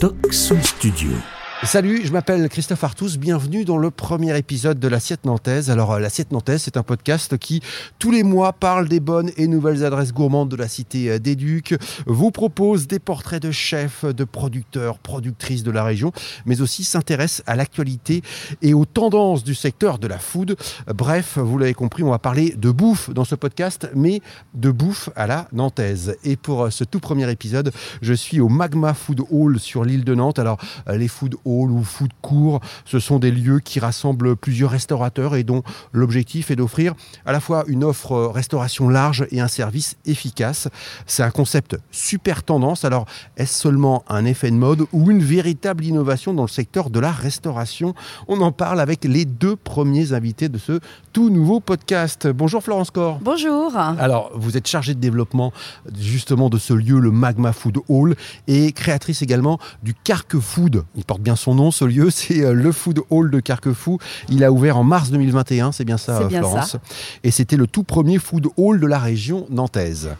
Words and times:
Soul 0.00 0.62
Studio. 0.62 1.37
Salut, 1.64 2.06
je 2.06 2.12
m'appelle 2.12 2.48
Christophe 2.48 2.84
Artus, 2.84 3.18
bienvenue 3.18 3.64
dans 3.64 3.78
le 3.78 3.90
premier 3.90 4.38
épisode 4.38 4.78
de 4.78 4.86
l'Assiette 4.86 5.24
Nantaise. 5.24 5.70
Alors 5.70 5.92
euh, 5.92 5.98
l'Assiette 5.98 6.30
Nantaise, 6.30 6.62
c'est 6.62 6.76
un 6.76 6.84
podcast 6.84 7.36
qui 7.36 7.60
tous 7.98 8.12
les 8.12 8.22
mois 8.22 8.52
parle 8.52 8.88
des 8.88 9.00
bonnes 9.00 9.32
et 9.36 9.48
nouvelles 9.48 9.84
adresses 9.84 10.12
gourmandes 10.12 10.48
de 10.48 10.54
la 10.54 10.68
cité 10.68 11.10
euh, 11.10 11.18
des 11.18 11.34
Ducs, 11.34 11.74
vous 12.06 12.30
propose 12.30 12.86
des 12.86 13.00
portraits 13.00 13.42
de 13.42 13.50
chefs, 13.50 14.04
de 14.04 14.22
producteurs, 14.22 15.00
productrices 15.00 15.64
de 15.64 15.72
la 15.72 15.82
région, 15.82 16.12
mais 16.46 16.60
aussi 16.60 16.84
s'intéresse 16.84 17.42
à 17.44 17.56
l'actualité 17.56 18.22
et 18.62 18.72
aux 18.72 18.84
tendances 18.84 19.42
du 19.42 19.56
secteur 19.56 19.98
de 19.98 20.06
la 20.06 20.18
food. 20.18 20.56
Bref, 20.86 21.38
vous 21.38 21.58
l'avez 21.58 21.74
compris, 21.74 22.04
on 22.04 22.10
va 22.10 22.20
parler 22.20 22.54
de 22.56 22.70
bouffe 22.70 23.10
dans 23.10 23.24
ce 23.24 23.34
podcast, 23.34 23.90
mais 23.96 24.22
de 24.54 24.70
bouffe 24.70 25.10
à 25.16 25.26
la 25.26 25.48
nantaise. 25.52 26.16
Et 26.22 26.36
pour 26.36 26.66
euh, 26.66 26.70
ce 26.70 26.84
tout 26.84 27.00
premier 27.00 27.28
épisode, 27.32 27.72
je 28.00 28.14
suis 28.14 28.38
au 28.40 28.48
Magma 28.48 28.94
Food 28.94 29.22
Hall 29.28 29.58
sur 29.58 29.84
l'île 29.84 30.04
de 30.04 30.14
Nantes. 30.14 30.38
Alors 30.38 30.58
les 30.86 31.08
food 31.08 31.34
hall 31.48 31.70
ou 31.70 31.82
food 31.82 32.10
court, 32.20 32.60
ce 32.84 32.98
sont 32.98 33.18
des 33.18 33.30
lieux 33.30 33.60
qui 33.60 33.80
rassemblent 33.80 34.36
plusieurs 34.36 34.70
restaurateurs 34.70 35.34
et 35.34 35.44
dont 35.44 35.62
l'objectif 35.92 36.50
est 36.50 36.56
d'offrir 36.56 36.94
à 37.24 37.32
la 37.32 37.40
fois 37.40 37.64
une 37.66 37.84
offre 37.84 38.26
restauration 38.26 38.88
large 38.88 39.26
et 39.30 39.40
un 39.40 39.48
service 39.48 39.96
efficace. 40.04 40.68
C'est 41.06 41.22
un 41.22 41.30
concept 41.30 41.76
super 41.90 42.42
tendance. 42.42 42.84
Alors, 42.84 43.06
est-ce 43.36 43.54
seulement 43.54 44.04
un 44.08 44.24
effet 44.24 44.50
de 44.50 44.56
mode 44.56 44.84
ou 44.92 45.10
une 45.10 45.22
véritable 45.22 45.84
innovation 45.84 46.34
dans 46.34 46.42
le 46.42 46.48
secteur 46.48 46.90
de 46.90 47.00
la 47.00 47.10
restauration? 47.10 47.94
On 48.28 48.40
en 48.40 48.52
parle 48.52 48.80
avec 48.80 49.04
les 49.04 49.24
deux 49.24 49.56
premiers 49.56 50.12
invités 50.12 50.48
de 50.48 50.58
ce 50.58 50.80
tout 51.12 51.30
nouveau 51.30 51.60
podcast. 51.60 52.28
Bonjour 52.28 52.62
Florence 52.62 52.90
Corr. 52.90 53.18
Bonjour. 53.20 53.76
Alors, 53.76 54.30
vous 54.34 54.56
êtes 54.56 54.66
chargée 54.66 54.94
de 54.94 55.00
développement 55.00 55.52
justement 55.98 56.50
de 56.50 56.58
ce 56.58 56.74
lieu, 56.74 56.98
le 56.98 57.10
Magma 57.10 57.52
Food 57.52 57.78
Hall, 57.88 58.14
et 58.46 58.72
créatrice 58.72 59.22
également 59.22 59.58
du 59.82 59.94
Carque 59.94 60.38
Food. 60.38 60.84
Il 60.94 61.04
porte 61.04 61.20
bien 61.20 61.36
son 61.38 61.54
nom, 61.54 61.70
ce 61.70 61.84
lieu, 61.84 62.10
c'est 62.10 62.44
euh, 62.44 62.52
le 62.52 62.72
Food 62.72 63.00
Hall 63.10 63.30
de 63.30 63.40
Carquefou. 63.40 63.98
Il 64.28 64.44
a 64.44 64.52
ouvert 64.52 64.76
en 64.76 64.84
mars 64.84 65.10
2021, 65.10 65.72
c'est 65.72 65.84
bien 65.84 65.96
ça, 65.96 66.24
bien 66.24 66.40
Florence. 66.40 66.72
ça. 66.72 66.80
Et 67.24 67.30
c'était 67.30 67.56
le 67.56 67.66
tout 67.66 67.84
premier 67.84 68.18
Food 68.18 68.48
Hall 68.56 68.80
de 68.80 68.86
la 68.86 68.98
région 68.98 69.46
nantaise. 69.50 70.10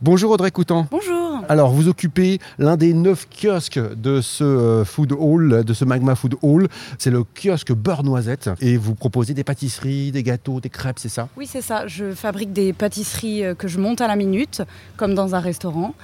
Bonjour 0.00 0.30
Audrey 0.30 0.50
Coutan. 0.50 0.86
Bonjour. 0.90 1.16
Alors, 1.48 1.70
vous 1.70 1.88
occupez 1.88 2.38
l'un 2.58 2.76
des 2.76 2.92
neuf 2.94 3.26
kiosques 3.30 3.80
de 3.96 4.20
ce 4.20 4.44
euh, 4.44 4.84
food 4.84 5.12
hall, 5.12 5.64
de 5.64 5.74
ce 5.74 5.84
Magma 5.84 6.14
Food 6.14 6.36
Hall. 6.42 6.68
C'est 6.98 7.10
le 7.10 7.24
kiosque 7.24 7.72
beurre 7.72 8.02
noisette. 8.02 8.50
Et 8.60 8.76
vous 8.76 8.94
proposez 8.94 9.34
des 9.34 9.44
pâtisseries, 9.44 10.12
des 10.12 10.22
gâteaux, 10.22 10.60
des 10.60 10.70
crêpes, 10.70 10.98
c'est 10.98 11.08
ça? 11.08 11.28
Oui, 11.36 11.46
c'est 11.46 11.62
ça. 11.62 11.86
Je 11.86 12.12
fabrique 12.12 12.52
des 12.52 12.72
pâtisseries 12.72 13.44
euh, 13.44 13.54
que 13.54 13.68
je 13.68 13.78
monte 13.78 14.00
à 14.00 14.08
la 14.08 14.16
minute, 14.16 14.62
comme 14.96 15.14
dans 15.14 15.34
un 15.34 15.40
restaurant. 15.40 15.94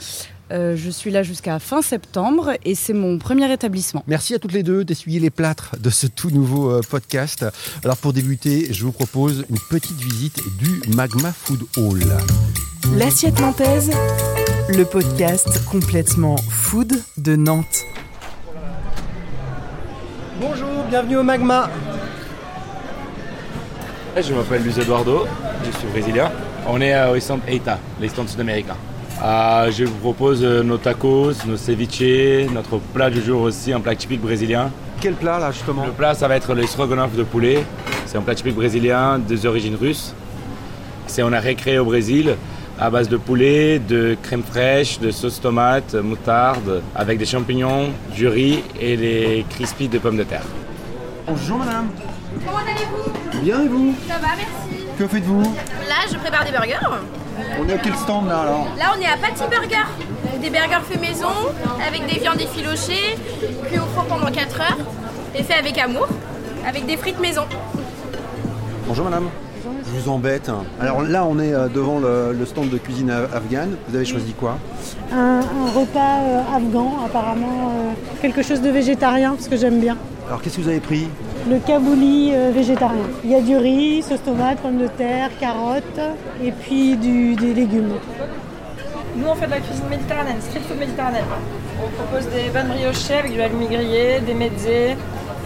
Euh, 0.52 0.76
je 0.76 0.90
suis 0.90 1.10
là 1.10 1.22
jusqu'à 1.22 1.58
fin 1.58 1.80
septembre 1.80 2.52
et 2.64 2.74
c'est 2.74 2.92
mon 2.92 3.18
premier 3.18 3.50
établissement. 3.50 4.04
Merci 4.06 4.34
à 4.34 4.38
toutes 4.38 4.52
les 4.52 4.62
deux 4.62 4.84
d'essuyer 4.84 5.18
les 5.18 5.30
plâtres 5.30 5.76
de 5.80 5.88
ce 5.88 6.06
tout 6.06 6.30
nouveau 6.30 6.70
euh, 6.70 6.80
podcast. 6.88 7.46
Alors, 7.84 7.96
pour 7.96 8.12
débuter, 8.12 8.68
je 8.70 8.84
vous 8.84 8.92
propose 8.92 9.46
une 9.48 9.58
petite 9.70 9.98
visite 9.98 10.40
du 10.58 10.82
Magma 10.94 11.32
Food 11.32 11.62
Hall. 11.78 12.02
L'assiette 12.96 13.40
nantaise, 13.40 13.90
le 14.68 14.84
podcast 14.84 15.64
complètement 15.64 16.36
food 16.36 17.00
de 17.16 17.34
Nantes. 17.34 17.84
Bonjour, 20.38 20.84
bienvenue 20.90 21.16
au 21.16 21.22
Magma. 21.22 21.70
Je 24.20 24.34
m'appelle 24.34 24.62
Luis 24.62 24.78
Eduardo, 24.78 25.26
je 25.64 25.78
suis 25.78 25.88
brésilien. 25.88 26.30
On 26.68 26.80
est 26.82 27.08
au 27.08 27.18
stand 27.18 27.40
EITA, 27.48 27.78
les 28.00 28.08
stands 28.10 28.26
sud-américains. 28.26 28.76
Euh, 29.22 29.70
je 29.70 29.84
vous 29.84 29.98
propose 29.98 30.42
euh, 30.42 30.64
nos 30.64 30.78
tacos, 30.78 31.32
nos 31.46 31.56
ceviches, 31.56 32.50
notre 32.52 32.78
plat 32.78 33.08
du 33.08 33.22
jour 33.22 33.42
aussi, 33.42 33.72
un 33.72 33.78
plat 33.78 33.94
typique 33.94 34.20
brésilien. 34.20 34.70
Quel 35.00 35.14
plat 35.14 35.38
là 35.38 35.52
justement 35.52 35.86
Le 35.86 35.92
plat, 35.92 36.14
ça 36.14 36.26
va 36.26 36.34
être 36.34 36.54
le 36.54 36.66
stroganoff 36.66 37.14
de 37.14 37.22
poulet. 37.22 37.64
C'est 38.06 38.18
un 38.18 38.22
plat 38.22 38.34
typique 38.34 38.56
brésilien 38.56 39.20
des 39.20 39.46
origines 39.46 39.76
russes. 39.76 40.12
C'est 41.06 41.22
on 41.22 41.32
a 41.32 41.38
récréé 41.38 41.78
au 41.78 41.84
Brésil 41.84 42.36
à 42.80 42.90
base 42.90 43.08
de 43.08 43.16
poulet, 43.16 43.78
de 43.78 44.16
crème 44.22 44.42
fraîche, 44.42 44.98
de 44.98 45.12
sauce 45.12 45.40
tomate, 45.40 45.94
moutarde, 45.94 46.82
avec 46.96 47.18
des 47.18 47.26
champignons, 47.26 47.90
du 48.16 48.26
riz 48.26 48.64
et 48.80 48.96
les 48.96 49.46
crispy 49.50 49.86
de 49.86 49.98
pommes 49.98 50.16
de 50.16 50.24
terre. 50.24 50.46
Bonjour 51.28 51.58
madame. 51.58 51.88
Comment 52.44 52.58
allez-vous? 52.58 53.40
Bien 53.44 53.62
et 53.62 53.68
vous? 53.68 53.94
Ça 54.08 54.14
va, 54.14 54.28
merci. 54.36 54.84
Que 54.98 55.06
faites-vous? 55.06 55.42
Là, 55.42 56.08
je 56.10 56.16
prépare 56.16 56.44
des 56.44 56.50
burgers. 56.50 56.78
On 57.60 57.68
est 57.68 57.74
à 57.74 57.78
quel 57.78 57.94
stand 57.94 58.28
là 58.28 58.40
alors 58.40 58.66
Là, 58.78 58.86
on 58.96 59.00
est 59.00 59.06
à 59.06 59.16
Patty 59.16 59.44
Burger. 59.50 59.86
Des 60.40 60.50
burgers 60.50 60.82
faits 60.88 61.00
maison, 61.00 61.28
avec 61.86 62.06
des 62.12 62.18
viandes 62.18 62.40
effilochées, 62.40 63.16
cuits 63.68 63.78
au 63.78 63.86
four 63.94 64.04
pendant 64.06 64.30
4 64.30 64.60
heures, 64.60 64.78
et 65.36 65.42
fait 65.42 65.54
avec 65.54 65.78
amour, 65.78 66.08
avec 66.66 66.84
des 66.86 66.96
frites 66.96 67.20
maison. 67.20 67.42
Bonjour 68.88 69.04
madame. 69.04 69.28
Je 69.64 70.00
vous 70.00 70.08
embête. 70.10 70.50
Alors 70.80 71.02
là 71.02 71.24
on 71.24 71.38
est 71.38 71.52
euh, 71.54 71.68
devant 71.68 71.98
le, 72.00 72.32
le 72.32 72.46
stand 72.46 72.70
de 72.70 72.78
cuisine 72.78 73.10
afghane. 73.10 73.76
Vous 73.88 73.94
avez 73.96 74.04
choisi 74.04 74.32
quoi? 74.32 74.58
Un, 75.12 75.40
un 75.40 75.70
repas 75.78 76.18
euh, 76.22 76.56
afghan, 76.56 76.94
apparemment 77.06 77.70
euh, 77.70 77.92
quelque 78.20 78.42
chose 78.42 78.60
de 78.62 78.70
végétarien, 78.70 79.34
parce 79.34 79.48
que 79.48 79.56
j'aime 79.56 79.78
bien. 79.80 79.96
Alors 80.28 80.40
qu'est-ce 80.42 80.56
que 80.56 80.62
vous 80.62 80.68
avez 80.68 80.80
pris? 80.80 81.06
Le 81.48 81.58
kabouli 81.58 82.30
euh, 82.32 82.52
végétarien. 82.54 83.02
Il 83.24 83.30
y 83.30 83.34
a 83.34 83.40
du 83.40 83.56
riz, 83.56 84.02
sauce 84.02 84.22
tomate, 84.22 84.58
pommes 84.58 84.78
de 84.78 84.86
terre, 84.86 85.28
carottes 85.40 86.00
et 86.42 86.52
puis 86.52 86.96
des 86.96 87.52
légumes. 87.52 87.94
Nous, 89.16 89.26
on 89.26 89.34
fait 89.34 89.46
de 89.46 89.50
la 89.50 89.58
cuisine 89.58 89.88
méditerranéenne, 89.90 90.40
street 90.40 90.60
food 90.68 90.78
méditerranéenne. 90.78 91.24
On 91.84 91.88
propose 92.00 92.28
des 92.30 92.48
bonnes 92.50 92.68
briochées 92.68 93.14
avec 93.14 93.32
du 93.32 93.42
halloumi 93.42 93.66
grillé, 93.66 94.20
des 94.20 94.34
mezzés, 94.34 94.96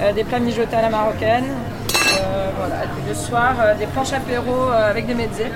euh, 0.03 0.13
des 0.13 0.25
plats 0.25 0.39
mijotés 0.39 0.77
à 0.77 0.83
la 0.83 0.91
marocaine. 0.91 1.47
Euh, 1.47 2.51
voilà. 2.59 2.83
Le 3.09 3.15
soir, 3.15 3.55
des 3.79 3.87
planches 3.87 4.13
apéro 4.13 4.69
avec 4.71 5.07
des 5.07 5.15
mezzés. 5.15 5.51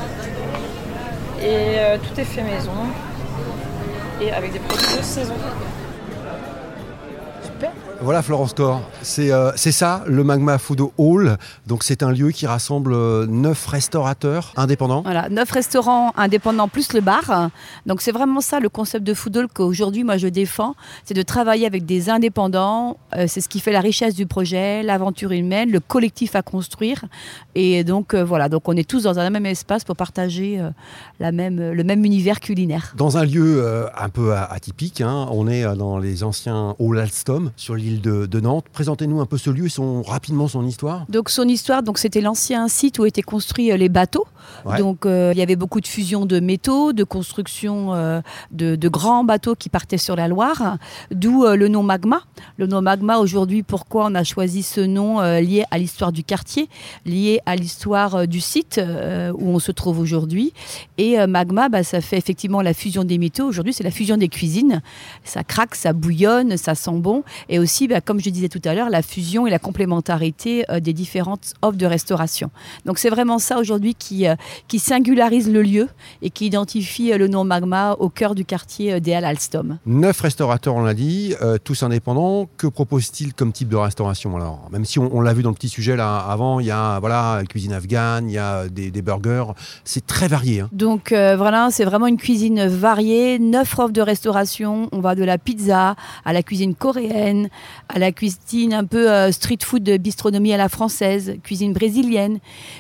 Et 1.43 1.99
tout 2.03 2.19
est 2.19 2.25
fait 2.25 2.43
maison. 2.43 2.73
Et 4.23 4.33
avec 4.33 4.53
des 4.53 4.59
produits 4.59 4.97
de 4.97 5.03
saison. 5.03 5.35
Voilà 8.03 8.23
Florence 8.23 8.55
Corr, 8.55 8.81
c'est 9.03 9.31
euh, 9.31 9.53
c'est 9.57 9.73
ça 9.73 10.05
le 10.07 10.25
Magma 10.25 10.57
Food 10.57 10.81
Hall. 10.97 11.37
Donc 11.67 11.85
c'est 11.85 12.03
un 12.03 12.11
lieu 12.11 12.31
qui 12.31 12.47
rassemble 12.47 12.95
euh, 12.95 13.27
neuf 13.27 13.67
restaurateurs 13.67 14.55
indépendants. 14.57 15.03
Voilà, 15.03 15.29
neuf 15.29 15.51
restaurants 15.51 16.11
indépendants 16.17 16.69
plus 16.69 16.95
le 16.95 17.03
bar. 17.03 17.51
Donc 17.85 18.01
c'est 18.01 18.11
vraiment 18.11 18.41
ça 18.41 18.59
le 18.59 18.71
concept 18.71 19.05
de 19.05 19.13
Food 19.13 19.37
Hall 19.37 19.49
qu'aujourd'hui 19.53 20.03
moi 20.03 20.17
je 20.17 20.29
défends, 20.29 20.77
c'est 21.05 21.13
de 21.13 21.21
travailler 21.21 21.67
avec 21.67 21.85
des 21.85 22.09
indépendants. 22.09 22.97
Euh, 23.15 23.27
c'est 23.29 23.43
ce 23.43 23.51
qui 23.51 23.61
fait 23.61 23.73
la 23.73 23.81
richesse 23.81 24.15
du 24.15 24.25
projet, 24.25 24.83
l'aventure 24.83 25.33
humaine, 25.33 25.71
le 25.71 25.81
collectif 25.81 26.35
à 26.37 26.41
construire. 26.41 27.05
Et 27.55 27.85
donc 27.85 28.15
voilà, 28.15 28.49
donc 28.49 28.67
on 28.67 28.77
est 28.79 28.89
tous 28.89 29.03
dans 29.03 29.19
un 29.19 29.29
même 29.29 29.45
espace 29.45 29.85
pour 29.85 29.97
partager 29.97 30.59
la 31.19 31.33
même, 31.33 31.73
le 31.73 31.85
même 31.85 32.03
univers 32.07 32.41
culinaire. 32.41 32.95
Dans 32.97 33.19
un 33.19 33.27
lieu 33.27 33.87
un 33.95 34.09
peu 34.09 34.35
atypique, 34.35 35.03
hein. 35.03 35.29
on 35.33 35.49
est 35.49 35.65
dans 35.77 35.99
les 35.99 36.25
anciens 36.25 36.75
Hall 36.79 36.99
Alstom 36.99 37.51
sur 37.57 37.75
l'île 37.75 37.90
de, 37.99 38.27
de 38.27 38.41
Nantes. 38.41 38.67
Présentez-nous 38.73 39.21
un 39.21 39.27
peu 39.27 39.39
ce 39.39 39.51
lieu 39.51 39.67
et 39.67 39.69
son, 39.71 40.03
rapidement 40.03 40.49
son 40.49 40.65
histoire. 40.67 41.07
Donc 41.09 41.31
son 41.31 41.49
histoire, 41.49 41.83
donc 41.83 41.99
c'était 41.99 42.21
l'ancien 42.21 42.69
site 42.69 42.99
où 42.99 43.07
étaient 43.07 43.23
construits 43.23 43.73
euh, 43.73 43.77
les 43.77 43.89
bateaux. 43.89 44.27
Ouais. 44.65 44.79
Donc 44.79 45.07
euh, 45.07 45.33
il 45.35 45.39
y 45.39 45.43
avait 45.43 45.57
beaucoup 45.57 45.81
de 45.81 45.87
fusion 45.87 46.27
de 46.27 46.41
métaux, 46.41 46.93
de 46.93 47.05
construction 47.05 47.95
euh, 47.95 48.21
de, 48.51 48.77
de 48.77 48.89
grands 48.89 49.25
bateaux 49.25 49.55
qui 49.55 49.69
partaient 49.69 49.99
sur 49.99 50.17
la 50.17 50.29
Loire, 50.29 50.79
d'où 51.11 51.45
euh, 51.45 51.57
le 51.57 51.69
nom 51.69 51.83
Magma. 51.83 52.23
Le 52.57 52.67
nom 52.67 52.83
Magma 52.83 53.19
aujourd'hui, 53.19 53.63
pourquoi 53.63 54.07
on 54.07 54.15
a 54.15 54.25
choisi 54.25 54.63
ce 54.63 54.81
nom 54.81 55.21
lié 55.21 55.65
à 55.71 55.79
l'histoire 55.79 56.13
du 56.13 56.25
quartier, 56.25 56.69
lié 57.07 57.41
à 57.47 57.57
l'histoire 57.57 58.27
du 58.27 58.41
site 58.41 58.81
où 59.35 59.49
on 59.49 59.59
se 59.59 59.73
trouve 59.73 59.99
aujourd'hui. 59.99 60.53
Et 60.99 61.27
Magma, 61.27 61.69
bah, 61.69 61.83
ça 61.83 62.01
fait 62.01 62.17
effectivement 62.17 62.63
la 62.63 62.75
fusion 62.75 63.05
des 63.05 63.19
métaux. 63.19 63.47
Aujourd'hui, 63.47 63.73
c'est 63.73 63.85
la 63.85 63.91
fusion 63.91 64.17
des 64.17 64.29
cuisines. 64.29 64.83
Ça 65.25 65.45
craque, 65.45 65.75
ça 65.75 65.93
bouillonne, 65.93 66.57
ça 66.57 66.75
sent 66.75 66.99
bon. 66.99 67.23
Et 67.49 67.59
aussi, 67.59 67.80
bah, 67.89 68.01
comme 68.01 68.21
je 68.21 68.31
disais 68.31 68.49
tout 68.49 68.61
à 68.65 68.75
l'heure, 68.75 68.91
la 68.91 69.03
fusion 69.03 69.47
et 69.47 69.51
la 69.51 69.59
complémentarité 69.59 70.65
euh, 70.71 70.81
des 70.81 70.93
différentes 70.93 71.55
offres 71.63 71.77
de 71.77 71.87
restauration. 71.87 72.51
Donc 72.87 72.99
c'est 72.99 73.11
vraiment 73.11 73.39
ça 73.39 73.59
aujourd'hui 73.59 73.95
qui, 73.95 74.27
euh, 74.27 74.35
qui 74.69 74.79
singularise 74.79 75.51
le 75.51 75.63
lieu 75.63 75.89
et 76.23 76.31
qui 76.31 76.47
identifie 76.47 77.13
euh, 77.13 77.19
le 77.19 77.29
nom 77.29 77.45
Magma 77.45 77.93
au 77.99 78.09
cœur 78.09 78.35
du 78.35 78.45
quartier 78.45 79.01
des 79.01 79.15
Halles 79.15 79.25
Alstom. 79.25 79.79
Neuf 79.87 80.21
restaurateurs, 80.21 80.75
on 80.75 80.83
l'a 80.83 80.95
dit, 80.95 81.35
tous 81.65 81.83
indépendants. 81.83 82.49
Que 82.57 82.67
propose-t-il 82.67 83.35
comme 83.35 83.53
type 83.53 83.69
de 83.69 83.77
restauration 83.77 84.37
alors? 84.37 84.69
Même 84.71 84.85
si 84.85 84.99
on, 84.99 85.15
on 85.15 85.21
l'a 85.21 85.33
vu 85.35 85.43
dans 85.43 85.51
le 85.51 85.55
petit 85.55 85.69
sujet 85.69 85.97
là 85.97 86.19
avant, 86.19 86.61
il 86.61 86.67
y 86.67 86.71
a 86.71 86.99
voilà 87.01 87.43
cuisine 87.49 87.73
afghane, 87.73 88.29
il 88.29 88.35
y 88.35 88.39
a 88.39 88.69
des, 88.69 88.91
des 88.91 89.03
burgers, 89.03 89.47
c'est 89.85 90.07
très 90.07 90.29
varié. 90.29 90.61
hein. 90.61 90.69
Donc 90.73 91.13
voilà, 91.13 91.69
c'est 91.71 91.85
vraiment 91.85 92.07
une 92.07 92.17
cuisine 92.17 92.67
variée, 92.67 93.39
neuf 93.39 93.79
offres 93.79 93.93
de 93.93 94.01
restauration. 94.01 94.89
On 94.93 95.01
va 95.01 95.15
de 95.15 95.25
la 95.25 95.39
pizza 95.39 95.97
à 96.25 96.33
la 96.33 96.43
cuisine 96.43 96.75
coréenne, 96.75 97.49
à 97.89 97.99
la 97.99 98.13
cuisine 98.13 98.73
un 98.73 98.85
peu 98.85 99.11
euh, 99.11 99.33
street 99.33 99.59
food 99.63 99.83
de 99.83 99.97
bistronomie 99.97 100.53
à 100.53 100.57
la 100.57 100.69
française, 100.69 101.35
cuisine 101.43 101.73
brésilienne, 101.73 102.39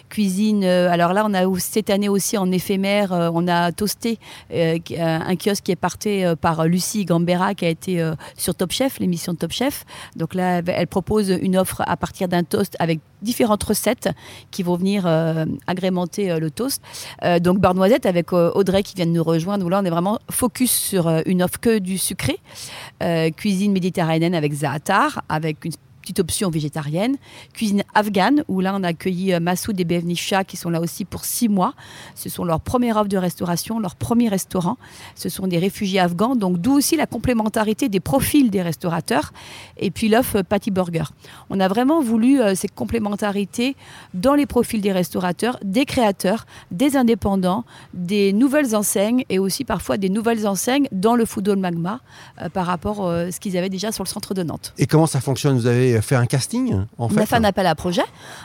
cuisine. 0.08 0.64
euh, 0.64 0.90
alors 0.90 1.12
là, 1.12 1.24
on 1.26 1.34
a 1.34 1.42
cette 1.58 1.90
année 1.90 2.08
aussi 2.08 2.36
en 2.38 2.50
éphémère, 2.52 3.12
euh, 3.12 3.30
on 3.32 3.48
a 3.48 3.72
toasté 3.72 4.18
euh, 4.52 4.78
euh, 4.92 4.96
un 4.98 5.36
kiosque 5.36 5.64
qui 5.64 5.72
est 5.72 5.76
porté 5.76 6.24
euh, 6.24 6.36
par 6.36 6.64
Lucie 6.66 7.04
Gambera, 7.04 7.54
qui 7.54 7.64
a 7.64 7.68
été 7.68 8.00
euh, 8.00 8.14
sur 8.36 8.54
Top 8.54 8.72
Chef, 8.72 8.98
l'émission 8.98 9.34
Top 9.34 9.52
Chef. 9.52 9.84
Donc 10.16 10.34
là, 10.34 10.62
elle 10.66 10.86
propose 10.86 11.30
une 11.30 11.56
offre 11.56 11.82
à 11.86 11.96
partir 11.96 12.28
d'un 12.28 12.44
toast 12.44 12.76
avec 12.78 13.00
différentes 13.22 13.62
recettes 13.62 14.08
qui 14.50 14.62
vont 14.62 14.76
venir 14.76 15.04
euh, 15.06 15.44
agrémenter 15.66 16.30
euh, 16.30 16.38
le 16.38 16.50
toast. 16.50 16.82
Euh, 17.24 17.38
donc 17.38 17.58
beurre 17.58 17.74
noisette 17.74 18.06
avec 18.06 18.32
Audrey 18.32 18.82
qui 18.82 18.94
vient 18.94 19.06
de 19.06 19.12
nous 19.12 19.24
rejoindre. 19.24 19.64
Où 19.64 19.68
là, 19.68 19.80
on 19.82 19.84
est 19.84 19.90
vraiment 19.90 20.18
focus 20.30 20.72
sur 20.72 21.08
une 21.26 21.42
offre 21.42 21.60
que 21.60 21.78
du 21.78 21.98
sucré. 21.98 22.38
cuisine 23.36 23.72
méditerranéenne 23.72 24.34
avec 24.34 24.52
zaatar, 24.52 25.22
avec 25.28 25.64
une 25.64 25.72
petite 26.00 26.20
option 26.20 26.50
végétarienne. 26.50 27.16
Cuisine 27.52 27.82
afghane, 27.94 28.44
où 28.48 28.60
là, 28.60 28.74
on 28.76 28.82
a 28.82 28.88
accueilli 28.88 29.32
euh, 29.32 29.40
Massoud 29.40 29.78
et 29.78 29.84
Bevnisha 29.84 30.44
qui 30.44 30.56
sont 30.56 30.70
là 30.70 30.80
aussi 30.80 31.04
pour 31.04 31.24
six 31.24 31.48
mois. 31.48 31.74
Ce 32.14 32.28
sont 32.28 32.44
leur 32.44 32.60
première 32.60 32.96
offre 32.96 33.08
de 33.08 33.16
restauration, 33.16 33.78
leur 33.78 33.96
premier 33.96 34.28
restaurant. 34.28 34.76
Ce 35.14 35.28
sont 35.28 35.46
des 35.46 35.58
réfugiés 35.58 36.00
afghans, 36.00 36.36
donc 36.36 36.58
d'où 36.58 36.72
aussi 36.72 36.96
la 36.96 37.06
complémentarité 37.06 37.88
des 37.88 38.00
profils 38.00 38.50
des 38.50 38.62
restaurateurs. 38.62 39.32
Et 39.76 39.90
puis 39.90 40.08
l'offre 40.08 40.36
euh, 40.36 40.42
Patty 40.42 40.70
Burger. 40.70 41.04
On 41.50 41.60
a 41.60 41.68
vraiment 41.68 42.00
voulu 42.00 42.40
euh, 42.40 42.54
ces 42.54 42.68
complémentarités 42.68 43.76
dans 44.14 44.34
les 44.34 44.46
profils 44.46 44.80
des 44.80 44.92
restaurateurs, 44.92 45.58
des 45.62 45.84
créateurs, 45.84 46.46
des 46.70 46.96
indépendants, 46.96 47.64
des 47.94 48.32
nouvelles 48.32 48.74
enseignes 48.74 49.24
et 49.28 49.38
aussi 49.38 49.64
parfois 49.64 49.96
des 49.96 50.08
nouvelles 50.08 50.46
enseignes 50.46 50.88
dans 50.92 51.14
le 51.14 51.24
food 51.24 51.48
hall 51.48 51.58
magma 51.58 52.00
par 52.52 52.66
rapport 52.66 53.08
à 53.08 53.30
ce 53.30 53.40
qu'ils 53.40 53.56
avaient 53.56 53.68
déjà 53.68 53.92
sur 53.92 54.04
le 54.04 54.08
centre 54.08 54.34
de 54.34 54.42
Nantes. 54.42 54.72
Et 54.78 54.86
comment 54.86 55.06
ça 55.06 55.20
fonctionne? 55.20 55.56
Vous 55.56 55.66
avez 55.66 55.89
fait 56.00 56.14
un 56.14 56.26
casting 56.26 56.74
en 56.98 57.08
fait 57.08 57.14
On 57.14 57.18
a 57.18 57.26
fait 57.26 57.36
un 57.36 57.44
appel 57.44 57.66
à 57.66 57.74
projet. 57.74 58.02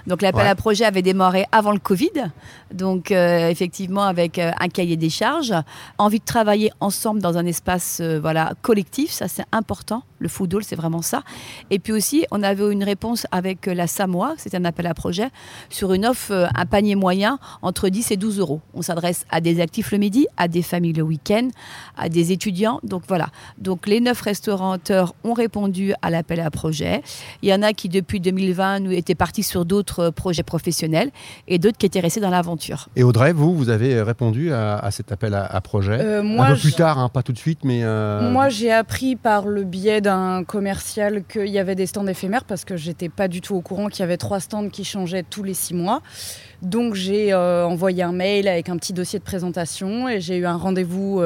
Donc 0.07 0.21
l'appel 0.21 0.47
à 0.47 0.55
projet 0.55 0.85
avait 0.85 1.01
démarré 1.01 1.45
avant 1.51 1.71
le 1.71 1.79
Covid. 1.79 2.31
Donc 2.73 3.11
euh, 3.11 3.49
effectivement 3.49 4.03
avec 4.03 4.39
euh, 4.39 4.51
un 4.59 4.67
cahier 4.67 4.97
des 4.97 5.09
charges, 5.09 5.53
envie 5.97 6.19
de 6.19 6.25
travailler 6.25 6.71
ensemble 6.79 7.21
dans 7.21 7.37
un 7.37 7.45
espace 7.45 7.99
euh, 8.01 8.19
voilà 8.19 8.53
collectif, 8.61 9.11
ça 9.11 9.27
c'est 9.27 9.45
important. 9.51 10.03
Le 10.19 10.27
food 10.27 10.53
hall 10.53 10.63
c'est 10.63 10.75
vraiment 10.75 11.01
ça. 11.01 11.23
Et 11.69 11.79
puis 11.79 11.93
aussi 11.93 12.25
on 12.31 12.43
avait 12.43 12.71
une 12.71 12.83
réponse 12.83 13.27
avec 13.31 13.65
la 13.65 13.87
Samoa, 13.87 14.33
c'était 14.37 14.57
un 14.57 14.65
appel 14.65 14.87
à 14.87 14.93
projet 14.93 15.29
sur 15.69 15.93
une 15.93 16.05
offre 16.05 16.49
un 16.55 16.65
panier 16.65 16.95
moyen 16.95 17.39
entre 17.61 17.89
10 17.89 18.11
et 18.11 18.17
12 18.17 18.39
euros. 18.39 18.61
On 18.73 18.81
s'adresse 18.81 19.25
à 19.29 19.41
des 19.41 19.59
actifs 19.61 19.91
le 19.91 19.97
midi, 19.97 20.27
à 20.37 20.47
des 20.47 20.61
familles 20.61 20.93
le 20.93 21.03
week-end, 21.03 21.49
à 21.97 22.09
des 22.09 22.31
étudiants. 22.31 22.79
Donc 22.83 23.03
voilà. 23.07 23.29
Donc 23.57 23.87
les 23.87 23.99
neuf 23.99 24.21
restaurateurs 24.21 25.13
ont 25.23 25.33
répondu 25.33 25.93
à 26.01 26.09
l'appel 26.09 26.39
à 26.39 26.49
projet. 26.51 27.03
Il 27.45 27.49
y 27.49 27.53
en 27.53 27.61
a 27.61 27.73
qui, 27.73 27.89
depuis 27.89 28.19
2020, 28.19 28.79
nous 28.79 28.91
étaient 28.91 29.13
partis 29.13 29.43
sur 29.43 29.65
d'autres 29.65 30.05
euh, 30.05 30.11
projets 30.11 30.41
professionnels 30.41 31.11
et 31.47 31.59
d'autres 31.59 31.77
qui 31.77 31.85
étaient 31.85 31.99
restés 31.99 32.19
dans 32.19 32.31
l'aventure. 32.31 32.89
Et 32.95 33.03
Audrey, 33.03 33.33
vous, 33.33 33.55
vous 33.55 33.69
avez 33.69 34.01
répondu 34.01 34.51
à, 34.51 34.89
cet 34.89 35.11
appel 35.11 35.35
à, 35.35 35.61
projet 35.61 35.99
euh, 36.01 36.39
Un 36.39 36.55
peu 36.55 36.59
plus 36.59 36.73
tard, 36.73 36.97
hein, 36.97 37.07
pas 37.07 37.21
tout 37.21 37.33
de 37.33 37.37
suite, 37.37 37.59
mais... 37.63 37.81
Euh, 37.83 38.31
moi, 38.31 38.49
j'ai 38.49 38.71
appris 38.71 39.15
par 39.15 39.45
le 39.45 39.63
biais 39.63 40.01
d'un 40.01 40.43
commercial 40.43 41.23
qu'il 41.23 41.49
y 41.49 41.59
avait 41.59 41.75
des 41.75 41.85
stands 41.85 42.07
éphémères 42.07 42.45
parce 42.45 42.65
que 42.65 42.77
j'étais 42.77 43.09
pas 43.09 43.27
du 43.27 43.41
tout 43.41 43.53
au 43.53 43.61
courant 43.61 43.89
qu'il 43.89 43.99
y 43.99 44.03
avait 44.03 44.17
trois 44.17 44.39
stands 44.39 44.69
qui 44.69 44.83
changeaient 44.83 45.21
tous 45.21 45.43
les 45.43 45.53
six 45.53 45.75
mois. 45.75 46.01
Donc 46.63 46.95
j'ai 46.95 47.31
envoyé 47.35 48.01
un 48.01 48.11
mail 48.11 48.47
avec 48.47 48.69
un 48.69 48.77
petit 48.77 48.93
dossier 48.93 49.19
de 49.19 49.23
présentation 49.23 50.09
et 50.09 50.19
j'ai 50.19 50.37
eu 50.37 50.47
un 50.47 50.57
rendez-vous 50.57 51.21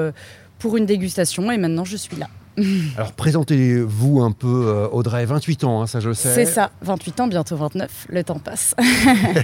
pour 0.57 0.75
une 0.75 0.86
dégustation 0.86 1.50
et 1.50 1.57
maintenant 1.57 1.86
je 1.86 1.95
suis 1.95 2.18
là. 2.18 2.27
Alors 2.98 3.14
présentez-vous 3.14 4.22
un 4.22 4.32
peu, 4.32 4.68
euh, 4.68 4.88
Audrey, 4.92 5.26
28 5.26 5.64
ans, 5.64 5.82
hein, 5.82 5.88
ça 5.88 6.00
je 6.00 6.14
sais. 6.14 6.34
C'est 6.34 6.46
ça, 6.46 6.72
28 6.82 7.20
ans, 7.22 7.28
bientôt 7.28 7.56
29, 7.56 8.08
le 8.10 8.24
temps 8.24 8.40
passe. 8.40 8.76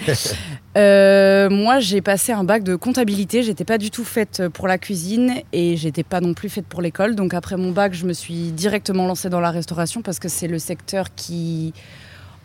Euh, 0.78 1.50
moi 1.50 1.80
j'ai 1.80 2.02
passé 2.02 2.34
un 2.34 2.44
bac 2.44 2.62
de 2.62 2.76
comptabilité, 2.76 3.44
j'étais 3.44 3.64
pas 3.64 3.78
du 3.78 3.92
tout 3.92 4.04
faite 4.04 4.44
pour 4.50 4.68
la 4.68 4.78
cuisine 4.78 5.36
et 5.54 5.78
j'étais 5.78 6.04
pas 6.04 6.20
non 6.20 6.34
plus 6.34 6.50
faite 6.50 6.66
pour 6.66 6.82
l'école. 6.82 7.16
Donc 7.16 7.34
après 7.34 7.56
mon 7.56 7.72
bac, 7.72 7.94
je 7.94 8.06
me 8.06 8.12
suis 8.12 8.52
directement 8.52 9.08
lancée 9.08 9.30
dans 9.30 9.40
la 9.40 9.52
restauration 9.52 10.02
parce 10.02 10.20
que 10.20 10.28
c'est 10.28 10.50
le 10.50 10.60
secteur 10.60 11.16
qui 11.16 11.74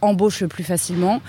embauche 0.00 0.42
le 0.42 0.48
plus 0.48 0.62
facilement. 0.62 1.20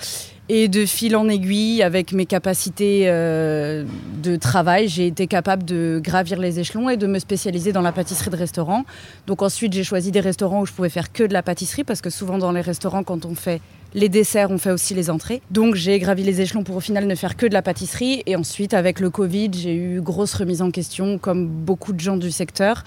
Et 0.50 0.68
de 0.68 0.86
fil 0.86 1.16
en 1.16 1.30
aiguille, 1.30 1.82
avec 1.82 2.12
mes 2.12 2.26
capacités 2.26 3.04
euh, 3.06 3.86
de 4.22 4.36
travail, 4.36 4.90
j'ai 4.90 5.08
été 5.08 5.28
capable 5.28 5.64
de 5.64 6.02
gravir 6.04 6.40
les 6.40 6.60
échelons 6.60 6.90
et 6.90 6.98
de 6.98 7.08
me 7.08 7.20
spécialiser 7.20 7.72
dans 7.72 7.82
la 7.82 7.92
pâtisserie 7.92 8.32
de 8.32 8.36
restaurant. 8.36 8.84
Donc 9.28 9.44
ensuite, 9.44 9.72
j'ai 9.72 9.84
choisi 9.84 10.12
des 10.12 10.20
restaurants 10.20 10.62
où 10.62 10.66
je 10.66 10.74
pouvais 10.74 10.90
faire 10.90 11.14
que 11.14 11.24
de 11.24 11.32
la 11.32 11.44
pâtisserie, 11.44 11.84
parce 11.84 12.02
que 12.02 12.10
souvent 12.10 12.38
dans 12.38 12.52
les 12.52 12.62
restaurants, 12.62 13.04
quand 13.04 13.26
on 13.26 13.36
fait 13.36 13.62
les 13.94 14.10
desserts, 14.10 14.52
on 14.52 14.58
fait 14.58 14.72
aussi 14.72 14.94
les 14.94 15.10
entrées. 15.10 15.42
Donc 15.52 15.76
j'ai 15.76 16.00
gravi 16.00 16.24
les 16.24 16.42
échelons 16.42 16.64
pour 16.64 16.76
au 16.76 16.82
final 16.82 17.08
ne 17.08 17.16
faire 17.16 17.38
que 17.38 17.46
de 17.46 17.54
la 17.54 17.62
pâtisserie. 17.62 18.24
Et 18.26 18.36
ensuite, 18.36 18.74
avec 18.74 19.00
le 19.00 19.10
Covid, 19.10 19.52
j'ai 19.54 19.76
eu 19.76 20.02
grosse 20.02 20.34
remise 20.34 20.62
en 20.62 20.72
question, 20.72 21.18
comme 21.18 21.48
beaucoup 21.48 21.94
de 21.94 22.00
gens 22.00 22.18
du 22.18 22.32
secteur. 22.32 22.84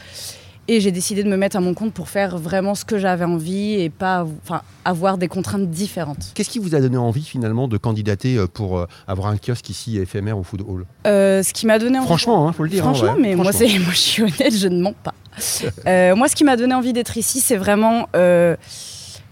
Et 0.66 0.80
j'ai 0.80 0.90
décidé 0.90 1.22
de 1.22 1.28
me 1.28 1.36
mettre 1.36 1.56
à 1.56 1.60
mon 1.60 1.74
compte 1.74 1.92
pour 1.92 2.08
faire 2.08 2.38
vraiment 2.38 2.74
ce 2.74 2.84
que 2.84 2.98
j'avais 2.98 3.26
envie 3.26 3.74
et 3.74 3.90
pas 3.90 4.26
enfin, 4.44 4.62
avoir 4.84 5.18
des 5.18 5.28
contraintes 5.28 5.68
différentes. 5.70 6.32
Qu'est-ce 6.34 6.48
qui 6.48 6.58
vous 6.58 6.74
a 6.74 6.80
donné 6.80 6.96
envie 6.96 7.24
finalement 7.24 7.68
de 7.68 7.76
candidater 7.76 8.36
euh, 8.36 8.46
pour 8.46 8.78
euh, 8.78 8.86
avoir 9.06 9.28
un 9.28 9.36
kiosque 9.36 9.68
ici 9.68 9.98
éphémère 9.98 10.38
au 10.38 10.42
Food 10.42 10.62
Hall? 10.66 10.86
Euh, 11.06 11.42
Ce 11.42 11.52
qui 11.52 11.66
m'a 11.66 11.78
donné 11.78 11.98
envie... 11.98 12.06
Franchement, 12.06 12.46
il 12.46 12.48
hein, 12.48 12.52
faut 12.52 12.62
le 12.62 12.70
dire. 12.70 12.86
Hein, 12.86 12.94
Franchement, 12.94 13.16
mais 13.20 13.34
Moi, 13.34 13.44
moi 13.52 13.52
je 13.52 13.98
suis 13.98 14.22
honnête, 14.22 14.56
je 14.56 14.68
ne 14.68 14.80
mens 14.80 14.94
pas. 14.94 15.14
moi, 16.14 16.28
ce 16.28 16.34
qui 16.34 16.44
m'a 16.44 16.56
donné 16.56 16.74
envie 16.74 16.94
d'être 16.94 17.18
ici, 17.18 17.40
c'est 17.40 17.56
vraiment 17.56 18.06
le 18.14 18.56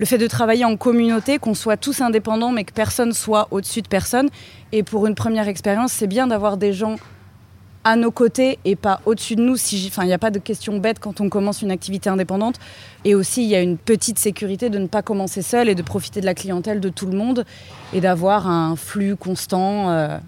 fait 0.07 0.19
de 0.19 0.27
travailler 0.27 0.65
en 0.65 0.77
communauté, 0.77 1.39
qu'on 1.39 1.55
soit 1.55 1.77
tous 1.77 2.01
indépendants, 2.01 2.51
mais 2.51 2.65
que 2.65 2.73
personne 2.73 3.13
soit 3.13 3.49
au-dessus 3.51 3.83
de 3.83 3.89
personne. 3.89 4.29
Et 4.73 4.83
pour 4.83 5.07
une 5.07 5.15
première 5.15 5.49
expérience, 5.49 5.93
c'est 5.93 6.07
bien 6.07 6.27
d'avoir 6.27 6.57
des 6.57 6.73
gens 6.73 6.97
à 7.85 7.97
nos 7.97 8.11
côtés 8.11 8.59
et 8.65 8.77
pas 8.77 9.01
au-dessus 9.07 9.37
de 9.37 9.43
nous. 9.43 9.57
Si 9.57 9.85
enfin, 9.89 10.05
il 10.05 10.07
n'y 10.07 10.13
a 10.13 10.19
pas 10.19 10.31
de 10.31 10.39
question 10.39 10.79
bête 10.79 10.99
quand 10.99 11.21
on 11.21 11.29
commence 11.29 11.63
une 11.63 11.71
activité 11.71 12.11
indépendante. 12.11 12.57
Et 13.05 13.15
aussi, 13.15 13.43
il 13.43 13.49
y 13.49 13.55
a 13.55 13.61
une 13.61 13.79
petite 13.79 14.19
sécurité 14.19 14.71
de 14.71 14.79
ne 14.79 14.87
pas 14.87 15.03
commencer 15.03 15.43
seul 15.43 15.69
et 15.69 15.75
de 15.75 15.83
profiter 15.83 16.21
de 16.21 16.27
la 16.27 16.35
clientèle 16.35 16.81
de 16.81 16.89
tout 16.89 17.07
le 17.07 17.17
monde 17.17 17.45
et 17.93 18.01
d'avoir 18.01 18.47
un 18.49 18.77
flux 18.77 19.17
constant. 19.17 19.91
Euh, 19.91 20.19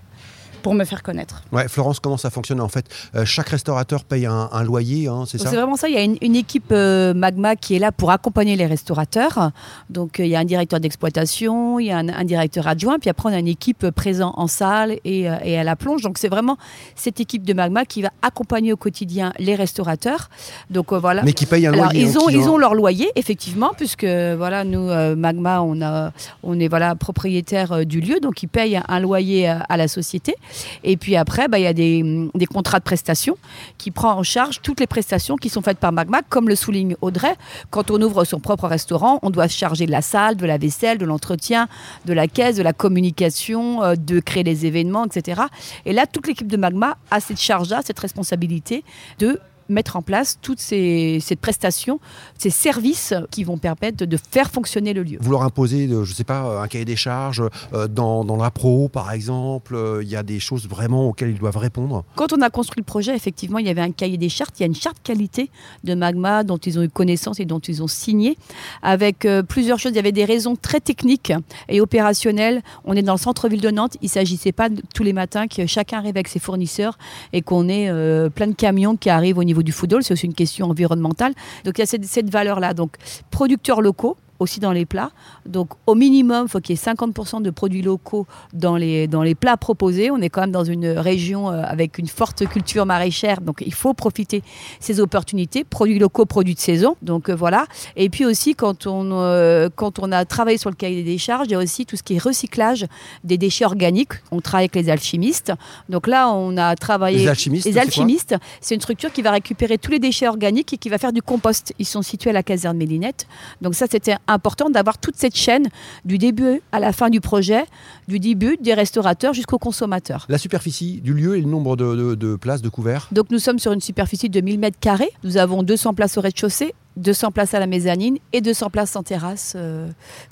pour 0.64 0.74
me 0.74 0.86
faire 0.86 1.02
connaître. 1.02 1.42
Ouais, 1.52 1.68
Florence, 1.68 2.00
comment 2.00 2.16
ça 2.16 2.30
fonctionne 2.30 2.58
en 2.58 2.68
fait 2.68 2.86
euh, 3.14 3.26
Chaque 3.26 3.50
restaurateur 3.50 4.02
paye 4.02 4.24
un, 4.24 4.62
loyer, 4.62 5.08
hein, 5.08 5.24
c'est 5.26 5.36
ça? 5.36 5.50
C'est 5.50 5.56
vraiment 5.56 5.76
ça. 5.76 5.88
Il 5.88 5.94
y 5.94 5.98
a 5.98 6.02
une, 6.02 6.36
équipe 6.36 6.72
euh, 6.72 7.12
Magma 7.12 7.54
qui 7.54 7.76
est 7.76 7.78
là 7.78 7.92
pour 7.92 8.10
accompagner 8.10 8.56
les 8.56 8.64
restaurateurs. 8.64 9.50
Donc 9.90 10.18
euh, 10.18 10.24
il 10.24 10.30
y 10.30 10.36
a 10.36 10.38
un 10.38 10.46
directeur 10.46 10.80
d'exploitation, 10.80 11.78
il 11.78 11.88
y 11.88 11.92
a 11.92 11.98
un, 11.98 12.24
directeur 12.24 12.66
adjoint, 12.66 12.98
puis 12.98 13.10
après 13.10 13.28
on 13.28 13.32
a 13.34 13.38
une 13.38 13.48
équipe 13.48 13.90
présente 13.90 14.32
en 14.38 14.46
salle 14.46 14.92
et, 15.04 15.26
et 15.44 15.58
à 15.58 15.64
la 15.64 15.76
plonge. 15.76 16.00
Donc 16.00 16.16
c'est 16.16 16.30
vraiment 16.30 16.56
cette 16.94 17.20
équipe 17.20 17.42
de 17.42 17.52
Magma 17.52 17.84
qui 17.84 18.00
va 18.00 18.08
accompagner 18.22 18.72
au 18.72 18.78
quotidien 18.78 19.34
les 19.38 19.56
restaurateurs. 19.56 20.30
Donc 20.70 20.94
voilà. 20.94 21.24
Mais 21.24 21.34
qui 21.34 21.44
payent 21.44 21.66
un 21.66 21.74
Alors, 21.74 21.92
loyer. 21.92 22.00
Ils 22.00 22.18
ont, 22.18 22.30
ils 22.30 22.48
ont 22.48 22.56
leur 22.56 22.72
loyer 22.72 23.10
effectivement, 23.16 23.72
puisque 23.76 24.06
voilà 24.06 24.64
nous 24.64 24.86
Magma 25.14 25.60
on 25.60 25.82
a 25.82 26.12
on 26.42 26.58
est 26.58 26.68
voilà 26.68 26.94
propriétaire 26.94 27.84
du 27.84 28.00
lieu, 28.00 28.18
donc 28.18 28.42
ils 28.42 28.48
payent 28.48 28.80
un 28.88 29.00
loyer 29.00 29.46
à 29.46 29.76
la 29.76 29.88
société. 29.88 30.34
Et 30.82 30.96
puis 30.96 31.16
après, 31.16 31.48
bah, 31.48 31.58
il 31.58 31.62
y 31.62 31.66
a 31.66 31.72
des, 31.72 32.46
contrats 32.52 32.78
de 32.78 32.84
prestations 32.84 33.36
qui 33.78 33.90
prend 33.90 34.12
en 34.12 34.22
charge 34.22 34.60
toutes 34.62 34.80
les 34.80 34.86
prestations 34.86 35.36
qui 35.36 35.48
sont 35.48 35.62
faites 35.62 35.78
par 35.78 35.92
Magma, 35.92 36.22
comme 36.28 36.48
le 36.48 36.56
souligne 36.56 36.96
Audrey. 37.00 37.34
Quand 37.70 37.90
on 37.90 38.00
ouvre 38.00 38.24
son 38.24 38.40
propre 38.40 38.68
restaurant, 38.68 39.18
on 39.22 39.30
doit 39.30 39.48
se 39.48 39.56
charger 39.56 39.86
de 39.86 39.90
la 39.90 40.02
salle, 40.02 40.36
de 40.36 40.46
la 40.46 40.58
vaisselle, 40.58 40.98
de 40.98 41.04
l'entretien, 41.04 41.68
de 42.04 42.12
la 42.12 42.28
caisse, 42.28 42.56
de 42.56 42.62
la 42.62 42.72
communication, 42.72 43.82
euh, 43.82 43.94
de 43.96 44.20
créer 44.20 44.42
les 44.42 44.66
événements, 44.66 45.06
etc. 45.06 45.42
Et 45.86 45.92
là, 45.92 46.06
toute 46.06 46.26
l'équipe 46.26 46.48
de 46.48 46.56
Magma 46.56 46.96
a 47.10 47.20
cette 47.20 47.40
charge-là, 47.40 47.80
cette 47.84 47.98
responsabilité 47.98 48.84
de 49.18 49.40
mettre 49.68 49.96
en 49.96 50.02
place 50.02 50.38
toutes 50.40 50.60
ces, 50.60 51.20
prestations, 51.40 52.00
ces 52.38 52.50
services 52.50 53.14
qui 53.30 53.44
vont 53.44 53.58
permettre 53.58 54.04
de, 54.04 54.16
faire 54.16 54.50
fonctionner 54.50 54.92
le 54.92 55.02
lieu. 55.02 55.18
Vous 55.20 55.30
leur 55.30 55.42
imposez, 55.42 55.88
je 55.88 55.94
ne 55.94 56.04
sais 56.04 56.24
pas, 56.24 56.62
un 56.62 56.68
cahier 56.68 56.84
des 56.84 56.96
charges 56.96 57.42
euh, 57.72 57.88
dans, 57.88 58.24
dans 58.24 58.36
la 58.36 58.50
pro, 58.50 58.88
par 58.88 59.12
exemple. 59.12 59.74
Euh, 59.74 60.02
il 60.02 60.08
y 60.08 60.16
a 60.16 60.22
des 60.22 60.40
choses 60.40 60.68
vraiment 60.68 61.08
auxquelles 61.08 61.30
ils 61.30 61.38
doivent 61.38 61.56
répondre. 61.56 62.04
Quand 62.14 62.32
on 62.32 62.40
a 62.40 62.50
construit 62.50 62.80
le 62.80 62.84
projet, 62.84 63.14
effectivement, 63.14 63.58
il 63.58 63.66
y 63.66 63.70
avait 63.70 63.80
un 63.80 63.90
cahier 63.90 64.16
des 64.16 64.28
chartes. 64.28 64.58
Il 64.58 64.62
y 64.62 64.64
a 64.64 64.66
une 64.66 64.74
charte 64.74 64.98
qualité 65.02 65.50
de 65.84 65.94
Magma 65.94 66.44
dont 66.44 66.56
ils 66.56 66.78
ont 66.78 66.82
eu 66.82 66.88
connaissance 66.88 67.40
et 67.40 67.44
dont 67.44 67.58
ils 67.58 67.82
ont 67.82 67.86
signé, 67.88 68.36
avec 68.82 69.24
euh, 69.24 69.42
plusieurs 69.42 69.78
choses. 69.78 69.92
Il 69.92 69.96
y 69.96 70.00
avait 70.00 70.12
des 70.12 70.24
raisons 70.24 70.56
très 70.56 70.80
techniques 70.80 71.32
et 71.68 71.80
opérationnelles. 71.80 72.62
On 72.84 72.94
est 72.94 73.02
dans 73.02 73.14
le 73.14 73.18
centre-ville 73.18 73.60
de 73.60 73.70
Nantes. 73.70 73.96
Il 74.02 74.06
ne 74.06 74.10
s'agissait 74.10 74.52
pas 74.52 74.68
tous 74.94 75.02
les 75.02 75.12
matins 75.12 75.46
que 75.46 75.66
chacun 75.66 75.98
arrive 75.98 76.16
avec 76.16 76.28
ses 76.28 76.38
fournisseurs 76.38 76.98
et 77.32 77.42
qu'on 77.42 77.68
ait 77.68 77.90
plein 78.30 78.46
de 78.46 78.54
camions 78.54 78.96
qui 78.96 79.10
arrivent 79.10 79.38
au 79.38 79.44
niveau 79.44 79.53
du 79.62 79.72
food 79.72 79.92
hall, 79.92 80.02
c'est 80.02 80.12
aussi 80.12 80.26
une 80.26 80.34
question 80.34 80.68
environnementale. 80.70 81.34
Donc 81.64 81.78
il 81.78 81.80
y 81.80 81.84
a 81.84 81.86
cette, 81.86 82.30
valeur-là. 82.30 82.74
Donc 82.74 82.96
producteurs 83.30 83.80
locaux, 83.80 84.16
aussi 84.38 84.60
dans 84.60 84.72
les 84.72 84.86
plats. 84.86 85.10
Donc 85.46 85.70
au 85.86 85.94
minimum, 85.94 86.46
il 86.46 86.50
faut 86.50 86.60
qu'il 86.60 86.76
y 86.76 86.78
ait 86.78 86.92
50% 86.92 87.42
de 87.42 87.50
produits 87.50 87.82
locaux 87.82 88.26
dans 88.52 88.76
les, 88.76 89.06
dans 89.06 89.22
les 89.22 89.34
plats 89.34 89.56
proposés. 89.56 90.10
On 90.10 90.20
est 90.20 90.28
quand 90.28 90.42
même 90.42 90.52
dans 90.52 90.64
une 90.64 90.86
région 90.86 91.50
euh, 91.50 91.62
avec 91.64 91.98
une 91.98 92.08
forte 92.08 92.46
culture 92.46 92.86
maraîchère, 92.86 93.40
donc 93.40 93.62
il 93.64 93.74
faut 93.74 93.94
profiter 93.94 94.42
ces 94.80 95.00
opportunités, 95.00 95.64
produits 95.64 95.98
locaux, 95.98 96.26
produits 96.26 96.54
de 96.54 96.60
saison. 96.60 96.96
Donc 97.02 97.28
euh, 97.28 97.34
voilà. 97.34 97.66
Et 97.96 98.08
puis 98.08 98.24
aussi, 98.24 98.54
quand 98.54 98.86
on, 98.86 99.10
euh, 99.12 99.68
quand 99.74 99.98
on 99.98 100.12
a 100.12 100.24
travaillé 100.24 100.58
sur 100.58 100.70
le 100.70 100.76
cahier 100.76 101.02
des 101.02 101.18
charges, 101.18 101.46
il 101.48 101.52
y 101.52 101.54
a 101.54 101.58
aussi 101.58 101.86
tout 101.86 101.96
ce 101.96 102.02
qui 102.02 102.14
est 102.14 102.22
recyclage 102.22 102.86
des 103.22 103.38
déchets 103.38 103.64
organiques. 103.64 104.12
On 104.30 104.40
travaille 104.40 104.64
avec 104.64 104.76
les 104.76 104.90
alchimistes. 104.90 105.52
Donc 105.88 106.06
là, 106.06 106.30
on 106.30 106.56
a 106.56 106.74
travaillé... 106.76 107.18
Les 107.18 107.28
alchimistes, 107.28 107.66
Les 107.66 107.78
alchimistes, 107.78 108.36
c'est 108.60 108.74
une 108.74 108.80
structure 108.80 109.12
qui 109.12 109.22
va 109.22 109.30
récupérer 109.30 109.78
tous 109.78 109.90
les 109.90 109.98
déchets 109.98 110.28
organiques 110.28 110.72
et 110.72 110.78
qui 110.78 110.88
va 110.88 110.98
faire 110.98 111.12
du 111.12 111.22
compost. 111.22 111.72
Ils 111.78 111.86
sont 111.86 112.02
situés 112.02 112.30
à 112.30 112.32
la 112.32 112.42
caserne 112.42 112.76
Mélinette. 112.76 113.26
Donc 113.60 113.74
ça, 113.74 113.86
c'était 113.90 114.16
important 114.28 114.70
d'avoir 114.70 114.98
toute 114.98 115.16
cette 115.16 115.36
chaîne 115.36 115.68
du 116.04 116.18
début 116.18 116.60
à 116.72 116.80
la 116.80 116.92
fin 116.92 117.10
du 117.10 117.20
projet, 117.20 117.64
du 118.08 118.18
début 118.18 118.56
des 118.60 118.74
restaurateurs 118.74 119.32
jusqu'aux 119.34 119.58
consommateurs. 119.58 120.26
La 120.28 120.38
superficie 120.38 121.00
du 121.00 121.14
lieu 121.14 121.36
et 121.36 121.40
le 121.40 121.46
nombre 121.48 121.76
de, 121.76 121.94
de- 121.94 122.14
de 122.14 122.36
places, 122.36 122.62
de 122.62 122.68
couverts? 122.68 123.08
Donc 123.12 123.30
nous 123.30 123.38
sommes 123.38 123.58
sur 123.58 123.72
une 123.72 123.80
superficie 123.80 124.28
de 124.30 124.40
1000 124.40 124.58
mètres 124.58 124.78
carrés. 124.80 125.10
Nous 125.24 125.36
avons 125.36 125.62
200 125.62 125.94
places 125.94 126.16
au 126.18 126.20
rez-de-chaussée, 126.20 126.74
200 126.96 127.32
places 127.32 127.54
à 127.54 127.60
la 127.60 127.66
mezzanine 127.66 128.18
et 128.32 128.40
200 128.40 128.70
places 128.70 128.94
en 128.96 129.02
terrasse 129.02 129.54
euh, 129.56 129.88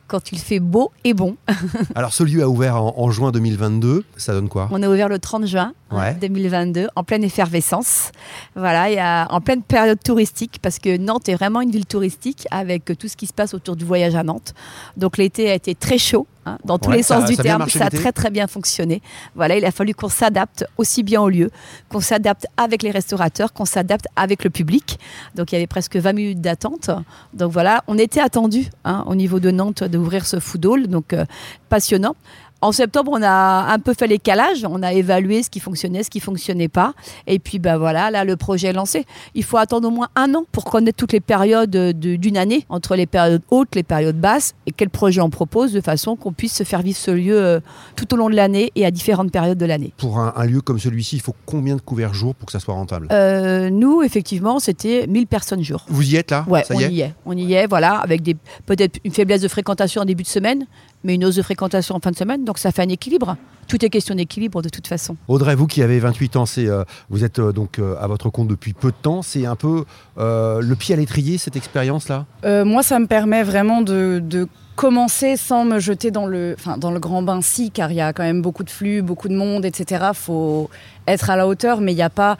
quand 0.06 0.32
il 0.32 0.38
fait 0.38 0.60
beau 0.60 0.92
et 1.04 1.14
bon. 1.14 1.36
Alors 1.94 2.12
ce 2.12 2.22
lieu 2.22 2.42
a 2.42 2.48
ouvert 2.48 2.76
en, 2.82 2.94
en 2.96 3.10
juin 3.10 3.32
2022, 3.32 4.04
ça 4.16 4.32
donne 4.32 4.48
quoi? 4.48 4.68
On 4.70 4.82
a 4.82 4.88
ouvert 4.88 5.08
le 5.08 5.18
30 5.18 5.46
juin 5.46 5.72
hein, 5.90 5.96
Ouais. 5.98 6.14
2022 6.20 6.88
en 6.94 7.04
pleine 7.04 7.24
effervescence. 7.24 8.12
Voilà, 8.56 8.90
il 8.90 8.94
y 8.94 8.98
a, 8.98 9.26
en 9.30 9.40
pleine 9.40 9.62
période 9.62 9.98
touristique 10.02 10.58
parce 10.62 10.78
que 10.78 10.96
Nantes 10.96 11.28
est 11.28 11.34
vraiment 11.34 11.60
une 11.60 11.70
ville 11.70 11.86
touristique 11.86 12.46
avec 12.50 12.96
tout 12.98 13.08
ce 13.08 13.16
qui 13.16 13.26
se 13.26 13.32
passe 13.32 13.54
autour 13.54 13.76
du 13.76 13.84
voyage 13.84 14.14
à 14.14 14.22
Nantes. 14.22 14.54
Donc 14.96 15.18
l'été 15.18 15.50
a 15.50 15.54
été 15.54 15.74
très 15.74 15.98
chaud. 15.98 16.26
Hein, 16.46 16.58
dans 16.64 16.78
tous 16.78 16.90
Ouais, 16.90 16.96
les 16.98 17.02
ça- 17.02 17.20
sens 17.20 17.28
du 17.28 17.34
ça 17.36 17.42
terme, 17.42 17.68
ça 17.68 17.86
a 17.86 17.90
très 17.90 18.12
très 18.12 18.30
bien 18.30 18.46
fonctionné. 18.46 19.02
Voilà, 19.34 19.56
il 19.56 19.64
a 19.64 19.70
fallu 19.70 19.94
qu'on 19.94 20.08
s'adapte 20.08 20.64
aussi 20.78 21.02
bien 21.02 21.20
au 21.22 21.28
lieu, 21.28 21.50
qu'on 21.88 22.00
s'adapte 22.00 22.46
avec 22.56 22.82
les 22.82 22.90
restaurateurs, 22.90 23.52
qu'on 23.52 23.64
s'adapte 23.64 24.06
avec 24.16 24.44
le 24.44 24.50
public. 24.50 24.98
Donc 25.34 25.52
il 25.52 25.54
y 25.54 25.58
avait 25.58 25.66
presque 25.66 25.96
20 25.96 26.12
minutes 26.12 26.40
d'attente. 26.40 26.90
Donc 27.34 27.52
voilà, 27.52 27.84
on 27.86 27.98
était 27.98 28.20
attendu 28.20 28.66
hein, 28.84 29.04
au 29.06 29.14
niveau 29.14 29.40
de 29.40 29.50
Nantes 29.50 29.84
d'ouvrir 29.84 30.26
ce 30.26 30.38
food 30.40 30.64
hall, 30.66 30.86
donc 30.86 31.12
euh, 31.12 31.24
passionnant. 31.68 32.14
En 32.62 32.72
septembre, 32.72 33.10
on 33.14 33.22
a 33.22 33.72
un 33.72 33.78
peu 33.80 33.92
fait 33.92 34.06
l'écalage, 34.06 34.64
on 34.68 34.82
a 34.82 34.92
évalué 34.92 35.42
ce 35.42 35.50
qui 35.50 35.60
fonctionnait, 35.60 36.02
ce 36.04 36.10
qui 36.10 36.20
fonctionnait 36.20 36.68
pas, 36.68 36.94
et 37.26 37.38
puis 37.38 37.58
ben 37.58 37.76
voilà, 37.76 38.10
là 38.10 38.24
le 38.24 38.36
projet 38.36 38.68
est 38.68 38.72
lancé. 38.72 39.04
Il 39.34 39.42
faut 39.44 39.56
attendre 39.56 39.88
au 39.88 39.90
moins 39.90 40.08
un 40.16 40.32
an 40.34 40.44
pour 40.52 40.64
connaître 40.64 40.96
toutes 40.96 41.12
les 41.12 41.20
périodes 41.20 41.70
de- 41.70 41.92
d'une 42.16 42.36
année, 42.36 42.64
entre 42.68 42.94
les 42.96 43.06
périodes 43.06 43.42
hautes, 43.50 43.74
les 43.74 43.82
périodes 43.82 44.18
basses, 44.20 44.54
et 44.66 44.70
quel 44.72 44.90
projet 44.90 45.20
on 45.20 45.28
propose 45.28 45.72
de 45.72 45.80
façon 45.80 46.14
qu'on 46.16 46.32
puisse 46.32 46.54
se 46.54 46.62
faire 46.64 46.82
vivre 46.82 46.96
ce 46.98 47.10
lieu 47.10 47.36
euh, 47.36 47.60
tout 47.96 48.14
au 48.14 48.16
long 48.16 48.30
de 48.30 48.36
l'année 48.36 48.70
et 48.76 48.86
à 48.86 48.90
différentes 48.92 49.32
périodes 49.32 49.58
de 49.58 49.66
l'année. 49.66 49.92
Pour 49.96 50.18
un, 50.20 50.32
un 50.36 50.44
lieu 50.46 50.60
comme 50.60 50.78
celui-ci, 50.78 51.16
il 51.16 51.22
faut 51.22 51.34
combien 51.46 51.74
de 51.76 51.80
couverts 51.80 52.14
jour 52.14 52.34
pour 52.34 52.46
que 52.46 52.52
ça 52.52 52.60
soit 52.60 52.74
rentable? 52.74 53.08
Euh, 53.10 53.70
nous, 53.70 54.02
effectivement, 54.02 54.60
c'était 54.60 55.06
1000 55.08 55.26
personnes 55.26 55.62
jour. 55.64 55.84
Vous 55.88 56.08
y 56.12 56.16
êtes 56.16 56.30
là? 56.30 56.44
Ouais, 56.48 56.62
Ça 56.64 56.74
on 56.76 56.80
y 56.80 56.84
est? 56.84 56.90
y 56.92 57.00
est. 57.00 57.14
On 57.26 57.36
y 57.36 57.54
est, 57.54 57.66
voilà, 57.66 57.96
avec 57.96 58.22
des 58.22 58.36
peut-être 58.66 59.00
une 59.04 59.12
faiblesse 59.12 59.40
de 59.42 59.48
fréquentation 59.48 60.02
en 60.02 60.04
début 60.04 60.22
de 60.22 60.28
semaine, 60.28 60.66
mais 61.04 61.14
une 61.14 61.24
hausse 61.24 61.36
de 61.36 61.42
fréquentation 61.42 61.94
en 61.96 62.00
fin 62.00 62.10
de 62.10 62.16
semaine. 62.16 62.44
Donc 62.44 62.58
ça 62.58 62.72
fait 62.72 62.82
un 62.82 62.88
équilibre. 62.88 63.36
Tout 63.68 63.84
est 63.84 63.90
question 63.90 64.14
d'équilibre 64.14 64.60
de 64.60 64.68
toute 64.68 64.86
façon. 64.86 65.16
Audrey, 65.28 65.54
vous 65.54 65.66
qui 65.66 65.82
avez 65.82 65.98
28 66.00 66.36
ans, 66.36 66.46
c'est, 66.46 66.66
euh, 66.68 66.84
vous 67.10 67.24
êtes 67.24 67.38
euh, 67.38 67.52
donc 67.52 67.78
euh, 67.78 67.94
à 68.00 68.06
votre 68.06 68.28
compte 68.28 68.48
depuis 68.48 68.72
peu 68.72 68.88
de 68.90 68.96
temps. 69.00 69.22
C'est 69.22 69.46
un 69.46 69.56
peu 69.56 69.84
euh, 70.18 70.60
le 70.60 70.74
pied 70.76 70.94
à 70.94 70.98
l'étrier, 70.98 71.38
cette 71.38 71.56
expérience-là? 71.56 72.26
Euh, 72.44 72.64
moi, 72.64 72.82
ça 72.82 72.98
me 72.98 73.06
permet 73.06 73.42
vraiment 73.44 73.80
de, 73.82 74.20
de 74.22 74.48
commencer 74.74 75.36
sans 75.36 75.64
me 75.64 75.78
jeter 75.78 76.10
dans 76.10 76.26
le, 76.26 76.56
enfin, 76.58 76.76
dans 76.76 76.90
le 76.90 76.98
grand 76.98 77.22
bain, 77.22 77.40
si, 77.40 77.70
car 77.70 77.92
il 77.92 77.96
y 77.96 78.00
a 78.00 78.12
quand 78.12 78.22
même 78.24 78.42
beaucoup 78.42 78.64
de 78.64 78.70
flux, 78.70 79.00
beaucoup 79.02 79.28
de 79.28 79.36
monde, 79.36 79.64
etc. 79.64 80.06
Il 80.10 80.16
faut 80.16 80.68
être 81.06 81.30
à 81.30 81.36
la 81.36 81.46
hauteur, 81.46 81.80
mais 81.80 81.92
il 81.92 81.96
n'y 81.96 82.02
a 82.02 82.10
pas 82.10 82.36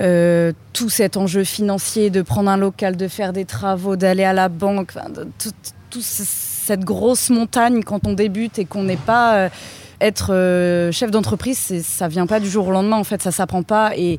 euh, 0.00 0.52
tout 0.72 0.88
cet 0.90 1.16
enjeu 1.16 1.44
financier 1.44 2.10
de 2.10 2.22
prendre 2.22 2.50
un 2.50 2.56
local, 2.56 2.96
de 2.96 3.08
faire 3.08 3.32
des 3.32 3.44
travaux, 3.44 3.96
d'aller 3.96 4.24
à 4.24 4.32
la 4.32 4.48
banque, 4.48 4.94
de- 5.14 5.24
tout, 5.38 5.50
tout 5.90 6.00
ce- 6.02 6.22
cette 6.72 6.84
grosse 6.84 7.28
montagne 7.28 7.82
quand 7.82 8.06
on 8.06 8.14
débute 8.14 8.58
et 8.58 8.64
qu'on 8.64 8.84
n'est 8.84 8.96
pas... 8.96 9.36
euh, 9.36 9.48
être 10.00 10.32
euh, 10.34 10.90
chef 10.90 11.12
d'entreprise, 11.12 11.80
ça 11.84 12.08
vient 12.08 12.26
pas 12.26 12.40
du 12.40 12.50
jour 12.50 12.66
au 12.66 12.72
lendemain, 12.72 12.96
en 12.96 13.04
fait, 13.04 13.22
ça 13.22 13.30
s'apprend 13.30 13.62
pas. 13.62 13.92
Et 13.96 14.18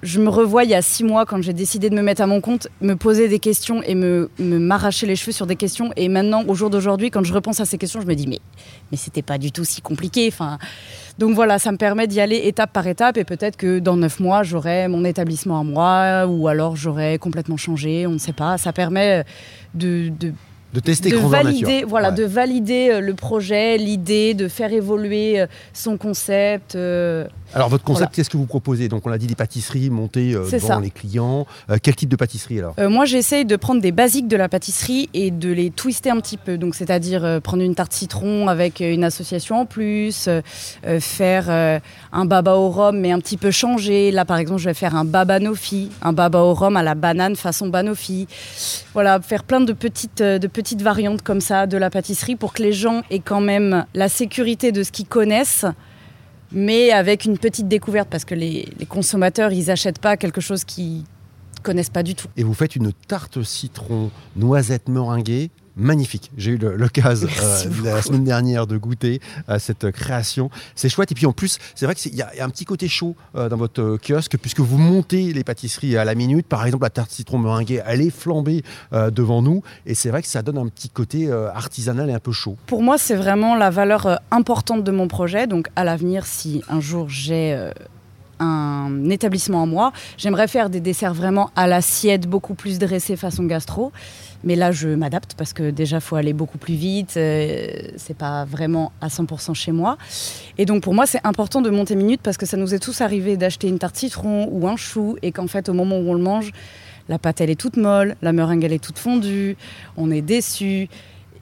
je 0.00 0.20
me 0.20 0.28
revois 0.28 0.62
il 0.62 0.70
y 0.70 0.76
a 0.76 0.82
six 0.82 1.02
mois 1.02 1.26
quand 1.26 1.42
j'ai 1.42 1.52
décidé 1.52 1.90
de 1.90 1.96
me 1.96 2.02
mettre 2.02 2.22
à 2.22 2.28
mon 2.28 2.40
compte, 2.40 2.68
me 2.80 2.94
poser 2.94 3.26
des 3.26 3.40
questions 3.40 3.82
et 3.82 3.96
me 3.96 4.30
m'arracher 4.38 5.06
les 5.06 5.16
cheveux 5.16 5.32
sur 5.32 5.46
des 5.48 5.56
questions. 5.56 5.90
Et 5.96 6.08
maintenant, 6.08 6.44
au 6.46 6.54
jour 6.54 6.70
d'aujourd'hui, 6.70 7.10
quand 7.10 7.24
je 7.24 7.34
repense 7.34 7.58
à 7.58 7.64
ces 7.64 7.78
questions, 7.78 8.00
je 8.00 8.06
me 8.06 8.14
dis 8.14 8.28
mais 8.28 8.38
mais 8.92 8.96
c'était 8.96 9.22
pas 9.22 9.38
du 9.38 9.50
tout 9.50 9.64
si 9.64 9.82
compliqué. 9.82 10.28
Enfin, 10.32 10.58
donc 11.18 11.34
voilà, 11.34 11.58
ça 11.58 11.72
me 11.72 11.78
permet 11.78 12.06
d'y 12.06 12.20
aller 12.20 12.36
étape 12.44 12.72
par 12.72 12.86
étape 12.86 13.16
et 13.16 13.24
peut-être 13.24 13.56
que 13.56 13.80
dans 13.80 13.96
neuf 13.96 14.20
mois, 14.20 14.44
j'aurai 14.44 14.86
mon 14.86 15.04
établissement 15.04 15.58
à 15.58 15.64
moi 15.64 16.26
ou 16.28 16.46
alors 16.46 16.76
j'aurai 16.76 17.18
complètement 17.18 17.56
changé. 17.56 18.06
On 18.06 18.12
ne 18.12 18.18
sait 18.18 18.32
pas. 18.32 18.56
Ça 18.56 18.72
permet 18.72 19.24
de 19.74 20.12
De 20.74 20.80
tester 20.80 21.10
de 21.10 21.16
valider, 21.16 21.82
voilà, 21.88 22.10
Ouais. 22.10 22.14
de 22.14 22.24
valider 22.24 22.90
euh, 22.92 23.00
le 23.00 23.14
projet, 23.14 23.78
l'idée, 23.78 24.34
de 24.34 24.48
faire 24.48 24.70
évoluer 24.70 25.40
euh, 25.40 25.46
son 25.72 25.96
concept. 25.96 26.74
euh, 26.74 27.26
Alors 27.54 27.70
votre 27.70 27.84
concept, 27.84 28.00
Voilà. 28.00 28.10
qu'est-ce 28.14 28.28
que 28.28 28.36
vous 28.36 28.44
proposez? 28.44 28.88
Donc 28.88 29.06
on 29.06 29.08
l'a 29.08 29.16
dit, 29.16 29.26
des 29.26 29.34
pâtisseries 29.34 29.88
montées 29.88 30.34
euh, 30.34 30.44
devant 30.50 30.68
ça. 30.68 30.80
les 30.80 30.90
clients. 30.90 31.46
Euh, 31.70 31.78
quel 31.82 31.96
type 31.96 32.10
de 32.10 32.16
pâtisserie 32.16 32.58
alors? 32.58 32.74
Moi, 32.78 33.06
j'essaye 33.06 33.46
de 33.46 33.56
prendre 33.56 33.80
des 33.80 33.92
basiques 33.92 34.28
de 34.28 34.36
la 34.36 34.50
pâtisserie 34.50 35.08
et 35.14 35.30
de 35.30 35.50
les 35.50 35.70
twister 35.70 36.10
un 36.10 36.20
petit 36.20 36.36
peu. 36.36 36.58
Donc, 36.58 36.74
c'est-à-dire 36.74 37.40
prendre 37.42 37.62
une 37.62 37.74
tarte 37.74 37.94
citron 37.94 38.48
avec 38.48 38.80
une 38.80 39.04
association 39.04 39.60
en 39.60 39.64
plus, 39.64 40.28
faire 41.00 41.80
un 42.12 42.24
baba 42.26 42.54
au 42.56 42.68
rhum 42.68 42.98
mais 43.00 43.10
un 43.12 43.20
petit 43.20 43.38
peu 43.38 43.50
changé. 43.50 44.10
Là, 44.10 44.26
par 44.26 44.36
exemple, 44.36 44.60
je 44.60 44.66
vais 44.68 44.74
faire 44.74 44.94
un 44.94 45.06
babanofi, 45.06 45.90
un 46.02 46.12
baba 46.12 46.40
au 46.42 46.52
rhum 46.52 46.76
à 46.76 46.82
la 46.82 46.94
banane 46.94 47.36
façon 47.36 47.68
banofi. 47.68 48.26
Voilà, 48.92 49.18
faire 49.22 49.44
plein 49.44 49.60
de 49.62 49.72
petites, 49.72 50.18
de 50.22 50.46
petites 50.46 50.58
variantes 50.76 51.22
comme 51.22 51.40
ça 51.40 51.66
de 51.66 51.76
la 51.76 51.90
pâtisserie 51.90 52.36
pour 52.36 52.52
que 52.52 52.62
les 52.62 52.72
gens 52.72 53.02
aient 53.10 53.20
quand 53.20 53.40
même 53.40 53.84
la 53.94 54.08
sécurité 54.08 54.72
de 54.72 54.82
ce 54.82 54.92
qu'ils 54.92 55.08
connaissent 55.08 55.66
mais 56.52 56.90
avec 56.90 57.24
une 57.24 57.38
petite 57.38 57.68
découverte 57.68 58.08
parce 58.08 58.24
que 58.24 58.34
les, 58.34 58.68
les 58.78 58.86
consommateurs, 58.86 59.52
ils 59.52 59.70
achètent 59.70 60.00
pas 60.00 60.16
quelque 60.16 60.40
chose 60.40 60.64
qu'ils 60.64 61.04
connaissent 61.62 61.90
pas 61.90 62.02
du 62.02 62.14
tout. 62.14 62.28
Et 62.36 62.42
vous 62.42 62.54
faites 62.54 62.76
une 62.76 62.92
tarte 62.92 63.42
citron 63.42 64.10
noisette 64.36 64.88
meringuée. 64.88 65.50
Magnifique. 65.78 66.32
J'ai 66.36 66.52
eu 66.52 66.58
l'occasion 66.58 67.28
euh, 67.40 67.64
la 67.84 68.02
semaine 68.02 68.24
dernière 68.24 68.66
de 68.66 68.76
goûter 68.76 69.20
à 69.46 69.60
cette 69.60 69.84
euh, 69.84 69.92
création. 69.92 70.50
C'est 70.74 70.88
chouette. 70.88 71.12
Et 71.12 71.14
puis 71.14 71.26
en 71.26 71.32
plus, 71.32 71.58
c'est 71.76 71.86
vrai 71.86 71.94
qu'il 71.94 72.14
y, 72.16 72.22
a 72.22 72.32
un 72.40 72.50
petit 72.50 72.64
côté 72.64 72.88
chaud 72.88 73.14
euh, 73.36 73.48
dans 73.48 73.56
votre 73.56 73.96
kiosque 74.04 74.36
puisque 74.38 74.58
vous 74.58 74.76
montez 74.76 75.32
les 75.32 75.44
pâtisseries 75.44 75.96
à 75.96 76.04
la 76.04 76.16
minute. 76.16 76.46
Par 76.48 76.66
exemple, 76.66 76.82
la 76.82 76.90
tarte 76.90 77.12
citron 77.12 77.38
meringuée, 77.38 77.80
elle 77.86 78.00
est 78.00 78.10
flambée 78.10 78.64
euh, 78.92 79.10
devant 79.10 79.40
nous. 79.40 79.62
Et 79.86 79.94
c'est 79.94 80.10
vrai 80.10 80.20
que 80.22 80.28
ça 80.28 80.42
donne 80.42 80.58
un 80.58 80.66
petit 80.66 80.88
côté 80.88 81.30
artisanal 81.54 82.10
et 82.10 82.12
un 82.12 82.18
peu 82.18 82.32
chaud. 82.32 82.56
Pour 82.66 82.82
moi, 82.82 82.98
c'est 82.98 83.14
vraiment 83.14 83.54
la 83.54 83.70
valeur 83.70 84.20
importante 84.30 84.82
de 84.82 84.90
mon 84.90 85.06
projet. 85.06 85.46
Donc, 85.46 85.68
à 85.76 85.84
l'avenir, 85.84 86.26
si 86.26 86.62
un 86.68 86.80
jour 86.80 87.08
j'ai 87.08 87.70
un 88.40 89.10
établissement 89.10 89.62
à 89.62 89.66
moi, 89.66 89.92
j'aimerais 90.16 90.48
faire 90.48 90.70
des 90.70 90.80
desserts 90.80 91.14
vraiment 91.14 91.50
à 91.56 91.66
l'assiette, 91.66 92.28
beaucoup 92.28 92.54
plus 92.54 92.78
dressés 92.78 93.16
façon 93.16 93.44
gastro. 93.44 93.92
Mais 94.44 94.54
là, 94.54 94.70
je 94.70 94.88
m'adapte 94.88 95.34
parce 95.36 95.52
que 95.52 95.70
déjà, 95.70 96.00
faut 96.00 96.16
aller 96.16 96.32
beaucoup 96.32 96.58
plus 96.58 96.74
vite. 96.74 97.14
euh, 97.16 97.66
c'est 97.96 98.16
pas 98.16 98.44
vraiment 98.44 98.92
à 99.00 99.08
100% 99.08 99.54
chez 99.54 99.72
moi. 99.72 99.98
Et 100.58 100.64
donc, 100.64 100.82
pour 100.82 100.94
moi, 100.94 101.06
c'est 101.06 101.20
important 101.24 101.60
de 101.60 101.70
monter 101.70 101.96
minute 101.96 102.20
parce 102.22 102.36
que 102.36 102.46
ça 102.46 102.56
nous 102.56 102.74
est 102.74 102.78
tous 102.78 103.00
arrivé 103.00 103.36
d'acheter 103.36 103.68
une 103.68 103.78
tarte 103.78 103.96
citron 103.96 104.48
ou 104.50 104.68
un 104.68 104.76
chou 104.76 105.16
et 105.22 105.32
qu'en 105.32 105.48
fait, 105.48 105.68
au 105.68 105.72
moment 105.72 105.98
où 105.98 106.08
on 106.08 106.14
le 106.14 106.22
mange, 106.22 106.52
la 107.08 107.18
pâte, 107.18 107.40
elle 107.40 107.50
est 107.50 107.60
toute 107.60 107.76
molle, 107.76 108.16
la 108.22 108.32
meringue, 108.32 108.62
elle 108.64 108.72
est 108.72 108.82
toute 108.82 108.98
fondue, 108.98 109.56
on 109.96 110.10
est 110.10 110.22
déçu. 110.22 110.88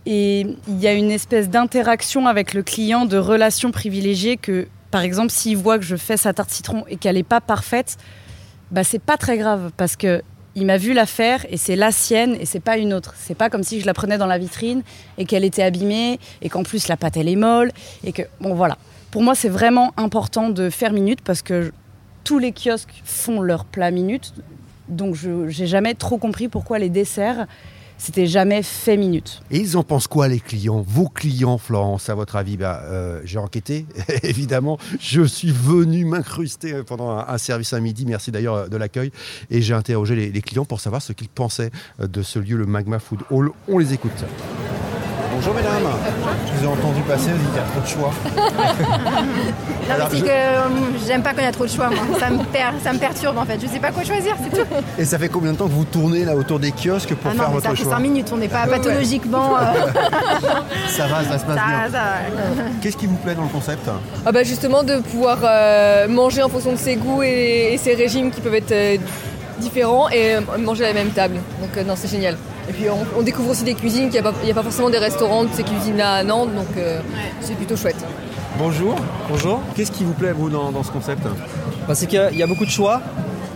Et 0.06 0.46
il 0.68 0.80
y 0.80 0.86
a 0.86 0.92
une 0.92 1.10
espèce 1.10 1.50
d'interaction 1.50 2.26
avec 2.26 2.54
le 2.54 2.62
client, 2.62 3.04
de 3.06 3.18
relation 3.18 3.72
privilégiée 3.72 4.36
que, 4.36 4.68
par 4.96 5.02
exemple, 5.02 5.30
s'il 5.30 5.58
voit 5.58 5.78
que 5.78 5.84
je 5.84 5.94
fais 5.94 6.16
sa 6.16 6.32
tarte 6.32 6.48
citron 6.48 6.84
et 6.88 6.96
qu'elle 6.96 7.16
n'est 7.16 7.22
pas 7.22 7.42
parfaite, 7.42 7.98
bah 8.70 8.82
c'est 8.82 8.98
pas 8.98 9.18
très 9.18 9.36
grave 9.36 9.70
parce 9.76 9.94
que 9.94 10.22
il 10.54 10.64
m'a 10.64 10.78
vu 10.78 10.94
la 10.94 11.04
faire 11.04 11.44
et 11.50 11.58
c'est 11.58 11.76
la 11.76 11.92
sienne 11.92 12.34
et 12.40 12.46
c'est 12.46 12.60
pas 12.60 12.78
une 12.78 12.94
autre. 12.94 13.12
C'est 13.18 13.34
pas 13.34 13.50
comme 13.50 13.62
si 13.62 13.78
je 13.78 13.84
la 13.84 13.92
prenais 13.92 14.16
dans 14.16 14.24
la 14.24 14.38
vitrine 14.38 14.82
et 15.18 15.26
qu'elle 15.26 15.44
était 15.44 15.62
abîmée 15.62 16.18
et 16.40 16.48
qu'en 16.48 16.62
plus 16.62 16.88
la 16.88 16.96
pâte 16.96 17.18
elle 17.18 17.28
est 17.28 17.36
molle 17.36 17.72
et 18.04 18.12
que 18.12 18.22
bon 18.40 18.54
voilà. 18.54 18.78
Pour 19.10 19.22
moi 19.22 19.34
c'est 19.34 19.50
vraiment 19.50 19.92
important 19.98 20.48
de 20.48 20.70
faire 20.70 20.94
minute 20.94 21.20
parce 21.20 21.42
que 21.42 21.74
tous 22.24 22.38
les 22.38 22.52
kiosques 22.52 23.02
font 23.04 23.42
leur 23.42 23.66
plat 23.66 23.90
minute. 23.90 24.32
Donc 24.88 25.14
je 25.14 25.46
j'ai 25.48 25.66
jamais 25.66 25.92
trop 25.92 26.16
compris 26.16 26.48
pourquoi 26.48 26.78
les 26.78 26.88
desserts 26.88 27.46
c'était 27.98 28.26
jamais 28.26 28.62
fait 28.62 28.96
minute. 28.96 29.42
Et 29.50 29.58
ils 29.58 29.76
en 29.76 29.82
pensent 29.82 30.06
quoi 30.06 30.28
les 30.28 30.40
clients 30.40 30.84
Vos 30.86 31.08
clients, 31.08 31.58
Florence, 31.58 32.08
à 32.08 32.14
votre 32.14 32.36
avis? 32.36 32.56
Bah, 32.56 32.82
euh, 32.84 33.20
J'ai 33.24 33.38
enquêté, 33.38 33.86
évidemment. 34.22 34.78
Je 35.00 35.22
suis 35.22 35.50
venu 35.52 36.04
m'incruster 36.04 36.82
pendant 36.86 37.10
un, 37.10 37.26
un 37.28 37.38
service 37.38 37.72
à 37.72 37.80
midi. 37.80 38.04
Merci 38.06 38.30
d'ailleurs 38.30 38.54
euh, 38.54 38.68
de 38.68 38.76
l'accueil. 38.76 39.10
Et 39.50 39.62
j'ai 39.62 39.74
interrogé 39.74 40.14
les, 40.16 40.30
les 40.30 40.42
clients 40.42 40.64
pour 40.64 40.80
savoir 40.80 41.02
ce 41.02 41.12
qu'ils 41.12 41.28
pensaient 41.28 41.70
euh, 42.00 42.06
de 42.06 42.22
ce 42.22 42.38
lieu, 42.38 42.56
le 42.56 42.66
Magma 42.66 42.98
Food 42.98 43.20
Hall. 43.30 43.50
On 43.68 43.78
les 43.78 43.92
écoute. 43.94 44.24
Bonjour 45.34 45.54
mesdames. 45.54 45.86
Je 46.66 46.70
vous 46.70 46.76
ai 46.76 46.80
entendu 46.82 47.00
passer, 47.02 47.30
vous 47.30 47.38
dites 47.38 47.49
qu'il 47.52 47.56
y 47.56 47.64
a 47.64 47.68
trop 47.68 47.80
de 47.80 47.87
choix. 47.87 48.11
Non, 49.88 49.94
Alors, 49.94 50.08
mais 50.11 50.18
c'est 50.18 50.25
je- 50.25 50.25
que 50.25 50.30
euh, 50.30 51.06
j'aime 51.06 51.23
pas 51.23 51.30
quand 51.30 51.42
il 51.42 51.44
y 51.44 51.46
a 51.46 51.52
trop 51.52 51.64
de 51.64 51.70
choix, 51.70 51.88
moi. 51.88 52.18
Ça 52.18 52.28
me, 52.28 52.38
per- 52.42 52.75
ça 52.82 52.92
me 52.92 52.99
perturbe 52.99 53.38
en 53.38 53.44
fait. 53.44 53.56
Je 53.62 53.68
sais 53.68 53.78
pas 53.78 53.92
quoi 53.92 54.02
choisir, 54.02 54.35
c'est 54.42 54.50
tout. 54.58 54.66
Et 54.99 55.04
ça 55.04 55.16
fait 55.16 55.28
combien 55.28 55.52
de 55.52 55.56
temps 55.58 55.66
que 55.68 55.73
vous 55.73 55.85
tournez 55.85 56.25
là 56.25 56.35
autour 56.35 56.58
des 56.58 56.73
kiosques 56.73 57.14
pour 57.14 57.30
Ah 57.30 57.35
non, 57.35 57.38
faire 57.38 57.49
mais 57.50 57.54
votre 57.54 57.64
ça 57.68 57.70
fait 57.76 57.82
choix 57.85 57.92
5 57.92 57.99
minutes, 58.00 58.28
on 58.32 58.37
n'est 58.37 58.49
pas 58.49 58.66
pathologiquement. 58.66 59.56
euh, 59.56 59.62
Ça 60.88 61.06
va, 61.06 61.23
ça 61.23 61.38
se 61.38 61.44
passe 61.44 61.56
ça, 61.56 61.66
bien. 61.66 61.90
ça. 61.92 62.02
Qu'est-ce 62.82 62.96
qui 62.96 63.06
vous 63.06 63.14
plaît 63.16 63.37
dans 63.37 63.42
le 63.44 63.49
concept 63.49 63.88
Ah 64.25 64.32
bah 64.32 64.42
justement 64.42 64.82
de 64.82 64.96
pouvoir 64.96 65.38
euh, 65.44 66.08
manger 66.08 66.42
en 66.42 66.49
fonction 66.49 66.73
de 66.73 66.78
ses 66.78 66.96
goûts 66.96 67.23
et, 67.23 67.70
et 67.75 67.78
ses 67.78 67.94
régimes 67.94 68.32
qui 68.32 68.40
peuvent 68.40 68.54
être 68.56 68.73
euh, 68.73 68.96
différents 69.60 70.08
et 70.10 70.34
euh, 70.36 70.40
manger 70.58 70.84
à 70.84 70.88
la 70.88 70.94
même 70.94 71.10
table. 71.10 71.36
Donc 71.60 71.76
euh, 71.76 71.84
non 71.84 71.94
c'est 71.96 72.08
génial. 72.08 72.36
Et 72.68 72.72
puis 72.72 72.84
on, 72.90 73.18
on 73.18 73.22
découvre 73.22 73.50
aussi 73.50 73.64
des 73.64 73.75
cuisines, 73.75 74.04
qu'il 74.10 74.20
n'y 74.20 74.26
a, 74.26 74.30
pas- 74.32 74.38
il 74.42 74.48
y 74.48 74.50
a 74.50 74.54
pas 74.54 74.62
forcément 74.62 74.90
des 74.90 74.98
restaurants 74.98 75.44
de 75.44 75.50
ces 75.52 75.62
cuisines-là 75.62 76.14
à 76.14 76.22
Nantes, 76.25 76.54
donc 76.54 76.66
euh, 76.76 77.00
c'est 77.40 77.54
plutôt 77.54 77.76
chouette. 77.76 77.96
Bonjour. 78.58 78.96
Bonjour. 79.28 79.60
Qu'est-ce 79.76 79.92
qui 79.92 80.02
vous 80.04 80.14
plaît 80.14 80.32
vous 80.32 80.48
dans, 80.50 80.72
dans 80.72 80.82
ce 80.82 80.90
concept? 80.90 81.22
Bah, 81.86 81.94
c'est 81.94 82.06
qu'il 82.06 82.18
y 82.18 82.22
a- 82.22 82.30
il 82.30 82.38
y 82.38 82.42
a 82.42 82.46
beaucoup 82.46 82.64
de 82.64 82.70
choix 82.70 83.00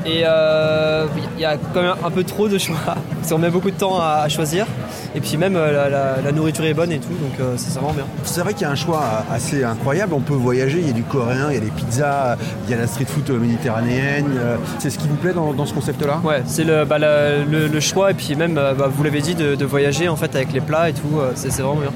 et 0.07 0.23
euh, 0.25 1.07
il 1.37 1.41
y 1.43 1.45
a 1.45 1.57
quand 1.75 1.83
même 1.83 1.95
un 2.05 2.11
peu 2.11 2.23
trop 2.25 2.49
de 2.49 2.59
choix. 2.59 2.77
Parce 3.21 3.31
qu'on 3.31 3.39
met 3.39 3.51
beaucoup 3.51 3.71
de 3.71 3.77
temps 3.77 3.99
à, 4.01 4.23
à 4.25 4.29
choisir. 4.29 4.67
Et 5.15 5.21
puis 5.21 5.37
même 5.37 5.57
euh, 5.57 5.73
la, 5.73 5.89
la- 5.89 6.21
la 6.23 6.33
nourriture 6.33 6.65
est 6.65 6.75
bonne 6.75 6.93
et 6.93 6.99
tout, 7.01 7.09
donc 7.09 7.39
euh, 7.41 7.55
c'est 7.57 7.73
vraiment 7.75 7.93
bien. 7.93 8.05
C'est 8.23 8.41
vrai 8.43 8.53
qu'il 8.55 8.63
y 8.63 8.65
a 8.65 8.71
un 8.71 8.77
choix 8.77 9.25
assez 9.33 9.65
incroyable. 9.65 10.15
On 10.15 10.21
peut 10.21 10.35
voyager, 10.35 10.79
il 10.81 10.87
y 10.87 10.91
a 10.91 10.93
du 10.93 11.03
coréen, 11.03 11.49
il 11.51 11.55
y 11.55 11.57
a 11.57 11.61
des 11.61 11.71
pizzas, 11.71 12.37
il 12.67 12.71
y 12.71 12.75
a 12.75 12.77
la 12.79 12.87
street 12.87 13.07
food 13.07 13.29
méditerranéenne. 13.41 14.27
Euh, 14.39 14.57
C'est 14.79 14.91
ce 14.91 14.99
qui 14.99 15.09
vous 15.09 15.17
plaît 15.17 15.33
dans, 15.33 15.53
dans 15.53 15.67
ce 15.67 15.75
concept-là? 15.75 16.21
Ouais, 16.25 16.43
c'est 16.47 16.63
le, 16.65 16.85
bah, 16.85 16.99
la- 16.99 17.39
le, 17.39 17.67
le 17.67 17.81
choix 17.81 18.13
et 18.13 18.15
puis 18.15 18.37
même, 18.37 18.55
bah, 18.55 18.75
vous 18.89 19.03
l'avez 19.03 19.21
dit, 19.21 19.35
de, 19.35 19.57
de 19.57 19.65
voyager 19.65 20.09
en 20.09 20.17
fait 20.17 20.35
avec 20.37 20.53
les 20.53 20.61
plats 20.61 20.89
et 20.91 20.93
tout, 20.93 21.19
c'est 21.35 21.51
c'est 21.51 21.63
vraiment 21.63 21.81
bien. 21.81 21.93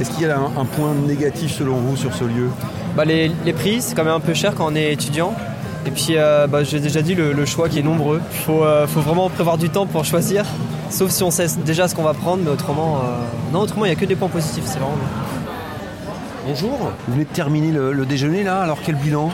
Est-ce 0.00 0.10
qu'il 0.10 0.26
y 0.26 0.30
a 0.30 0.36
un, 0.38 0.60
un 0.60 0.64
point 0.64 0.92
négatif 1.06 1.52
selon 1.52 1.76
vous 1.76 1.96
sur 1.96 2.14
ce 2.14 2.24
lieu? 2.24 2.48
Bah, 2.96 3.04
les, 3.04 3.30
les 3.44 3.52
prix, 3.52 3.82
c'est 3.82 3.94
quand 3.94 4.04
même 4.04 4.14
un 4.14 4.20
peu 4.20 4.32
cher 4.34 4.54
quand 4.56 4.66
on 4.72 4.74
est 4.74 4.92
étudiant. 4.92 5.34
Et 5.86 5.90
puis, 5.90 6.14
euh, 6.16 6.46
bah, 6.46 6.64
j'ai 6.64 6.80
déjà 6.80 7.02
dit, 7.02 7.14
le, 7.14 7.32
le 7.32 7.44
choix 7.44 7.68
qui 7.68 7.78
est 7.78 7.82
nombreux. 7.82 8.20
Il 8.32 8.38
faut, 8.38 8.64
euh, 8.64 8.86
faut 8.86 9.00
vraiment 9.00 9.28
prévoir 9.28 9.58
du 9.58 9.68
temps 9.70 9.86
pour 9.86 10.04
choisir. 10.04 10.44
Sauf 10.90 11.10
si 11.10 11.22
on 11.22 11.30
sait 11.30 11.46
déjà 11.64 11.88
ce 11.88 11.94
qu'on 11.94 12.02
va 12.02 12.14
prendre, 12.14 12.42
mais 12.44 12.50
autrement, 12.50 12.96
euh, 12.98 13.52
non, 13.52 13.60
autrement, 13.60 13.84
il 13.84 13.88
n'y 13.88 13.96
a 13.96 13.98
que 13.98 14.04
des 14.06 14.16
points 14.16 14.28
positifs. 14.28 14.64
C'est 14.66 14.78
vraiment. 14.78 14.96
Bonjour. 16.46 16.92
Vous 17.06 17.12
venez 17.14 17.24
de 17.24 17.30
terminer 17.30 17.72
le, 17.72 17.92
le 17.92 18.06
déjeuner 18.06 18.42
là, 18.44 18.60
alors 18.60 18.78
quel 18.84 18.94
bilan? 18.96 19.30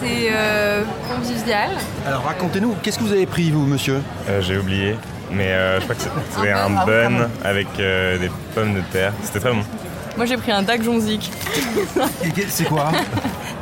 C'est 0.00 0.28
euh, 0.32 0.82
convivial. 1.14 1.70
Alors 2.06 2.22
racontez-nous, 2.24 2.74
qu'est-ce 2.82 2.98
que 2.98 3.04
vous 3.04 3.12
avez 3.12 3.26
pris 3.26 3.50
vous 3.50 3.66
monsieur? 3.66 4.00
Euh, 4.28 4.40
J'ai 4.40 4.56
oublié, 4.56 4.94
mais 5.30 5.48
euh, 5.48 5.78
je 5.80 5.84
crois 5.84 5.94
que 5.96 6.02
c'était 6.02 6.50
Un 6.52 6.66
un 6.66 6.86
bun, 6.86 7.10
bun 7.10 7.28
avec 7.44 7.66
euh, 7.80 8.16
des 8.18 8.30
pommes 8.54 8.74
de 8.74 8.80
terre. 8.92 9.12
C'était 9.24 9.40
très 9.40 9.50
bon. 9.50 9.62
Moi 10.16 10.24
j'ai 10.26 10.36
pris 10.36 10.52
un 10.52 10.62
dak 10.62 10.82
jonzik. 10.82 11.30
C'est 12.48 12.64
quoi? 12.64 12.92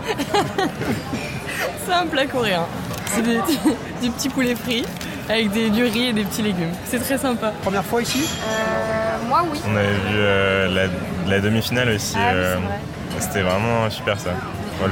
C'est 1.86 1.92
un 1.92 2.06
plat 2.06 2.26
coréen. 2.26 2.64
C'est 3.06 3.22
des, 3.22 3.38
du 4.02 4.10
petit 4.10 4.28
poulet 4.28 4.54
frit 4.54 4.84
avec 5.28 5.50
des, 5.50 5.70
du 5.70 5.84
riz 5.84 6.08
et 6.08 6.12
des 6.12 6.24
petits 6.24 6.42
légumes. 6.42 6.72
C'est 6.86 6.98
très 7.00 7.18
sympa. 7.18 7.52
Première 7.62 7.84
fois 7.84 8.00
ici? 8.02 8.28
Euh, 8.46 9.28
moi, 9.28 9.44
oui. 9.50 9.60
On 9.70 9.76
avait 9.76 9.86
vu 9.88 10.16
euh, 10.16 10.68
la, 10.68 11.30
la 11.30 11.40
demi-finale 11.40 11.90
aussi. 11.90 12.16
Ah 12.18 12.30
euh, 12.32 12.56
C'était 13.18 13.42
vraiment 13.42 13.88
super 13.90 14.18
ça. 14.18 14.30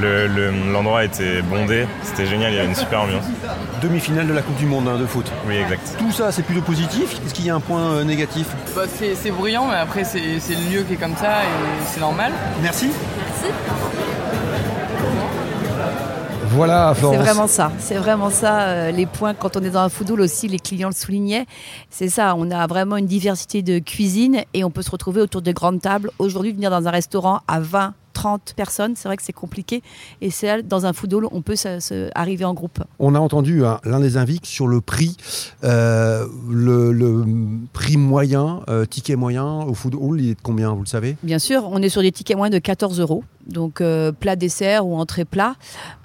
Le- 0.01 0.27
le- 0.27 0.51
L'endroit 0.73 1.05
était 1.05 1.41
bondé, 1.41 1.87
c'était 2.03 2.25
génial, 2.25 2.51
il 2.51 2.55
y 2.57 2.59
avait 2.59 2.67
une 2.67 2.75
super 2.75 3.03
ambiance. 3.03 3.23
Demi-finale 3.81 4.27
de 4.27 4.33
la 4.33 4.41
Coupe 4.41 4.57
du 4.57 4.65
Monde 4.65 4.85
hein, 4.89 4.97
de 4.97 5.05
foot. 5.05 5.31
Oui, 5.47 5.55
exact. 5.55 5.95
Tout 5.97 6.11
ça 6.11 6.29
c'est 6.33 6.43
plutôt 6.43 6.61
positif? 6.61 7.21
Est-ce 7.25 7.33
qu'il 7.33 7.45
y 7.45 7.49
a 7.49 7.55
un 7.55 7.61
point 7.61 7.79
euh, 7.93 8.03
négatif? 8.03 8.47
Bah, 8.75 8.81
c'est 8.93 9.15
c'est 9.15 9.31
bruyant, 9.31 9.67
mais 9.69 9.77
après 9.77 10.03
c'est 10.03 10.41
c'est 10.41 10.55
le 10.55 10.75
lieu 10.79 10.83
qui 10.83 10.95
est 10.95 10.97
comme 10.97 11.15
ça 11.15 11.43
et 11.43 11.85
c'est 11.89 12.01
normal. 12.01 12.33
Merci. 12.61 12.89
Voilà 16.57 16.93
C'est 16.95 17.17
vraiment 17.17 17.47
ça. 17.47 17.71
C'est 17.79 17.95
vraiment 17.97 18.29
ça. 18.29 18.61
euh, 18.61 18.91
les 18.91 19.05
points, 19.05 19.33
quand 19.33 19.55
on 19.57 19.61
est 19.63 19.69
dans 19.69 19.81
un 19.81 19.89
food 19.89 20.09
hall 20.11 20.21
aussi, 20.21 20.47
les 20.47 20.59
clients 20.59 20.89
le 20.89 20.93
soulignaient. 20.95 21.45
C'est 21.89 22.09
ça. 22.09 22.35
On 22.37 22.49
a 22.51 22.65
vraiment 22.67 22.97
une 22.97 23.05
diversité 23.05 23.61
de 23.61 23.79
cuisine 23.79 24.41
et 24.53 24.63
on 24.63 24.71
peut 24.71 24.81
se 24.81 24.89
retrouver 24.91 25.21
autour 25.21 25.41
de 25.41 25.51
grandes 25.51 25.81
tables. 25.81 26.09
Aujourd'hui, 26.19 26.51
venir 26.53 26.71
dans 26.71 26.87
un 26.87 26.91
restaurant 26.91 27.41
à 27.47 27.59
20, 27.59 27.93
30 28.13 28.53
personnes, 28.55 28.93
c'est 28.95 29.07
vrai 29.07 29.15
que 29.15 29.21
c'est 29.21 29.31
compliqué. 29.33 29.83
Et 30.21 30.31
c'est 30.31 30.47
là, 30.47 30.61
dans 30.63 30.87
un 30.87 30.93
food 30.93 31.13
hall, 31.13 31.27
on 31.31 31.43
peut 31.43 31.55
se- 31.55 31.79
se- 31.79 32.09
arriver 32.15 32.45
en 32.45 32.55
groupe. 32.55 32.79
On 32.97 33.13
a 33.13 33.19
entendu 33.19 33.63
hein, 33.63 33.79
l'un 33.83 33.99
des 33.99 34.17
invités 34.17 34.47
sur 34.47 34.67
le 34.67 34.81
prix, 34.81 35.15
euh, 35.63 36.25
le, 36.49 36.91
le 36.91 37.23
prix 37.73 37.97
moyen, 37.97 38.61
euh, 38.69 38.85
ticket 38.85 39.15
moyen 39.15 39.45
au 39.45 39.75
food 39.75 39.93
hall, 39.95 40.19
il 40.19 40.31
est 40.31 40.35
de 40.35 40.41
combien, 40.41 40.73
vous 40.73 40.79
le 40.81 40.87
savez? 40.87 41.15
Bien 41.21 41.37
sûr, 41.37 41.67
on 41.71 41.79
est 41.83 41.89
sur 41.89 42.01
des 42.01 42.11
tickets 42.11 42.35
moins 42.37 42.49
de 42.49 42.57
14 42.57 42.99
euros. 42.99 43.23
Donc 43.47 43.81
euh, 43.81 44.11
plat 44.11 44.35
dessert 44.35 44.85
ou 44.85 44.95
entrée 44.95 45.25
plat. 45.25 45.55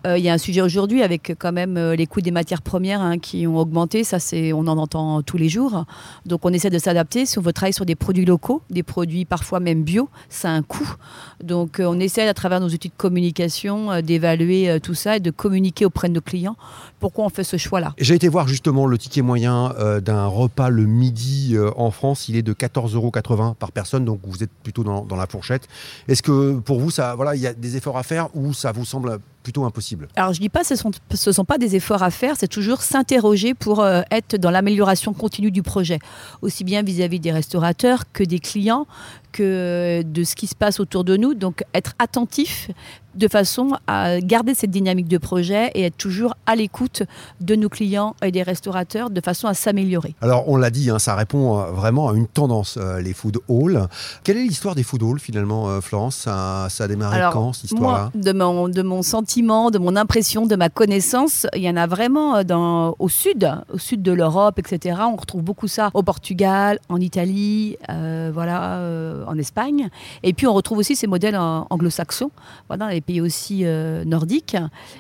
Euh, 0.07 0.18
Il 0.18 0.24
y 0.24 0.28
a 0.28 0.33
un 0.33 0.38
sujet 0.38 0.61
aujourd'hui 0.61 1.02
avec 1.02 1.35
quand 1.38 1.52
même 1.52 1.76
euh, 1.76 1.94
les 1.96 2.07
coûts 2.07 2.20
des 2.20 2.31
matières 2.31 2.62
premières 2.62 3.00
hein, 3.00 3.18
qui 3.18 3.46
ont 3.46 3.59
augmenté. 3.59 4.05
Ça, 4.05 4.18
c'est 4.18 4.52
on 4.52 4.66
en 4.66 4.78
entend 4.78 5.22
tous 5.22 5.37
les 5.37 5.48
jours. 5.48 5.85
Donc 6.26 6.44
on 6.44 6.52
essaie 6.52 6.70
de 6.70 6.78
s'adapter. 6.78 7.26
Si 7.26 7.38
on 7.38 7.42
veut 7.42 7.52
travailler 7.52 7.72
sur 7.72 7.87
des 7.87 7.94
produits 7.94 8.24
locaux, 8.24 8.62
des 8.70 8.83
produits 8.83 9.24
parfois 9.24 9.61
même 9.61 9.83
bio, 9.83 10.09
ça 10.28 10.50
a 10.50 10.52
un 10.52 10.62
coût. 10.62 10.96
Donc 11.42 11.81
euh, 11.81 11.85
on 11.87 11.98
essaie 12.00 12.26
à 12.26 12.35
travers 12.35 12.61
nos 12.61 12.68
outils 12.68 12.88
de 12.88 12.94
communication 12.96 13.92
euh, 13.92 14.00
d'évaluer 14.00 14.68
euh, 14.68 14.78
tout 14.78 14.94
ça 14.94 15.16
et 15.16 15.20
de 15.20 15.31
communiquer 15.31 15.85
auprès 15.85 16.09
de 16.09 16.14
nos 16.14 16.20
clients 16.20 16.57
pourquoi 17.02 17.24
on 17.24 17.28
fait 17.31 17.42
ce 17.42 17.57
choix-là. 17.57 17.94
J'ai 17.98 18.14
été 18.14 18.28
voir 18.28 18.46
justement 18.46 18.87
le 18.87 18.96
ticket 18.96 19.22
moyen 19.22 19.74
euh, 19.76 20.00
d'un 20.00 20.26
repas 20.26 20.70
le 20.70 20.87
midi 20.87 21.57
euh, 21.57 21.72
en 21.76 21.90
France, 21.90 22.28
il 22.28 22.37
est 22.37 22.42
de 22.42 22.52
14,80 22.52 22.94
euros 22.94 23.11
par 23.59 23.72
personne, 23.72 24.05
donc 24.05 24.20
vous 24.22 24.44
êtes 24.44 24.52
plutôt 24.62 24.85
dans, 24.85 25.05
dans 25.05 25.16
la 25.16 25.26
fourchette. 25.26 25.66
Est-ce 26.07 26.22
que 26.22 26.61
pour 26.61 26.78
vous, 26.78 26.92
ça, 26.92 27.16
voilà, 27.16 27.32
il 27.35 27.40
y 27.40 27.47
a 27.47 27.53
des 27.53 27.77
efforts 27.77 27.99
à 27.99 28.03
faire 28.03 28.29
ou 28.35 28.53
ça 28.53 28.73
vous 28.73 28.85
semble 28.85 29.18
plutôt 29.42 29.64
impossible 29.64 30.09
Alors 30.16 30.33
je 30.33 30.40
dis 30.40 30.48
pas 30.48 30.61
que 30.61 30.66
ce 30.66 30.76
sont 30.76 30.90
ce 31.12 31.33
sont 31.33 31.44
pas 31.44 31.59
des 31.59 31.76
efforts 31.76 32.02
à 32.02 32.11
faire, 32.11 32.35
c'est 32.38 32.48
toujours 32.48 32.83
s'interroger 32.83 33.55
pour 33.55 33.81
euh, 33.81 34.02
être 34.11 34.37
dans 34.37 34.50
l'amélioration 34.50 35.12
continue 35.12 35.50
du 35.50 35.62
projet, 35.62 35.98
aussi 36.40 36.64
bien 36.64 36.83
vis-à-vis 36.83 37.20
des 37.20 37.33
restaurateurs 37.33 38.05
que 38.12 38.24
des 38.24 38.38
clients, 38.38 38.87
que 39.33 40.02
de 40.02 40.24
ce 40.24 40.35
qui 40.35 40.46
se 40.46 40.55
passe 40.55 40.81
autour 40.81 41.05
de 41.05 41.16
nous. 41.16 41.35
Donc 41.35 41.64
être 41.74 41.94
attentif 41.98 42.70
de 43.14 43.28
façon 43.28 43.72
à 43.87 44.20
garder 44.20 44.55
cette 44.55 44.70
dynamique 44.70 45.09
de 45.09 45.18
projet 45.18 45.70
et 45.74 45.83
être 45.83 45.96
toujours 45.96 46.35
à 46.46 46.57
l'écoute 46.57 47.02
de 47.40 47.55
nos 47.55 47.68
clients 47.68 48.14
et 48.22 48.31
des 48.31 48.42
restaurateurs 48.42 49.11
de 49.11 49.20
façon 49.20 49.48
à 49.48 49.55
s'améliorer. 49.55 50.14
Alors 50.20 50.48
on 50.48 50.57
l'a 50.57 50.70
dit, 50.70 50.90
hein, 50.90 50.98
ça 50.98 51.14
répond 51.14 51.59
euh, 51.59 51.70
vraiment 51.72 52.09
à 52.09 52.14
une 52.14 52.26
tendance, 52.26 52.78
euh, 52.81 53.00
les 53.00 53.12
food 53.12 53.38
halls. 53.48 53.87
Quelle 54.24 54.38
est 54.38 54.44
l'histoire 54.44 54.74
des 54.74 54.83
food 54.83 55.02
halls 55.02 55.18
finalement, 55.18 55.68
euh, 55.68 55.81
Florence? 55.81 56.16
Ça, 56.16 56.68
ça 56.70 56.85
a 56.85 56.88
démarré 56.88 57.20
quand 57.33 57.52
cette 57.52 57.64
histoire-là? 57.64 58.11
de 58.14 58.33
mon, 58.33 58.68
de 58.68 58.83
mon 58.83 59.02
sentiment, 59.02 59.32
de 59.40 59.79
mon 59.79 59.97
impression, 59.97 60.47
de 60.47 60.57
ma 60.57 60.68
connaissance, 60.68 61.47
il 61.55 61.62
y 61.62 61.71
en 61.71 61.77
a 61.77 61.87
vraiment 61.87 62.37
euh, 62.37 62.42
dans, 62.42 62.95
au 62.99 63.09
sud, 63.09 63.51
au 63.73 63.79
sud 63.79 64.03
de 64.03 64.12
l'Europe, 64.12 64.59
etc. 64.59 65.01
On 65.11 65.16
retrouve 65.16 65.42
beaucoup 65.42 65.68
ça 65.68 65.90
au 65.95 66.03
Portugal, 66.03 66.79
en 66.88 67.01
Italie, 67.01 67.77
euh, 67.88 68.31
voilà, 68.33 68.77
euh, 68.77 69.25
en 69.27 69.38
Espagne. 69.38 69.88
Et 70.23 70.35
puis 70.35 70.47
on 70.47 70.53
retrouve 70.53 70.79
aussi 70.79 70.97
ces 70.97 71.07
modèles 71.07 71.37
anglo-saxons, 71.38 72.31
voilà, 72.68 72.85
dans 72.87 72.90
les 72.90 73.01
pays 73.01 73.21
aussi 73.21 73.61
euh, 73.64 74.05
nordiques. 74.05 74.57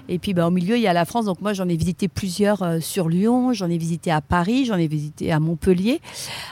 Et 0.08 0.18
puis 0.18 0.32
ben, 0.32 0.46
au 0.46 0.50
milieu, 0.50 0.76
il 0.76 0.82
y 0.82 0.86
a 0.86 0.92
la 0.92 1.04
France. 1.04 1.26
Donc 1.26 1.40
moi, 1.42 1.52
j'en 1.52 1.68
ai 1.68 1.76
visité 1.76 2.08
plusieurs 2.08 2.78
sur 2.80 3.08
Lyon, 3.08 3.52
j'en 3.52 3.68
ai 3.68 3.76
visité 3.76 4.10
à 4.10 4.20
Paris, 4.20 4.64
j'en 4.64 4.76
ai 4.76 4.86
visité 4.86 5.30
à 5.30 5.40
Montpellier. 5.40 6.00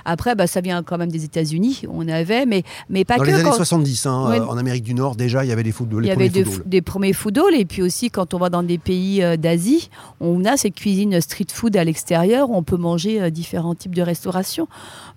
Après, 0.04 0.34
ben, 0.34 0.46
ça 0.46 0.60
vient 0.60 0.82
quand 0.82 0.98
même 0.98 1.10
des 1.10 1.24
États-Unis. 1.24 1.82
On 1.88 2.06
avait, 2.08 2.44
mais, 2.44 2.62
mais 2.90 3.04
pas 3.04 3.16
Dans 3.16 3.22
que. 3.22 3.28
les 3.28 3.34
années 3.34 3.44
quand- 3.44 3.56
70, 3.56 4.06
hein, 4.06 4.46
en 4.48 4.56
Amérique 4.58 4.84
du 4.84 4.94
Nord, 4.94 5.16
déjà, 5.16 5.44
il 5.44 5.48
y 5.48 5.52
avait 5.52 5.62
des 5.62 5.72
food 5.72 5.92
halls. 5.94 6.04
il 6.04 6.08
y 6.08 6.10
avait 6.10 6.28
des, 6.28 6.82
premiers 6.82 7.12
food 7.12 7.38
halls 7.38 7.54
et 7.54 7.64
puis 7.70 7.82
aussi 7.82 8.10
quand 8.10 8.34
on 8.34 8.38
va 8.38 8.50
dans 8.50 8.64
des 8.64 8.78
pays 8.78 9.22
euh, 9.22 9.36
d'Asie, 9.36 9.90
on 10.20 10.44
a 10.44 10.56
cette 10.56 10.74
cuisine 10.74 11.20
street 11.20 11.46
food 11.52 11.76
à 11.76 11.84
l'extérieur 11.84 12.50
où 12.50 12.56
on 12.56 12.64
peut 12.64 12.76
manger 12.76 13.22
euh, 13.22 13.30
différents 13.30 13.76
types 13.76 13.94
de 13.94 14.02
restauration. 14.02 14.66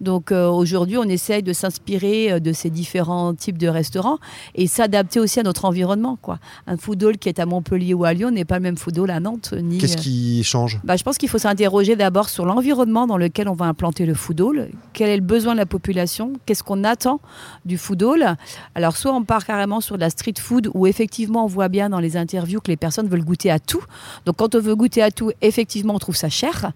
Donc 0.01 0.31
euh, 0.31 0.47
aujourd'hui, 0.47 0.97
on 0.99 1.03
essaye 1.03 1.41
de 1.41 1.51
s'inspirer 1.51 2.39
de 2.39 2.53
ces 2.53 2.69
différents 2.69 3.33
types 3.33 3.57
de 3.57 3.67
restaurants 3.67 4.19
et 4.53 4.67
s'adapter 4.67 5.19
aussi 5.19 5.39
à 5.39 5.43
notre 5.43 5.65
environnement. 5.65 6.15
Quoi. 6.21 6.37
Un 6.67 6.77
food 6.77 7.03
hall 7.03 7.17
qui 7.17 7.27
est 7.27 7.39
à 7.39 7.47
Montpellier 7.47 7.95
ou 7.95 8.05
à 8.05 8.13
Lyon 8.13 8.29
n'est 8.29 8.45
pas 8.45 8.57
le 8.57 8.63
même 8.63 8.77
food 8.77 8.99
hall 8.99 9.09
à 9.09 9.19
Nantes. 9.19 9.55
Ni, 9.59 9.79
Qu'est-ce 9.79 9.97
qui 9.97 10.43
change? 10.43 10.79
Bah, 10.83 10.95
je 10.95 11.03
pense 11.03 11.17
qu'il 11.17 11.29
faut 11.29 11.39
s'interroger 11.39 11.95
d'abord 11.95 12.29
sur 12.29 12.45
l'environnement 12.45 13.07
dans 13.07 13.17
lequel 13.17 13.49
on 13.49 13.53
va 13.53 13.65
implanter 13.65 14.05
le 14.05 14.13
food 14.13 14.39
hall. 14.41 14.69
Quel 14.93 15.09
est 15.09 15.17
le 15.17 15.23
besoin 15.23 15.53
de 15.53 15.59
la 15.59 15.65
population? 15.65 16.33
Qu'est-ce 16.45 16.63
qu'on 16.63 16.83
attend 16.83 17.19
du 17.65 17.79
food 17.79 18.03
hall? 18.03 18.35
Alors, 18.75 18.95
soit 18.95 19.11
on 19.11 19.23
part 19.23 19.43
carrément 19.43 19.81
sur 19.81 19.95
de 19.95 20.01
la 20.01 20.11
street 20.11 20.35
food 20.39 20.69
où 20.75 20.85
effectivement 20.85 21.45
on 21.45 21.47
voit 21.47 21.69
bien 21.69 21.89
dans 21.89 21.99
les 21.99 22.15
interviews 22.43 22.61
que 22.61 22.69
les 22.69 22.77
personnes 22.77 23.07
veulent 23.07 23.23
goûter 23.23 23.49
à 23.51 23.59
tout. 23.59 23.83
Donc 24.25 24.37
quand 24.37 24.55
on 24.55 24.59
veut 24.59 24.75
goûter 24.75 25.01
à 25.01 25.11
tout, 25.11 25.31
effectivement, 25.41 25.95
on 25.95 25.99
trouve 25.99 26.15
ça 26.15 26.29
cher. 26.29 26.71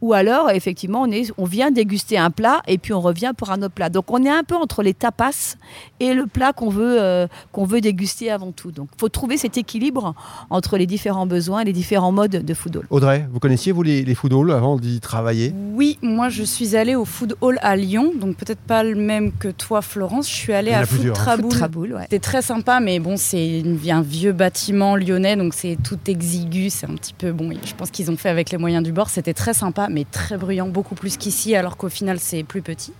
Ou 0.00 0.12
alors, 0.12 0.50
effectivement, 0.50 1.02
on, 1.02 1.10
est, 1.10 1.32
on 1.36 1.44
vient 1.44 1.70
déguster 1.70 2.18
un 2.18 2.30
plat 2.30 2.62
et 2.66 2.78
puis 2.78 2.92
on 2.92 3.00
revient 3.00 3.32
pour 3.36 3.50
un 3.50 3.62
autre 3.62 3.74
plat. 3.74 3.90
Donc 3.90 4.10
on 4.10 4.24
est 4.24 4.30
un 4.30 4.44
peu 4.44 4.54
entre 4.54 4.82
les 4.82 4.94
tapas 4.94 5.56
et 6.00 6.14
le 6.14 6.26
plat 6.26 6.52
qu'on 6.52 6.70
veut, 6.70 7.00
euh, 7.00 7.26
qu'on 7.52 7.64
veut 7.64 7.80
déguster 7.80 8.30
avant 8.30 8.52
tout. 8.52 8.70
Donc 8.70 8.88
il 8.94 9.00
faut 9.00 9.08
trouver 9.08 9.36
cet 9.36 9.56
équilibre 9.56 10.14
entre 10.50 10.76
les 10.76 10.86
différents 10.86 11.26
besoins 11.26 11.60
et 11.60 11.64
les 11.64 11.72
différents 11.72 12.12
modes 12.12 12.44
de 12.44 12.54
food 12.54 12.76
hall. 12.76 12.86
Audrey, 12.90 13.26
vous 13.32 13.40
connaissiez 13.40 13.72
vous 13.72 13.82
les, 13.82 14.04
les 14.04 14.14
food 14.14 14.32
halls 14.32 14.52
avant 14.52 14.76
d'y 14.76 15.00
travailler? 15.00 15.52
Oui, 15.74 15.98
moi 16.02 16.28
je 16.28 16.42
suis 16.44 16.76
allée 16.76 16.94
au 16.94 17.04
Food 17.04 17.36
Hall 17.40 17.58
à 17.62 17.76
Lyon, 17.76 18.12
donc 18.14 18.36
peut-être 18.36 18.60
pas 18.60 18.82
le 18.82 18.94
même 18.94 19.32
que 19.32 19.48
toi 19.48 19.82
Florence. 19.82 20.28
Je 20.28 20.34
suis 20.34 20.52
allée 20.52 20.72
à 20.72 20.84
Food 20.86 21.06
hein. 21.06 21.12
Traboul. 21.12 21.50
Food 21.50 21.58
Traboul, 21.58 21.92
ouais. 21.94 22.02
C'était 22.02 22.18
très 22.18 22.42
sympa, 22.42 22.80
mais 22.80 22.98
bon, 22.98 23.16
c'est 23.16 23.62
un 23.88 24.02
vieux 24.02 24.32
bâtiment 24.32 24.96
donc 25.36 25.54
c'est 25.54 25.76
tout 25.82 25.98
exigu. 26.06 26.70
C'est 26.70 26.86
un 26.86 26.94
petit 26.94 27.14
peu 27.14 27.32
bon. 27.32 27.50
Je 27.64 27.74
pense 27.74 27.90
qu'ils 27.90 28.10
ont 28.10 28.16
fait 28.16 28.28
avec 28.28 28.50
les 28.50 28.58
moyens 28.58 28.84
du 28.84 28.92
bord. 28.92 29.08
C'était 29.08 29.34
très 29.34 29.54
sympa, 29.54 29.88
mais 29.90 30.04
très 30.04 30.36
bruyant, 30.36 30.68
beaucoup 30.68 30.94
plus 30.94 31.16
qu'ici, 31.16 31.54
alors 31.54 31.76
qu'au 31.76 31.88
final 31.88 32.18
c'est 32.20 32.44
plus 32.44 32.62
petit. 32.62 32.92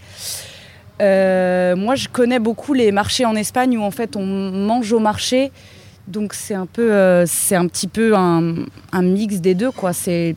Euh, 1.00 1.76
moi, 1.76 1.94
je 1.94 2.08
connais 2.08 2.40
beaucoup 2.40 2.74
les 2.74 2.90
marchés 2.90 3.24
en 3.24 3.36
Espagne 3.36 3.78
où 3.78 3.82
en 3.82 3.90
fait 3.90 4.16
on 4.16 4.24
mange 4.24 4.92
au 4.92 4.98
marché. 4.98 5.52
Donc 6.06 6.32
c'est 6.32 6.54
un 6.54 6.66
peu, 6.66 6.92
euh, 6.92 7.26
c'est 7.26 7.54
un 7.54 7.68
petit 7.68 7.86
peu 7.86 8.16
un, 8.16 8.64
un 8.92 9.02
mix 9.02 9.36
des 9.36 9.54
deux 9.54 9.70
quoi. 9.70 9.92
C'est 9.92 10.36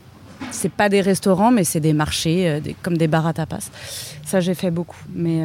c'est 0.50 0.72
pas 0.72 0.90
des 0.90 1.02
restaurants, 1.02 1.52
mais 1.52 1.64
c'est 1.64 1.80
des 1.80 1.94
marchés, 1.94 2.50
euh, 2.50 2.60
comme 2.82 2.98
des 2.98 3.08
bars 3.08 3.28
à 3.28 3.34
tapas. 3.34 3.70
Ça, 4.26 4.40
j'ai 4.40 4.56
fait 4.56 4.72
beaucoup, 4.72 4.98
mais, 5.14 5.42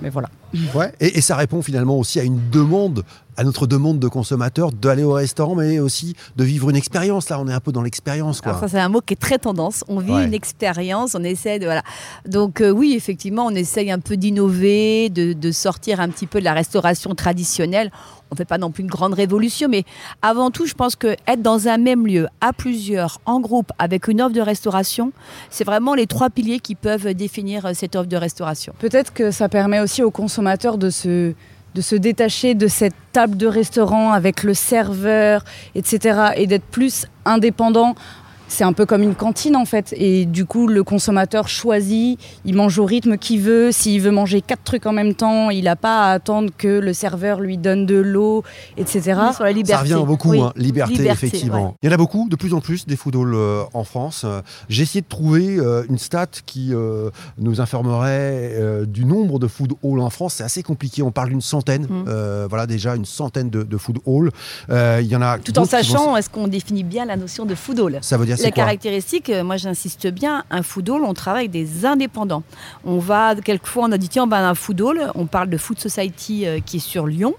mais 0.00 0.10
voilà. 0.10 0.28
Ouais. 0.74 0.92
Et 1.00 1.20
ça 1.20 1.34
répond 1.34 1.60
finalement 1.60 1.98
aussi 1.98 2.20
à 2.20 2.22
une 2.22 2.38
demande, 2.50 3.02
à 3.38 3.44
notre 3.44 3.66
demande 3.66 3.98
de 4.00 4.08
consommateurs 4.08 4.72
d'aller 4.72 5.04
au 5.04 5.12
restaurant, 5.12 5.54
mais 5.54 5.78
aussi 5.78 6.14
de 6.36 6.44
vivre 6.44 6.68
une 6.68 6.76
expérience. 6.76 7.30
Là, 7.30 7.40
on 7.40 7.46
est 7.48 7.52
un 7.54 7.60
peu 7.60 7.72
dans 7.72 7.82
l'expérience, 7.82 8.40
quoi. 8.40 8.50
Alors 8.50 8.60
ça, 8.60 8.68
c'est 8.68 8.80
un 8.80 8.88
mot 8.90 9.00
qui 9.00 9.14
est 9.14 9.16
très 9.16 9.38
tendance. 9.38 9.84
On 9.88 10.00
vit 10.00 10.12
Ouais. 10.12 10.24
une 10.24 10.34
expérience, 10.34 11.14
on 11.14 11.22
essaie 11.22 11.58
de... 11.60 11.64
Voilà. 11.66 11.82
Donc 12.26 12.60
euh, 12.60 12.70
oui, 12.70 12.94
effectivement, 12.96 13.46
on 13.46 13.50
essaye 13.54 13.90
un 13.90 14.00
peu 14.00 14.16
d'innover, 14.16 15.08
de, 15.08 15.32
de 15.32 15.52
sortir 15.52 16.00
un 16.00 16.08
petit 16.08 16.26
peu 16.26 16.40
de 16.40 16.44
la 16.44 16.52
restauration 16.52 17.14
traditionnelle. 17.14 17.90
On 18.30 18.34
ne 18.34 18.36
fait 18.36 18.44
pas 18.44 18.58
non 18.58 18.70
plus 18.70 18.82
une 18.82 18.90
grande 18.90 19.14
révolution, 19.14 19.68
mais 19.70 19.84
avant 20.20 20.50
tout, 20.50 20.66
je 20.66 20.74
pense 20.74 20.96
que 20.96 21.16
être 21.26 21.40
dans 21.40 21.68
un 21.68 21.78
même 21.78 22.06
lieu, 22.06 22.26
à 22.40 22.52
plusieurs, 22.52 23.20
en 23.24 23.40
groupe, 23.40 23.70
avec 23.78 24.08
une 24.08 24.20
offre 24.20 24.34
de 24.34 24.40
restauration, 24.42 25.12
c'est 25.48 25.64
vraiment 25.64 25.94
les 25.94 26.06
trois 26.06 26.28
piliers 26.28 26.58
qui 26.58 26.74
peuvent 26.74 27.14
définir 27.14 27.64
euh, 27.66 27.70
cette 27.74 27.94
offre 27.96 28.08
de 28.08 28.16
restauration. 28.16 28.74
Peut-être 28.80 29.12
que 29.14 29.30
ça 29.30 29.48
permet 29.48 29.80
aussi 29.80 30.02
aux 30.02 30.10
consommateurs 30.10 30.76
de 30.76 30.90
se, 30.90 31.32
de 31.78 31.82
se 31.82 31.94
détacher 31.94 32.56
de 32.56 32.66
cette 32.66 32.96
table 33.12 33.36
de 33.36 33.46
restaurant 33.46 34.10
avec 34.10 34.42
le 34.42 34.52
serveur, 34.52 35.44
etc. 35.76 36.32
et 36.34 36.48
d'être 36.48 36.64
plus 36.64 37.06
indépendant. 37.24 37.94
C'est 38.48 38.64
un 38.64 38.72
peu 38.72 38.86
comme 38.86 39.02
une 39.02 39.14
cantine 39.14 39.56
en 39.56 39.64
fait. 39.64 39.94
Et 39.96 40.24
du 40.24 40.44
coup, 40.46 40.66
le 40.66 40.82
consommateur 40.82 41.48
choisit, 41.48 42.18
il 42.44 42.54
mange 42.54 42.78
au 42.78 42.84
rythme 42.84 43.16
qu'il 43.18 43.40
veut. 43.40 43.70
S'il 43.72 44.00
veut 44.00 44.10
manger 44.10 44.40
quatre 44.40 44.62
trucs 44.64 44.86
en 44.86 44.92
même 44.92 45.14
temps, 45.14 45.50
il 45.50 45.64
n'a 45.64 45.76
pas 45.76 46.06
à 46.06 46.12
attendre 46.12 46.50
que 46.56 46.66
le 46.80 46.92
serveur 46.92 47.40
lui 47.40 47.58
donne 47.58 47.86
de 47.86 47.96
l'eau, 47.96 48.42
etc. 48.76 49.20
Sur 49.34 49.44
la 49.44 49.52
liberté. 49.52 49.72
Ça 49.88 49.94
revient 49.94 50.06
beaucoup, 50.06 50.30
Oui. 50.30 50.40
hein, 50.40 50.52
liberté, 50.56 50.94
Liberté, 50.94 51.26
effectivement. 51.26 51.66
ouais. 51.68 51.74
Il 51.82 51.86
y 51.86 51.90
en 51.90 51.94
a 51.94 51.98
beaucoup, 51.98 52.28
de 52.28 52.36
plus 52.36 52.54
en 52.54 52.60
plus, 52.60 52.86
des 52.86 52.96
food 52.96 53.14
halls 53.16 53.34
euh, 53.34 53.62
en 53.74 53.84
France. 53.84 54.22
Euh, 54.24 54.40
J'ai 54.68 54.82
essayé 54.84 55.02
de 55.02 55.06
trouver 55.08 55.58
euh, 55.58 55.84
une 55.88 55.98
stat 55.98 56.26
qui 56.46 56.70
euh, 56.72 57.10
nous 57.38 57.60
informerait 57.60 58.52
euh, 58.54 58.86
du 58.86 59.04
nombre 59.04 59.38
de 59.38 59.46
food 59.46 59.74
halls 59.84 60.00
en 60.00 60.10
France. 60.10 60.34
C'est 60.38 60.44
assez 60.44 60.62
compliqué. 60.62 61.02
On 61.02 61.10
parle 61.10 61.28
d'une 61.28 61.40
centaine. 61.40 61.82
Mm. 61.82 62.04
Euh, 62.08 62.46
voilà, 62.48 62.66
déjà 62.66 62.96
une 62.96 63.04
centaine 63.04 63.50
de, 63.50 63.62
de 63.62 63.76
food 63.76 63.98
halls. 64.06 64.30
Euh, 64.70 65.00
Il 65.02 65.08
y 65.08 65.16
en 65.16 65.22
a 65.22 65.38
Tout 65.38 65.56
en 65.58 65.62
vont 65.62 65.68
sachant, 65.68 66.16
est-ce 66.16 66.30
qu'on 66.30 66.48
définit 66.48 66.82
bien 66.84 67.04
la 67.04 67.16
notion 67.16 67.44
de 67.44 67.54
food 67.54 67.78
hall 67.80 67.98
Ça 68.00 68.16
veut 68.16 68.26
dire 68.26 68.37
La 68.42 68.50
caractéristique, 68.50 69.30
euh, 69.30 69.44
moi 69.44 69.56
j'insiste 69.56 70.06
bien, 70.08 70.44
un 70.50 70.62
food 70.62 70.88
hall, 70.88 71.04
on 71.04 71.14
travaille 71.14 71.42
avec 71.42 71.50
des 71.50 71.84
indépendants. 71.84 72.42
On 72.84 72.98
va, 72.98 73.34
quelquefois, 73.36 73.84
on 73.84 73.92
a 73.92 73.98
dit 73.98 74.08
tiens, 74.08 74.24
on 74.24 74.28
va 74.28 74.38
à 74.38 74.50
un 74.50 74.54
food 74.54 74.80
hall, 74.80 75.12
on 75.14 75.26
parle 75.26 75.48
de 75.50 75.56
Food 75.56 75.78
Society 75.78 76.46
euh, 76.46 76.60
qui 76.64 76.76
est 76.76 76.80
sur 76.80 77.06
Lyon. 77.06 77.34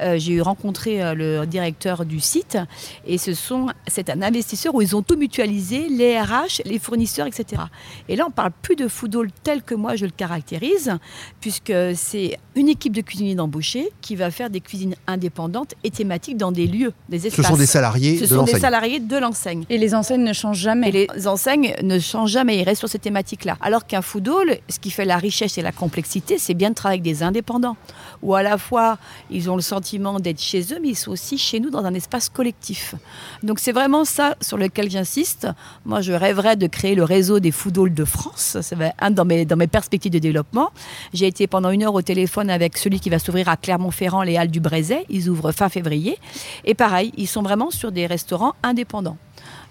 Euh, 0.00 0.18
J'ai 0.18 0.32
eu 0.34 0.40
rencontré 0.42 1.02
euh, 1.02 1.14
le 1.14 1.46
directeur 1.46 2.04
du 2.04 2.20
site 2.20 2.58
et 3.06 3.18
ce 3.18 3.34
sont, 3.34 3.66
c'est 3.86 4.10
un 4.10 4.22
investisseur 4.22 4.74
où 4.74 4.82
ils 4.82 4.94
ont 4.96 5.02
tout 5.02 5.16
mutualisé, 5.16 5.86
les 5.88 6.18
RH, 6.20 6.62
les 6.64 6.78
fournisseurs, 6.78 7.26
etc. 7.26 7.62
Et 8.08 8.16
là, 8.16 8.24
on 8.28 8.30
parle 8.30 8.52
plus 8.62 8.76
de 8.76 8.88
food 8.88 9.14
hall 9.16 9.30
tel 9.42 9.62
que 9.62 9.74
moi 9.74 9.96
je 9.96 10.04
le 10.04 10.10
caractérise, 10.12 10.92
puisque 11.40 11.72
c'est 11.94 12.38
une 12.54 12.68
équipe 12.68 12.94
de 12.94 13.00
cuisiniers 13.00 13.34
d'embauchés 13.34 13.90
qui 14.00 14.16
va 14.16 14.30
faire 14.30 14.50
des 14.50 14.60
cuisines 14.60 14.94
indépendantes 15.06 15.74
et 15.84 15.90
thématiques 15.90 16.36
dans 16.36 16.52
des 16.52 16.66
lieux, 16.66 16.92
des 17.08 17.18
Ce 17.20 17.26
espaces. 17.28 17.46
sont 17.48 17.56
des 17.56 17.66
salariés 17.66 18.16
Ce 18.18 18.24
de 18.24 18.28
sont 18.28 18.44
des 18.44 18.58
salariés 18.58 19.00
de 19.00 19.16
l'enseigne. 19.16 19.64
Et 19.68 19.78
les 19.78 19.94
enseignes 19.94 20.22
ne 20.24 20.32
changent 20.32 20.58
jamais. 20.58 20.88
Et 20.88 21.06
les 21.14 21.28
enseignes 21.28 21.74
ne 21.82 21.98
changent 21.98 22.30
jamais, 22.30 22.58
ils 22.58 22.64
restent 22.64 22.80
sur 22.80 22.88
ces 22.88 22.98
thématiques-là. 22.98 23.56
Alors 23.60 23.86
qu'un 23.86 24.02
food 24.02 24.28
hall, 24.28 24.58
ce 24.68 24.78
qui 24.78 24.90
fait 24.90 25.04
la 25.04 25.16
richesse 25.18 25.58
et 25.58 25.62
la 25.62 25.72
complexité, 25.72 26.38
c'est 26.38 26.54
bien 26.54 26.70
de 26.70 26.74
travailler 26.74 27.00
avec 27.00 27.12
des 27.12 27.22
indépendants, 27.22 27.76
où 28.22 28.34
à 28.34 28.42
la 28.42 28.58
fois 28.58 28.98
ils 29.30 29.50
ont 29.50 29.55
le 29.56 29.62
sentiment 29.62 30.20
d'être 30.20 30.40
chez 30.40 30.62
eux, 30.72 30.78
mais 30.80 30.88
ils 30.88 30.96
sont 30.96 31.10
aussi 31.10 31.38
chez 31.38 31.60
nous 31.60 31.70
dans 31.70 31.84
un 31.84 31.94
espace 31.94 32.28
collectif. 32.28 32.94
Donc 33.42 33.58
c'est 33.58 33.72
vraiment 33.72 34.04
ça 34.04 34.36
sur 34.40 34.56
lequel 34.56 34.90
j'insiste. 34.90 35.48
Moi, 35.84 36.00
je 36.00 36.12
rêverais 36.12 36.56
de 36.56 36.66
créer 36.66 36.94
le 36.94 37.04
réseau 37.04 37.40
des 37.40 37.50
food 37.50 37.78
halls 37.78 37.94
de 37.94 38.04
France. 38.04 38.56
Être 38.56 38.94
un 38.98 39.10
dans 39.10 39.24
mes, 39.24 39.44
dans 39.44 39.56
mes 39.56 39.66
perspectives 39.66 40.12
de 40.12 40.18
développement. 40.18 40.70
J'ai 41.12 41.26
été 41.26 41.46
pendant 41.46 41.70
une 41.70 41.82
heure 41.82 41.94
au 41.94 42.02
téléphone 42.02 42.50
avec 42.50 42.76
celui 42.76 43.00
qui 43.00 43.10
va 43.10 43.18
s'ouvrir 43.18 43.48
à 43.48 43.56
Clermont-Ferrand, 43.56 44.22
les 44.22 44.36
Halles 44.36 44.50
du 44.50 44.60
Brézet. 44.60 45.04
Ils 45.08 45.28
ouvrent 45.28 45.52
fin 45.52 45.68
février. 45.68 46.18
Et 46.64 46.74
pareil, 46.74 47.12
ils 47.16 47.26
sont 47.26 47.42
vraiment 47.42 47.70
sur 47.70 47.92
des 47.92 48.06
restaurants 48.06 48.54
indépendants. 48.62 49.18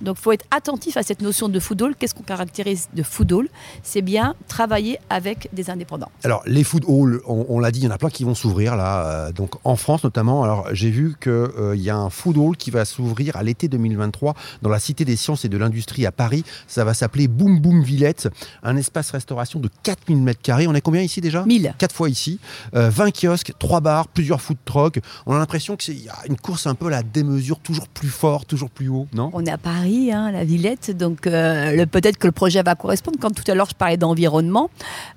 Donc, 0.01 0.17
il 0.19 0.21
faut 0.21 0.31
être 0.31 0.45
attentif 0.51 0.97
à 0.97 1.03
cette 1.03 1.21
notion 1.21 1.49
de 1.49 1.59
food 1.59 1.81
hall. 1.81 1.95
Qu'est-ce 1.97 2.15
qu'on 2.15 2.23
caractérise 2.23 2.87
de 2.93 3.03
food 3.03 3.31
hall 3.31 3.49
C'est 3.83 4.01
bien 4.01 4.35
travailler 4.47 4.99
avec 5.09 5.49
des 5.53 5.69
indépendants. 5.69 6.11
Alors, 6.23 6.43
les 6.45 6.63
food 6.63 6.85
halls, 6.87 7.21
on, 7.27 7.45
on 7.49 7.59
l'a 7.59 7.71
dit, 7.71 7.79
il 7.79 7.85
y 7.85 7.87
en 7.87 7.91
a 7.91 7.97
plein 7.97 8.09
qui 8.09 8.23
vont 8.23 8.35
s'ouvrir 8.35 8.75
là, 8.75 9.05
euh, 9.05 9.31
donc 9.31 9.55
en 9.63 9.75
France 9.75 10.03
notamment. 10.03 10.43
Alors, 10.43 10.67
j'ai 10.73 10.89
vu 10.89 11.15
qu'il 11.21 11.75
y 11.75 11.89
a 11.89 11.97
un 11.97 12.09
food 12.09 12.37
hall 12.37 12.57
qui 12.57 12.71
va 12.71 12.85
s'ouvrir 12.85 13.35
à 13.35 13.43
l'été 13.43 13.67
2023 13.67 14.33
dans 14.61 14.69
la 14.69 14.79
Cité 14.79 15.05
des 15.05 15.15
Sciences 15.15 15.45
et 15.45 15.49
de 15.49 15.57
l'Industrie 15.57 16.05
à 16.05 16.11
Paris. 16.11 16.43
Ça 16.67 16.83
va 16.83 16.93
s'appeler 16.93 17.27
Boom 17.27 17.59
Boom 17.59 17.83
Villette, 17.83 18.29
un 18.63 18.75
espace 18.77 19.11
restauration 19.11 19.59
de 19.59 19.69
4000 19.83 20.17
mètres 20.17 20.41
carrés. 20.41 20.67
On 20.67 20.73
est 20.73 20.81
combien 20.81 21.01
ici 21.01 21.21
déjà? 21.21 21.45
1000. 21.45 21.73
4 21.77 21.95
fois 21.95 22.09
ici. 22.09 22.39
Euh, 22.75 22.89
20 22.89 23.11
kiosques, 23.11 23.53
3 23.59 23.81
bars, 23.81 24.07
plusieurs 24.07 24.41
food 24.41 24.57
trucks. 24.65 24.99
On 25.25 25.35
a 25.35 25.39
l'impression 25.39 25.75
qu'il 25.75 26.01
y 26.03 26.09
a 26.09 26.17
une 26.27 26.37
course 26.37 26.67
un 26.67 26.75
peu 26.75 26.87
à 26.87 26.89
la 26.89 27.03
démesure, 27.03 27.59
toujours 27.59 27.87
plus 27.87 28.09
fort, 28.09 28.45
toujours 28.45 28.69
plus 28.69 28.89
haut, 28.89 29.07
non? 29.13 29.29
On 29.33 29.45
est 29.45 29.51
à 29.51 29.57
Paris, 29.57 29.84
hein, 30.11 30.31
la 30.31 30.43
Villette, 30.43 30.91
donc 30.95 31.27
euh, 31.27 31.85
peut-être 31.85 32.17
que 32.17 32.27
le 32.27 32.31
projet 32.31 32.61
va 32.63 32.75
correspondre. 32.75 33.17
Quand 33.19 33.31
tout 33.31 33.49
à 33.49 33.55
l'heure 33.55 33.69
je 33.69 33.75
parlais 33.75 33.97
d'environnement, 33.97 34.69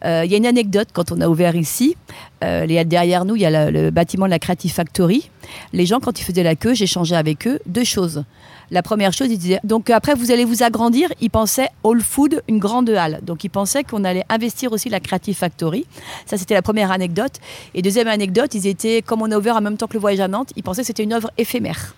euh, 0.05 0.23
il 0.25 0.31
y 0.31 0.35
a 0.35 0.37
une 0.37 0.47
anecdote 0.47 0.89
quand 0.93 1.13
on 1.13 1.21
a 1.21 1.29
ouvert 1.29 1.57
ici. 1.57 1.97
euh, 2.45 2.85
derrière 2.85 3.25
nous, 3.25 3.37
il 3.37 3.43
y 3.43 3.47
a 3.47 3.71
le 3.71 3.91
bâtiment 3.91 4.27
de 4.27 4.31
la 4.31 4.39
Creative 4.39 4.73
Factory. 4.73 5.31
Les 5.73 5.87
gens, 5.87 6.01
quand 6.01 6.21
ils 6.21 6.25
faisaient 6.25 6.43
la 6.43 6.55
queue, 6.55 6.75
j'échangeais 6.75 7.17
avec 7.17 7.47
eux 7.47 7.59
deux 7.67 7.85
choses. 7.85 8.25
La 8.71 8.83
première 8.83 9.13
chose, 9.13 9.29
ils 9.31 9.39
disaient 9.39 9.61
donc 9.65 9.89
après 9.91 10.15
vous 10.15 10.31
allez 10.31 10.45
vous 10.45 10.63
agrandir. 10.63 11.09
Ils 11.21 11.31
pensaient 11.31 11.71
All 11.85 12.01
Food, 12.01 12.43
une 12.49 12.59
grande 12.59 12.91
halle. 12.91 13.21
Donc 13.23 13.45
ils 13.45 13.49
pensaient 13.51 13.85
qu'on 13.85 14.05
allait 14.05 14.25
investir 14.29 14.73
aussi 14.73 14.89
la 14.91 15.01
Creative 15.01 15.37
Factory. 15.37 15.87
Ça 16.27 16.37
c'était 16.37 16.55
la 16.55 16.63
première 16.63 16.91
anecdote. 16.91 17.33
Et 17.75 17.83
deuxième 17.83 18.09
anecdote, 18.09 18.55
ils 18.55 18.67
étaient 18.67 19.03
comme 19.03 19.23
on 19.23 19.31
a 19.31 19.39
ouvert 19.39 19.57
en 19.57 19.63
même 19.63 19.77
temps 19.77 19.87
que 19.87 19.95
le 19.95 20.01
voyage 20.01 20.21
à 20.21 20.29
Nantes, 20.29 20.53
ils 20.57 20.63
pensaient 20.63 20.83
que 20.83 20.87
c'était 20.87 21.05
une 21.05 21.15
œuvre 21.15 21.31
éphémère 21.39 21.95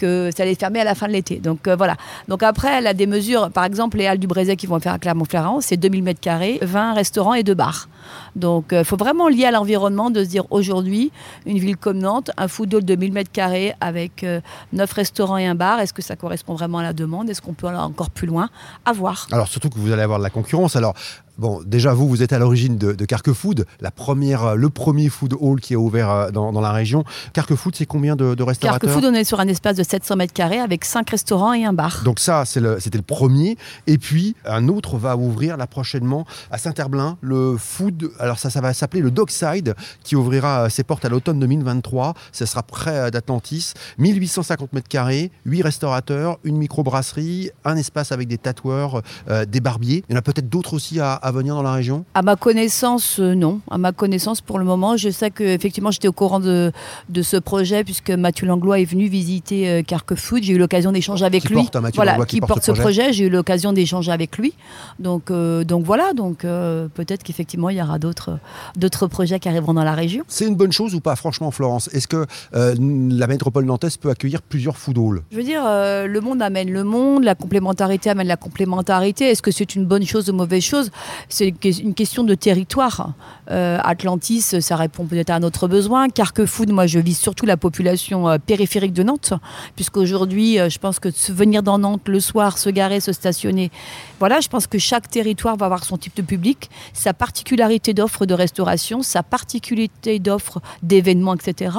que 0.00 0.30
ça 0.34 0.44
allait 0.44 0.54
fermer 0.54 0.80
à 0.80 0.84
la 0.84 0.94
fin 0.94 1.06
de 1.06 1.12
l'été. 1.12 1.36
Donc 1.36 1.68
euh, 1.68 1.76
voilà. 1.76 1.96
Donc 2.28 2.42
après, 2.42 2.78
elle 2.78 2.86
a 2.86 2.94
des 2.94 3.06
mesures. 3.06 3.50
Par 3.50 3.64
exemple, 3.64 3.98
les 3.98 4.06
Halles 4.06 4.18
du 4.18 4.26
Brésil 4.26 4.56
qui 4.56 4.66
vont 4.66 4.80
faire 4.80 4.94
à 4.94 4.98
Clermont-Ferrand, 4.98 5.60
c'est 5.60 5.76
2000 5.76 6.02
mètres 6.02 6.20
carrés, 6.20 6.58
20 6.62 6.94
restaurants 6.94 7.34
et 7.34 7.42
2 7.42 7.54
bars. 7.54 7.88
Donc 8.36 8.66
il 8.72 8.84
faut 8.84 8.96
vraiment 8.96 9.28
lier 9.28 9.44
à 9.46 9.50
l'environnement 9.50 10.10
de 10.10 10.22
se 10.24 10.28
dire 10.28 10.44
aujourd'hui, 10.50 11.10
une 11.46 11.58
ville 11.58 11.76
comme 11.76 11.98
Nantes, 11.98 12.30
un 12.36 12.48
food 12.48 12.72
hall 12.74 12.84
de 12.84 12.94
1000 12.96 13.12
mètres 13.12 13.32
carrés 13.32 13.74
avec 13.80 14.24
euh, 14.24 14.40
9 14.72 14.92
restaurants 14.92 15.36
et 15.38 15.46
un 15.46 15.54
bar, 15.54 15.80
est-ce 15.80 15.92
que 15.92 16.02
ça 16.02 16.16
correspond 16.16 16.54
vraiment 16.54 16.78
à 16.78 16.82
la 16.82 16.92
demande? 16.92 17.28
Est-ce 17.30 17.42
qu'on 17.42 17.54
peut 17.54 17.66
aller 17.66 17.78
encore 17.78 18.10
plus 18.10 18.26
loin? 18.26 18.48
À 18.84 18.92
voir. 18.92 19.26
Alors 19.32 19.48
surtout 19.48 19.68
que 19.70 19.78
vous 19.78 19.92
allez 19.92 20.02
avoir 20.02 20.18
de 20.18 20.24
la 20.24 20.30
concurrence. 20.30 20.76
Alors 20.76 20.94
bon, 21.38 21.62
déjà 21.64 21.94
vous, 21.94 22.08
vous 22.08 22.22
êtes 22.22 22.32
à 22.32 22.38
l'origine 22.38 22.76
de, 22.76 22.92
de 22.92 23.04
Carquefood, 23.04 23.64
la 23.80 23.90
première, 23.90 24.44
euh, 24.44 24.54
le 24.54 24.68
premier 24.70 25.08
food 25.08 25.34
hall 25.40 25.60
qui 25.60 25.72
est 25.72 25.76
ouvert 25.76 26.10
euh, 26.10 26.30
dans, 26.30 26.52
dans 26.52 26.60
la 26.60 26.72
région. 26.72 27.04
Carquefood, 27.32 27.74
c'est 27.74 27.86
combien 27.86 28.14
de, 28.16 28.34
de 28.34 28.42
restaurateurs? 28.42 28.80
Carrefour, 28.90 29.10
on 29.10 29.14
est 29.14 29.24
sur 29.24 29.40
un 29.40 29.48
espace 29.48 29.76
de 29.76 29.82
700 29.82 30.16
mètres 30.16 30.32
carrés 30.34 30.60
avec 30.60 30.84
5 30.84 31.08
restaurants 31.10 31.52
et 31.52 31.64
un 31.64 31.72
bar. 31.72 32.02
Donc 32.04 32.20
ça, 32.20 32.44
c'est 32.44 32.60
le- 32.60 32.78
c'était 32.80 32.98
le 32.98 33.04
premier. 33.04 33.56
Et 33.86 33.98
puis 33.98 34.36
un 34.44 34.68
autre 34.68 34.96
va 34.98 35.16
ouvrir 35.16 35.56
là 35.56 35.66
prochainement 35.66 36.26
à 36.50 36.58
Saint-Herblain, 36.58 37.16
le 37.20 37.56
food. 37.58 37.99
Alors 38.18 38.38
ça, 38.38 38.50
ça 38.50 38.60
va 38.60 38.72
s'appeler 38.72 39.02
le 39.02 39.10
Dockside, 39.10 39.74
qui 40.02 40.16
ouvrira 40.16 40.64
euh, 40.64 40.68
ses 40.68 40.84
portes 40.84 41.04
à 41.04 41.08
l'automne 41.08 41.38
2023. 41.40 42.14
Ça 42.32 42.46
sera 42.46 42.62
près 42.62 42.96
euh, 42.96 43.10
d'Atlantis. 43.10 43.74
1850 43.98 44.72
mètres 44.72 44.88
carrés, 44.88 45.30
8 45.46 45.62
restaurateurs, 45.62 46.38
une 46.44 46.56
microbrasserie, 46.56 47.50
un 47.64 47.76
espace 47.76 48.12
avec 48.12 48.28
des 48.28 48.38
tatoueurs, 48.38 49.02
euh, 49.28 49.44
des 49.44 49.60
barbiers. 49.60 50.04
Il 50.08 50.12
y 50.12 50.16
en 50.16 50.18
a 50.18 50.22
peut-être 50.22 50.48
d'autres 50.48 50.74
aussi 50.74 51.00
à, 51.00 51.18
venir 51.32 51.54
dans 51.54 51.62
la 51.62 51.72
région? 51.72 52.04
À 52.14 52.22
ma 52.22 52.36
connaissance, 52.36 53.20
euh, 53.20 53.34
non. 53.34 53.60
À 53.70 53.78
ma 53.78 53.92
connaissance, 53.92 54.40
pour 54.40 54.58
le 54.58 54.64
moment, 54.64 54.96
je 54.96 55.10
sais 55.10 55.30
que 55.30 55.44
effectivement, 55.44 55.90
j'étais 55.90 56.08
au 56.08 56.12
courant 56.12 56.40
de, 56.40 56.72
de 57.08 57.22
ce 57.22 57.36
projet 57.36 57.84
puisque 57.84 58.10
Mathieu 58.10 58.46
Langlois 58.46 58.80
est 58.80 58.84
venu 58.84 59.06
visiter 59.06 59.68
euh, 59.68 59.82
Carquefoot. 59.82 60.42
J'ai 60.42 60.54
eu 60.54 60.58
l'occasion 60.58 60.92
d'échanger 60.92 61.24
avec 61.24 61.48
lui. 61.48 61.56
porte, 61.56 61.76
hein, 61.76 61.80
Mathieu 61.80 61.96
voilà, 61.96 62.12
Langlois, 62.12 62.26
qui, 62.26 62.36
qui 62.36 62.40
porte 62.40 62.50
porte, 62.54 62.64
ce 62.64 62.72
projet. 62.72 63.02
projet. 63.02 63.12
J'ai 63.12 63.26
eu 63.26 63.30
l'occasion 63.30 63.72
d'échanger 63.72 64.12
avec 64.12 64.38
lui. 64.38 64.54
Donc, 64.98 65.30
donc 65.30 65.84
voilà. 65.84 66.12
Donc 66.14 66.40
peut-être 66.40 67.22
qu'effectivement, 67.22 67.70
il 67.70 67.76
y 67.76 67.79
aura 67.82 67.98
d'autres 67.98 68.38
d'autres 68.76 69.06
projets 69.06 69.38
qui 69.40 69.48
arriveront 69.48 69.74
dans 69.74 69.84
la 69.84 69.94
région. 69.94 70.24
C'est 70.28 70.46
une 70.46 70.56
bonne 70.56 70.72
chose 70.72 70.94
ou 70.94 71.00
pas, 71.00 71.16
franchement, 71.16 71.50
Florence? 71.50 71.88
Est-ce 71.92 72.08
que 72.08 72.26
euh, 72.54 72.74
la 72.78 73.26
métropole 73.26 73.64
nantaise 73.64 73.96
peut 73.96 74.10
accueillir 74.10 74.42
plusieurs 74.42 74.76
food 74.76 74.98
halls 74.98 75.22
Je 75.30 75.36
veux 75.36 75.42
dire, 75.42 75.62
euh, 75.66 76.06
le 76.06 76.20
monde 76.20 76.42
amène 76.42 76.70
le 76.70 76.84
monde, 76.84 77.24
la 77.24 77.34
complémentarité 77.34 78.10
amène 78.10 78.28
la 78.28 78.36
complémentarité. 78.36 79.26
Est-ce 79.30 79.42
que 79.42 79.50
c'est 79.50 79.74
une 79.74 79.86
bonne 79.86 80.04
chose 80.04 80.30
ou 80.30 80.32
mauvaise 80.32 80.62
chose? 80.62 80.90
C'est 81.28 81.48
une 81.48 81.90
une 81.90 81.94
question 81.94 82.22
de 82.22 82.34
territoire. 82.34 83.14
Euh, 83.50 83.78
Atlantis, 83.82 84.42
ça 84.60 84.76
répond 84.76 85.04
peut-être 85.06 85.30
à 85.30 85.40
notre 85.40 85.66
besoin. 85.66 86.08
Carquefood, 86.08 86.70
moi, 86.70 86.86
je 86.86 86.98
vise 86.98 87.18
surtout 87.18 87.46
la 87.46 87.56
population 87.56 88.28
euh, 88.28 88.38
périphérique 88.38 88.92
de 88.92 89.02
Nantes, 89.02 89.34
puisqu'aujourd'hui, 89.74 90.58
euh, 90.58 90.68
je 90.68 90.78
pense 90.78 90.98
que 91.00 91.08
venir 91.32 91.62
dans 91.62 91.78
Nantes 91.78 92.08
le 92.08 92.20
soir, 92.20 92.58
se 92.58 92.70
garer, 92.70 93.00
se 93.00 93.12
stationner, 93.12 93.70
voilà, 94.18 94.40
je 94.40 94.48
pense 94.48 94.66
que 94.66 94.78
chaque 94.78 95.08
territoire 95.08 95.56
va 95.56 95.66
avoir 95.66 95.84
son 95.84 95.96
type 95.96 96.16
de 96.16 96.22
public, 96.22 96.70
sa 96.92 97.12
particularité 97.12 97.94
d'offre 97.94 98.26
de 98.26 98.34
restauration, 98.34 99.02
sa 99.02 99.22
particularité 99.22 100.18
d'offre 100.18 100.60
d'événements, 100.82 101.34
etc. 101.34 101.76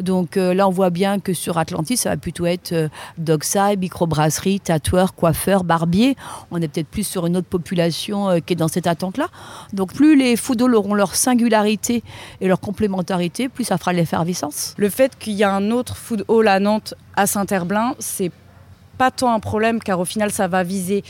Donc 0.00 0.36
euh, 0.36 0.54
là, 0.54 0.68
on 0.68 0.70
voit 0.70 0.90
bien 0.90 1.18
que 1.18 1.32
sur 1.32 1.58
Atlantis, 1.58 1.96
ça 1.96 2.10
va 2.10 2.16
plutôt 2.16 2.46
être 2.46 2.88
dockside, 3.16 3.80
microbrasserie, 3.80 4.60
tatoueur, 4.60 5.14
coiffeur, 5.14 5.64
barbier. 5.64 6.16
On 6.50 6.60
est 6.60 6.68
peut-être 6.68 6.88
plus 6.88 7.06
sur 7.06 7.26
une 7.26 7.36
autre 7.36 7.48
population 7.48 8.40
qui 8.40 8.52
est 8.52 8.56
dans 8.56 8.68
cette 8.68 8.86
attente-là. 8.86 9.28
Donc 9.72 9.94
plus 9.94 10.16
les 10.16 10.36
food 10.36 10.62
halls 10.62 10.74
auront 10.74 10.94
leur 10.94 11.07
singularité 11.14 12.02
et 12.40 12.48
leur 12.48 12.60
complémentarité, 12.60 13.48
plus 13.48 13.64
ça 13.64 13.78
fera 13.78 13.92
l'effervescence. 13.92 14.74
Le 14.76 14.88
fait 14.88 15.18
qu'il 15.18 15.34
y 15.34 15.44
a 15.44 15.52
un 15.52 15.70
autre 15.70 15.96
food 15.96 16.24
hall 16.28 16.48
à 16.48 16.60
Nantes, 16.60 16.94
à 17.16 17.26
Saint-Herblain, 17.26 17.94
c'est 17.98 18.32
pas 18.96 19.10
tant 19.10 19.32
un 19.32 19.40
problème 19.40 19.78
car 19.80 20.00
au 20.00 20.04
final 20.04 20.30
ça 20.30 20.48
va 20.48 20.62
viser 20.62 21.04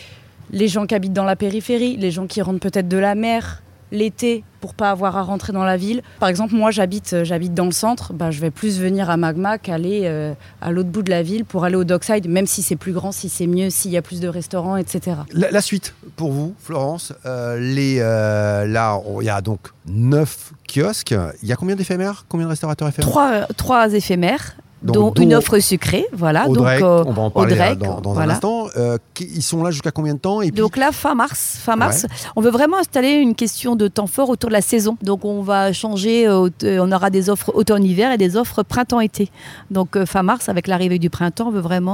les 0.50 0.68
gens 0.68 0.86
qui 0.86 0.94
habitent 0.94 1.12
dans 1.12 1.24
la 1.24 1.36
périphérie, 1.36 1.96
les 1.96 2.10
gens 2.10 2.26
qui 2.26 2.40
rentrent 2.42 2.60
peut-être 2.60 2.88
de 2.88 2.96
la 2.96 3.14
mer 3.14 3.62
l'été 3.92 4.44
pour 4.60 4.74
pas 4.74 4.90
avoir 4.90 5.16
à 5.16 5.22
rentrer 5.22 5.52
dans 5.52 5.62
la 5.64 5.76
ville. 5.76 6.02
Par 6.18 6.28
exemple, 6.28 6.54
moi 6.54 6.70
j'habite 6.72 7.12
euh, 7.12 7.24
j'habite 7.24 7.54
dans 7.54 7.64
le 7.66 7.70
centre, 7.70 8.12
bah, 8.12 8.30
je 8.32 8.40
vais 8.40 8.50
plus 8.50 8.80
venir 8.80 9.08
à 9.08 9.16
Magma 9.16 9.56
qu'aller 9.56 10.02
euh, 10.04 10.34
à 10.60 10.72
l'autre 10.72 10.88
bout 10.88 11.02
de 11.02 11.10
la 11.10 11.22
ville 11.22 11.44
pour 11.44 11.64
aller 11.64 11.76
au 11.76 11.84
Dockside, 11.84 12.28
même 12.28 12.46
si 12.46 12.62
c'est 12.62 12.74
plus 12.76 12.92
grand, 12.92 13.12
si 13.12 13.28
c'est 13.28 13.46
mieux, 13.46 13.70
s'il 13.70 13.92
y 13.92 13.96
a 13.96 14.02
plus 14.02 14.20
de 14.20 14.26
restaurants, 14.28 14.76
etc. 14.76 15.18
La, 15.32 15.50
la 15.52 15.60
suite 15.60 15.94
pour 16.16 16.32
vous, 16.32 16.54
Florence. 16.58 17.12
euh, 17.24 17.58
les, 17.60 17.98
euh, 18.00 18.66
là, 18.66 19.00
il 19.20 19.26
y 19.26 19.30
a 19.30 19.40
donc 19.40 19.60
neuf 19.86 20.52
kiosques. 20.66 21.14
Il 21.42 21.48
y 21.48 21.52
a 21.52 21.56
combien 21.56 21.76
d'éphémères? 21.76 22.24
Combien 22.28 22.46
de 22.46 22.50
restaurateurs 22.50 22.88
éphémères? 22.88 23.08
Trois, 23.10 23.46
trois 23.56 23.92
éphémères. 23.94 24.56
Donc, 24.82 25.18
une 25.18 25.34
offre 25.34 25.58
sucrée, 25.58 26.06
voilà. 26.12 26.48
Audrey, 26.48 26.78
donc, 26.78 26.88
euh, 26.88 27.04
on 27.06 27.12
va 27.12 27.22
en 27.22 27.30
parler 27.30 27.54
Audrey, 27.54 27.72
euh, 27.72 28.00
dans, 28.00 28.18
un 28.18 28.28
instant. 28.28 28.66
Euh, 28.76 28.96
ils 29.20 29.42
sont 29.42 29.62
là 29.62 29.70
jusqu'à 29.70 29.90
combien 29.90 30.14
de 30.14 30.20
temps 30.20 30.40
et 30.40 30.52
puis, 30.52 30.60
Donc 30.60 30.76
là, 30.76 30.92
fin 30.92 31.14
mars, 31.14 31.58
fin 31.60 31.74
mars, 31.74 32.06
on 32.36 32.40
veut 32.40 32.50
vraiment 32.50 32.78
installer 32.78 33.14
une 33.14 33.34
question 33.34 33.74
de 33.74 33.88
temps 33.88 34.06
fort 34.06 34.28
autour 34.28 34.50
de 34.50 34.52
la 34.52 34.60
saison. 34.60 34.96
Donc 35.02 35.24
on 35.24 35.42
va 35.42 35.72
changer, 35.72 36.28
euh, 36.28 36.48
on 36.62 36.92
aura 36.92 37.10
des 37.10 37.28
offres 37.28 37.50
automne-hiver 37.54 38.12
et 38.12 38.18
des 38.18 38.36
offres 38.36 38.62
printemps-été. 38.62 39.30
Donc 39.70 39.96
euh, 39.96 40.06
fin 40.06 40.22
mars, 40.22 40.48
avec 40.48 40.68
l'arrivée 40.68 41.00
du 41.00 41.10
printemps, 41.10 41.48
on 41.48 41.50
veut 41.50 41.60
vraiment 41.60 41.88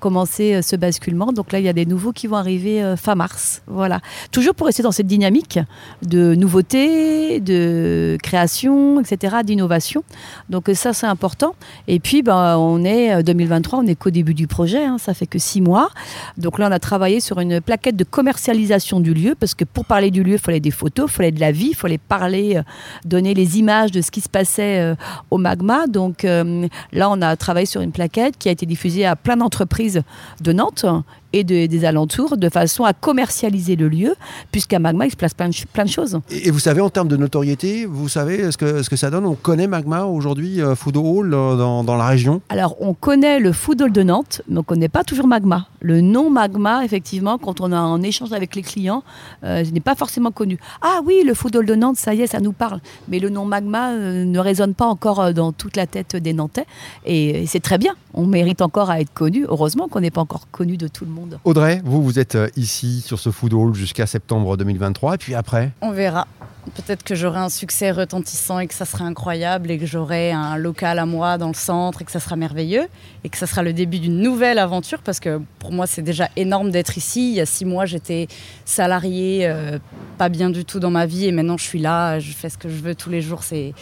commencer 0.00 0.62
ce 0.62 0.76
basculement. 0.76 1.32
Donc 1.32 1.52
là, 1.52 1.58
il 1.60 1.64
y 1.64 1.68
a 1.68 1.72
des 1.72 1.86
nouveaux 1.86 2.12
qui 2.12 2.26
vont 2.26 2.36
arriver 2.36 2.94
fin 2.96 3.14
mars. 3.14 3.62
Voilà. 3.66 4.00
Toujours 4.32 4.54
pour 4.54 4.66
rester 4.66 4.82
dans 4.82 4.92
cette 4.92 5.06
dynamique 5.06 5.58
de 6.02 6.34
nouveauté, 6.34 7.40
de 7.40 8.18
création, 8.22 9.00
etc., 9.00 9.36
d'innovation. 9.44 10.02
Donc 10.48 10.70
ça, 10.74 10.92
c'est 10.92 11.06
important. 11.06 11.54
Et 11.86 11.99
puis, 12.00 12.22
ben, 12.22 12.56
on 12.58 12.84
est 12.84 13.14
euh, 13.14 13.22
2023, 13.22 13.80
on 13.80 13.86
est 13.86 13.94
qu'au 13.94 14.10
début 14.10 14.34
du 14.34 14.46
projet, 14.46 14.84
hein, 14.84 14.98
ça 14.98 15.14
fait 15.14 15.26
que 15.26 15.38
six 15.38 15.60
mois. 15.60 15.90
Donc 16.36 16.58
là, 16.58 16.68
on 16.68 16.72
a 16.72 16.78
travaillé 16.78 17.20
sur 17.20 17.40
une 17.40 17.60
plaquette 17.60 17.96
de 17.96 18.04
commercialisation 18.04 19.00
du 19.00 19.14
lieu, 19.14 19.34
parce 19.38 19.54
que 19.54 19.64
pour 19.64 19.84
parler 19.84 20.10
du 20.10 20.22
lieu, 20.22 20.34
il 20.34 20.38
fallait 20.38 20.60
des 20.60 20.70
photos, 20.70 21.10
il 21.10 21.14
fallait 21.14 21.32
de 21.32 21.40
la 21.40 21.52
vie, 21.52 21.68
il 21.70 21.74
fallait 21.74 21.98
parler, 21.98 22.56
euh, 22.56 22.62
donner 23.04 23.34
les 23.34 23.58
images 23.58 23.90
de 23.90 24.00
ce 24.00 24.10
qui 24.10 24.20
se 24.20 24.28
passait 24.28 24.80
euh, 24.80 24.94
au 25.30 25.38
magma. 25.38 25.86
Donc 25.86 26.24
euh, 26.24 26.66
là, 26.92 27.10
on 27.10 27.20
a 27.22 27.36
travaillé 27.36 27.66
sur 27.66 27.80
une 27.80 27.92
plaquette 27.92 28.36
qui 28.38 28.48
a 28.48 28.52
été 28.52 28.66
diffusée 28.66 29.06
à 29.06 29.16
plein 29.16 29.36
d'entreprises 29.36 30.02
de 30.40 30.52
Nantes 30.52 30.84
et 31.32 31.44
de- 31.44 31.66
des 31.66 31.84
alentours, 31.84 32.36
de 32.36 32.48
façon 32.48 32.84
à 32.84 32.92
commercialiser 32.92 33.76
le 33.76 33.88
lieu, 33.88 34.14
puisqu'à 34.52 34.78
Magma, 34.78 35.06
il 35.06 35.10
se 35.10 35.16
place 35.16 35.34
plein 35.34 35.48
de, 35.48 35.54
ch- 35.54 35.66
plein 35.66 35.84
de 35.84 35.90
choses. 35.90 36.18
Et, 36.30 36.48
et 36.48 36.50
vous 36.50 36.58
savez, 36.58 36.80
en 36.80 36.90
termes 36.90 37.08
de 37.08 37.16
notoriété, 37.16 37.86
vous 37.86 38.08
savez 38.08 38.50
ce 38.50 38.56
que, 38.56 38.82
ce 38.82 38.90
que 38.90 38.96
ça 38.96 39.10
donne 39.10 39.26
On 39.26 39.34
connaît 39.34 39.66
Magma 39.66 40.04
aujourd'hui, 40.04 40.60
euh, 40.60 40.74
Food 40.74 40.96
Hall, 40.96 41.32
euh, 41.34 41.56
dans, 41.56 41.84
dans 41.84 41.96
la 41.96 42.06
région? 42.06 42.40
Alors, 42.48 42.76
on 42.80 42.94
connaît 42.94 43.38
le 43.38 43.52
Food 43.52 43.80
Hall 43.82 43.92
de 43.92 44.02
Nantes, 44.02 44.42
mais 44.48 44.56
on 44.56 44.60
ne 44.60 44.64
connaît 44.64 44.88
pas 44.88 45.04
toujours 45.04 45.26
Magma. 45.26 45.68
Le 45.80 46.00
nom 46.00 46.30
Magma, 46.30 46.84
effectivement, 46.84 47.38
quand 47.38 47.60
on 47.60 47.70
a 47.72 47.78
un 47.78 48.02
échange 48.02 48.32
avec 48.32 48.54
les 48.56 48.62
clients, 48.62 49.02
euh, 49.44 49.64
n'est 49.72 49.80
pas 49.80 49.94
forcément 49.94 50.30
connu. 50.30 50.58
Ah 50.82 51.00
oui, 51.04 51.22
le 51.24 51.34
Food 51.34 51.54
Hall 51.56 51.66
de 51.66 51.74
Nantes, 51.74 51.96
ça 51.96 52.14
y 52.14 52.22
est, 52.22 52.26
ça 52.26 52.40
nous 52.40 52.52
parle. 52.52 52.80
Mais 53.08 53.18
le 53.18 53.28
nom 53.30 53.44
Magma 53.44 53.90
euh, 53.92 54.24
ne 54.24 54.38
résonne 54.38 54.74
pas 54.74 54.86
encore 54.86 55.32
dans 55.32 55.52
toute 55.52 55.76
la 55.76 55.86
tête 55.86 56.16
des 56.16 56.32
Nantais. 56.32 56.66
Et, 57.04 57.42
et 57.42 57.46
c'est 57.46 57.60
très 57.60 57.78
bien. 57.78 57.94
On 58.14 58.26
mérite 58.26 58.62
encore 58.62 58.90
à 58.90 59.00
être 59.00 59.12
connu. 59.12 59.44
Heureusement 59.48 59.86
qu'on 59.88 60.00
n'est 60.00 60.10
pas 60.10 60.20
encore 60.22 60.48
connu 60.50 60.76
de 60.76 60.88
tout 60.88 61.04
le 61.04 61.10
monde. 61.10 61.19
Audrey, 61.44 61.80
vous, 61.84 62.02
vous 62.02 62.18
êtes 62.18 62.34
euh, 62.34 62.48
ici 62.56 63.00
sur 63.00 63.18
ce 63.18 63.30
Food 63.30 63.52
Hall 63.54 63.74
jusqu'à 63.74 64.06
septembre 64.06 64.56
2023. 64.56 65.14
Et 65.14 65.18
puis 65.18 65.34
après 65.34 65.70
On 65.80 65.90
verra. 65.90 66.26
Peut-être 66.74 67.02
que 67.02 67.14
j'aurai 67.14 67.38
un 67.38 67.48
succès 67.48 67.90
retentissant 67.90 68.58
et 68.58 68.66
que 68.66 68.74
ça 68.74 68.84
sera 68.84 69.04
incroyable 69.04 69.70
et 69.70 69.78
que 69.78 69.86
j'aurai 69.86 70.30
un 70.30 70.56
local 70.58 70.98
à 70.98 71.06
moi 71.06 71.38
dans 71.38 71.48
le 71.48 71.54
centre 71.54 72.02
et 72.02 72.04
que 72.04 72.12
ça 72.12 72.20
sera 72.20 72.36
merveilleux 72.36 72.86
et 73.24 73.28
que 73.30 73.38
ça 73.38 73.46
sera 73.46 73.62
le 73.62 73.72
début 73.72 73.98
d'une 73.98 74.18
nouvelle 74.20 74.58
aventure 74.58 75.00
parce 75.02 75.20
que 75.20 75.40
pour 75.58 75.72
moi 75.72 75.86
c'est 75.86 76.02
déjà 76.02 76.28
énorme 76.36 76.70
d'être 76.70 76.98
ici. 76.98 77.30
Il 77.30 77.34
y 77.36 77.40
a 77.40 77.46
six 77.46 77.64
mois 77.64 77.86
j'étais 77.86 78.28
salariée, 78.66 79.46
euh, 79.48 79.78
pas 80.18 80.28
bien 80.28 80.50
du 80.50 80.64
tout 80.66 80.80
dans 80.80 80.90
ma 80.90 81.06
vie 81.06 81.26
et 81.26 81.32
maintenant 81.32 81.56
je 81.56 81.64
suis 81.64 81.80
là, 81.80 82.18
je 82.18 82.30
fais 82.32 82.50
ce 82.50 82.58
que 82.58 82.68
je 82.68 82.76
veux 82.76 82.94
tous 82.94 83.10
les 83.10 83.22
jours, 83.22 83.42
c'est 83.42 83.72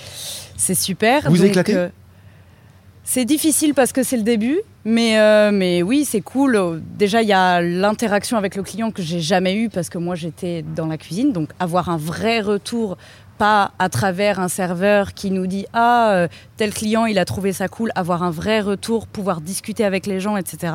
c'est 0.57 0.74
super. 0.77 1.29
Vous 1.29 1.37
Donc, 1.38 1.46
éclatez? 1.46 1.74
euh, 1.74 1.88
c'est 3.11 3.25
difficile 3.25 3.73
parce 3.73 3.92
que 3.92 4.03
c'est 4.03 4.18
le 4.18 4.23
début, 4.23 4.61
mais, 4.85 5.18
euh, 5.18 5.51
mais 5.51 5.83
oui, 5.83 6.05
c'est 6.05 6.21
cool. 6.21 6.83
Déjà, 6.99 7.23
il 7.23 7.29
y 7.29 7.33
a 7.33 7.62
l'interaction 7.62 8.37
avec 8.37 8.55
le 8.55 8.62
client 8.62 8.90
que 8.90 9.01
j'ai 9.01 9.21
jamais 9.21 9.57
eu 9.57 9.71
parce 9.71 9.88
que 9.88 9.97
moi, 9.97 10.14
j'étais 10.14 10.62
dans 10.77 10.85
la 10.85 10.99
cuisine. 10.99 11.33
Donc, 11.33 11.49
avoir 11.59 11.88
un 11.88 11.97
vrai 11.97 12.40
retour, 12.40 12.99
pas 13.38 13.72
à 13.79 13.88
travers 13.88 14.40
un 14.40 14.48
serveur 14.48 15.14
qui 15.14 15.31
nous 15.31 15.46
dit 15.46 15.64
Ah, 15.72 16.12
euh, 16.12 16.29
tel 16.57 16.74
client, 16.74 17.07
il 17.07 17.18
a 17.18 17.24
trouvé 17.24 17.53
ça 17.53 17.68
cool. 17.68 17.90
Avoir 17.94 18.22
un 18.22 18.31
vrai 18.31 18.61
retour, 18.61 19.07
pouvoir 19.07 19.40
discuter 19.40 19.85
avec 19.85 20.07
les 20.07 20.20
gens, 20.20 20.37
etc. 20.37 20.74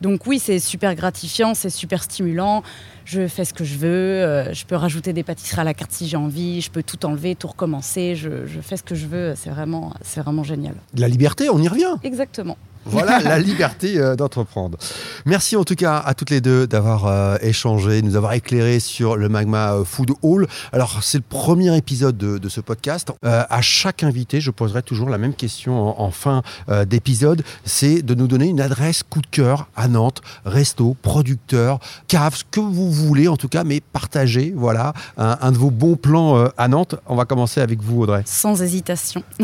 Donc, 0.00 0.26
oui, 0.26 0.38
c'est 0.38 0.58
super 0.58 0.94
gratifiant, 0.94 1.54
c'est 1.54 1.70
super 1.70 2.02
stimulant. 2.02 2.62
Je 3.04 3.26
fais 3.28 3.44
ce 3.44 3.52
que 3.52 3.64
je 3.64 3.76
veux. 3.76 3.88
euh, 3.88 4.52
je 4.54 4.64
peux 4.64 4.76
rajouter 4.76 5.12
des 5.12 5.22
pâtisseries 5.22 5.60
à 5.60 5.64
la 5.64 5.74
carte 5.74 5.92
si 5.92 6.08
j'ai 6.08 6.16
envie. 6.16 6.60
Je 6.60 6.70
peux 6.70 6.82
tout 6.82 7.04
enlever, 7.06 7.34
tout 7.34 7.48
recommencer. 7.48 8.16
Je, 8.16 8.46
je 8.46 8.60
fais 8.60 8.76
ce 8.76 8.82
que 8.82 8.94
je 8.94 9.06
veux. 9.06 9.34
C'est 9.36 9.50
vraiment, 9.50 9.92
c'est 10.02 10.20
vraiment 10.20 10.42
génial. 10.44 10.74
De 10.94 11.00
la 11.00 11.08
liberté, 11.08 11.50
on 11.50 11.58
y 11.60 11.68
revient. 11.68 11.96
Exactement. 12.02 12.56
Voilà 12.86 13.20
la 13.20 13.38
liberté 13.50 13.98
euh, 13.98 14.16
d'entreprendre. 14.16 14.78
Merci 15.26 15.56
en 15.56 15.64
tout 15.64 15.74
cas 15.74 15.98
à 15.98 16.14
toutes 16.14 16.30
les 16.30 16.40
deux 16.40 16.66
d'avoir 16.66 17.06
euh, 17.06 17.36
échangé, 17.42 18.00
de 18.02 18.06
nous 18.06 18.16
avoir 18.16 18.32
éclairé 18.32 18.80
sur 18.80 19.16
le 19.16 19.28
Magma 19.28 19.74
euh, 19.74 19.84
Food 19.84 20.12
Hall. 20.22 20.46
Alors 20.72 21.02
c'est 21.02 21.18
le 21.18 21.24
premier 21.28 21.76
épisode 21.76 22.16
de, 22.16 22.38
de 22.38 22.48
ce 22.48 22.60
podcast. 22.60 23.12
Euh, 23.24 23.44
à 23.48 23.60
chaque 23.62 24.02
invité, 24.02 24.40
je 24.40 24.50
poserai 24.50 24.82
toujours 24.82 25.08
la 25.10 25.18
même 25.18 25.34
question 25.34 26.00
en, 26.00 26.02
en 26.04 26.10
fin 26.10 26.42
euh, 26.68 26.84
d'épisode. 26.84 27.42
C'est 27.64 28.02
de 28.02 28.14
nous 28.14 28.26
donner 28.26 28.46
une 28.46 28.60
adresse 28.60 29.02
coup 29.02 29.20
de 29.20 29.26
cœur 29.26 29.68
à 29.76 29.88
Nantes, 29.88 30.22
resto, 30.44 30.96
producteur, 31.02 31.80
cave, 32.08 32.34
ce 32.34 32.44
que 32.50 32.60
vous 32.60 32.90
voulez 32.90 33.28
en 33.28 33.36
tout 33.36 33.48
cas, 33.48 33.64
mais 33.64 33.80
partagez 33.92 34.52
voilà 34.56 34.92
un, 35.16 35.36
un 35.40 35.52
de 35.52 35.58
vos 35.58 35.70
bons 35.70 35.96
plans 35.96 36.36
euh, 36.38 36.48
à 36.56 36.68
Nantes. 36.68 36.94
On 37.06 37.16
va 37.16 37.24
commencer 37.24 37.60
avec 37.60 37.82
vous 37.82 38.02
Audrey. 38.02 38.22
Sans 38.26 38.62
hésitation. 38.62 39.22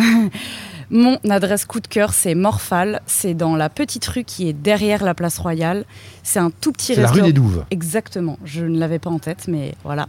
Mon 0.90 1.18
adresse 1.29 1.64
coup 1.64 1.81
de 1.81 1.87
cœur, 1.87 2.12
c'est 2.14 2.35
Morphal. 2.35 3.01
C'est 3.07 3.35
dans 3.35 3.57
la 3.57 3.68
petite 3.68 4.07
rue 4.07 4.25
qui 4.25 4.49
est 4.49 4.53
derrière 4.53 5.05
la 5.05 5.14
place 5.14 5.38
Royale. 5.38 5.85
C'est 6.22 6.38
un 6.38 6.51
tout 6.51 6.72
petit 6.72 6.94
C'est 6.94 7.01
la 7.03 7.09
rue 7.09 7.20
restaurant. 7.20 7.27
des 7.27 7.33
Douves. 7.33 7.64
Exactement. 7.70 8.38
Je 8.44 8.64
ne 8.64 8.79
l'avais 8.79 8.99
pas 8.99 9.11
en 9.11 9.18
tête, 9.18 9.46
mais 9.49 9.75
voilà. 9.85 10.09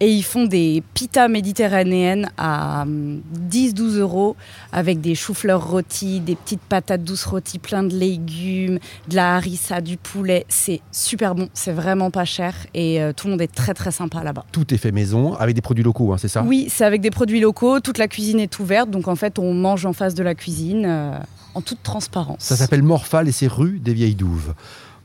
Et 0.00 0.10
ils 0.12 0.22
font 0.22 0.44
des 0.44 0.82
pitas 0.94 1.28
méditerranéennes 1.28 2.30
à 2.36 2.82
hum, 2.82 3.20
10-12 3.50 3.98
euros 3.98 4.36
avec 4.72 5.00
des 5.00 5.14
choux-fleurs 5.14 5.68
rôtis, 5.68 6.20
des 6.20 6.36
petites 6.36 6.60
patates 6.60 7.02
douces 7.02 7.24
rôties, 7.24 7.58
plein 7.58 7.82
de 7.82 7.94
légumes, 7.94 8.78
de 9.08 9.16
la 9.16 9.36
harissa, 9.36 9.80
du 9.80 9.96
poulet. 9.96 10.46
C'est 10.48 10.80
super 10.92 11.34
bon. 11.34 11.48
C'est 11.54 11.72
vraiment 11.72 12.10
pas 12.10 12.24
cher 12.24 12.54
et 12.74 13.02
euh, 13.02 13.12
tout 13.12 13.26
le 13.26 13.32
monde 13.32 13.42
est 13.42 13.52
très 13.52 13.74
très 13.74 13.90
sympa 13.90 14.22
là-bas. 14.22 14.44
Tout 14.52 14.72
est 14.72 14.78
fait 14.78 14.92
maison 14.92 15.34
avec 15.34 15.54
des 15.54 15.60
produits 15.62 15.84
locaux, 15.84 16.12
hein, 16.12 16.18
c'est 16.18 16.28
ça? 16.28 16.42
Oui, 16.46 16.68
c'est 16.70 16.84
avec 16.84 17.00
des 17.00 17.10
produits 17.10 17.40
locaux. 17.40 17.80
Toute 17.80 17.98
la 17.98 18.08
cuisine 18.08 18.38
est 18.40 18.58
ouverte, 18.58 18.90
donc 18.90 19.08
en 19.08 19.16
fait, 19.16 19.38
on 19.38 19.52
mange 19.54 19.84
en 19.86 19.92
face 19.92 20.07
de 20.14 20.22
la 20.22 20.34
cuisine 20.34 20.84
euh, 20.86 21.18
en 21.54 21.60
toute 21.60 21.82
transparence. 21.82 22.40
Ça 22.40 22.56
s'appelle 22.56 22.82
Morphal 22.82 23.28
et 23.28 23.32
c'est 23.32 23.46
rue 23.46 23.78
des 23.78 23.94
Vieilles 23.94 24.14
Douves. 24.14 24.54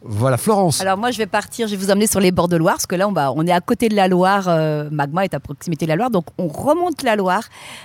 Voilà, 0.06 0.36
Florence. 0.36 0.82
Alors 0.82 0.98
moi, 0.98 1.12
je 1.12 1.18
vais 1.18 1.28
partir, 1.28 1.68
je 1.68 1.76
vais 1.76 1.82
vous 1.82 1.90
emmener 1.90 2.08
sur 2.08 2.20
les 2.20 2.32
bords 2.32 2.50
de 2.50 2.58
Loire, 2.58 2.76
parce 2.76 2.88
que 2.88 2.96
là, 2.96 3.08
on, 3.08 3.14
va, 3.14 3.32
on 3.32 3.48
est 3.48 3.52
à 3.54 3.62
côté 3.62 3.88
de 3.88 3.96
la 3.96 4.10
Loire. 4.10 4.50
euh, 4.50 4.90
Magma 4.92 5.24
est 5.24 5.34
à 5.34 5.40
proximité 5.40 5.86
de 5.86 5.90
la 5.90 5.96
Loire, 5.96 6.10
donc 6.10 6.26
on 6.38 6.48
remonte 6.48 7.04
la 7.04 7.16
Loire 7.16 7.44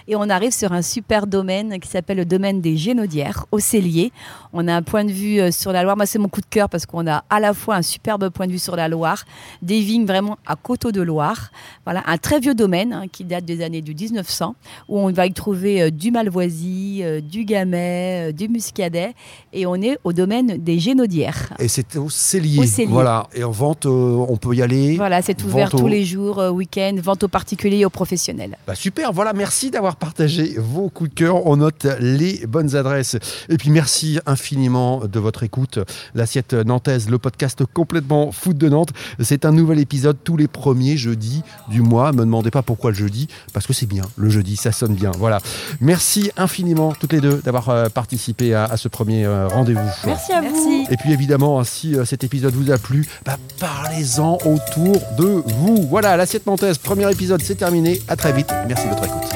et 0.09 0.17
on 0.17 0.29
arrive 0.29 0.51
sur 0.51 0.73
un 0.73 0.83
super 0.83 1.29
domaine 1.29 1.79
qui 1.79 1.89
s'appelle 1.89 2.17
le 2.17 2.25
domaine 2.25 2.61
des 2.61 2.77
Génaudières, 2.77 3.47
au 3.53 3.61
Cellier. 3.61 4.11
On 4.53 4.67
a 4.67 4.75
un 4.75 4.83
point 4.83 5.05
de 5.05 5.13
vue 5.13 5.39
euh, 5.39 5.53
sur 5.53 5.71
la 5.73 5.85
Loire. 5.85 5.97
Moi, 5.97 6.07
c'est 6.07 6.19
mon 6.19 6.29
coup 6.29 6.41
de 6.41 6.47
cœur 6.47 6.69
parce 6.69 6.87
qu'on 6.87 7.07
a 7.07 7.23
à 7.31 7.39
la 7.39 7.55
fois 7.55 7.77
un 7.77 7.83
superbe 7.83 8.31
point 8.31 8.49
de 8.49 8.53
vue 8.53 8.59
sur 8.59 8.75
la 8.75 8.89
Loire, 8.89 9.25
des 9.63 9.81
vignes 9.81 10.07
vraiment 10.07 10.39
à 10.45 10.57
coteaux 10.57 10.91
de 10.91 11.03
Loire. 11.03 11.51
Voilà, 11.85 12.03
un 12.07 12.19
très 12.19 12.41
vieux 12.41 12.55
domaine 12.55 12.93
hein, 12.93 13.05
qui 13.11 13.23
date 13.23 13.45
des 13.45 13.63
années 13.63 13.83
du 13.83 13.95
1900, 13.95 14.57
où 14.89 14.99
on 14.99 15.13
va 15.13 15.27
y 15.27 15.33
trouver 15.33 15.83
euh, 15.83 15.91
du 15.91 16.11
Malvoisie, 16.11 17.03
euh, 17.05 17.21
du 17.21 17.45
Gamay, 17.45 18.33
du 18.33 18.49
Muscadet, 18.49 19.15
et 19.53 19.67
on 19.67 19.77
est 19.77 19.99
au 20.03 20.13
domaine 20.13 20.57
des 20.59 20.81
Génaudières. 20.81 21.53
Et 21.61 21.69
c'est 21.69 21.87
au 22.09 22.11
Cellier. 22.11 22.61
Au 22.61 22.65
Cellier. 22.65 22.89
Voilà. 22.89 23.27
Et 23.35 23.45
en 23.45 23.51
vente, 23.51 23.87
euh, 23.87 24.27
on 24.29 24.37
peut 24.37 24.55
y 24.55 24.63
aller. 24.63 24.97
Voilà, 24.97 25.21
c'est 25.23 25.43
ouvert 25.45 25.71
tous 25.71 25.87
les 25.87 26.05
jours, 26.05 26.39
euh, 26.39 26.51
week-end, 26.51 26.97
vente 27.03 27.25
aux 27.25 27.29
particuliers 27.29 27.79
et 27.79 27.85
aux 27.85 27.91
professionnels. 27.91 28.57
Bah 28.67 28.75
super, 28.75 29.13
voilà, 29.13 29.33
merci 29.33 29.71
d'avoir 29.71 29.97
partagé 29.97 30.55
vos 30.59 30.89
coups 30.89 31.11
de 31.11 31.15
cœur. 31.15 31.47
On 31.47 31.57
note 31.59 31.87
les 32.01 32.47
bonnes 32.47 32.75
adresses. 32.75 33.17
Et 33.49 33.57
puis 33.59 33.71
merci 33.71 34.19
infiniment 34.27 35.03
de 35.07 35.21
votre 35.21 35.43
écoute. 35.43 35.79
L'assiette 36.15 36.55
nantaise, 36.55 37.11
le 37.11 37.19
podcast 37.19 37.63
complètement 37.73 38.33
foot 38.33 38.57
de 38.57 38.69
Nantes. 38.69 38.93
C'est 39.21 39.45
un 39.45 39.53
nouvel 39.53 39.79
épisode 39.79 40.17
tous 40.25 40.37
les 40.37 40.49
premiers 40.49 40.97
jeudis 40.97 41.43
du 41.69 41.83
mois. 41.83 42.13
Me 42.13 42.21
demandez 42.21 42.51
pas 42.51 42.63
pourquoi 42.63 42.91
le 42.91 42.97
jeudi, 42.97 43.29
parce 43.53 43.67
que 43.67 43.75
c'est 43.75 43.87
bien. 43.87 44.05
Le 44.17 44.31
jeudi, 44.31 44.57
ça 44.57 44.73
sonne 44.73 44.95
bien. 44.95 45.13
Voilà. 45.19 45.41
Merci 45.81 46.31
infiniment 46.37 46.95
toutes 46.99 47.13
les 47.13 47.21
deux 47.21 47.41
d'avoir 47.45 47.69
euh, 47.69 47.89
participé 47.89 48.55
à, 48.55 48.65
à 48.65 48.77
ce 48.79 48.89
premier 48.89 49.27
rendez-vous. 49.27 49.81
Merci 50.07 50.33
à 50.33 50.41
vous. 50.41 50.87
Et 50.91 50.97
puis 50.97 51.13
évidemment, 51.13 51.63
si 51.65 51.97
cet 52.05 52.25
épisode 52.25 52.55
vous 52.55 52.71
a 52.71 52.79
plu, 52.79 53.07
bah, 53.25 53.39
parlez-en 53.59 54.39
autour 54.45 55.01
de 55.19 55.43
vous. 55.47 55.87
Voilà, 55.89 56.17
l'assiette 56.17 56.47
nantaise, 56.47 56.79
premier 56.79 57.11
épisode, 57.11 57.43
c'est 57.43 57.57
terminé. 57.57 58.01
À 58.09 58.17
très 58.17 58.33
vite. 58.33 58.49
Merci 58.67 58.85
de 58.85 58.91
votre 58.91 59.05
écoute. 59.05 59.29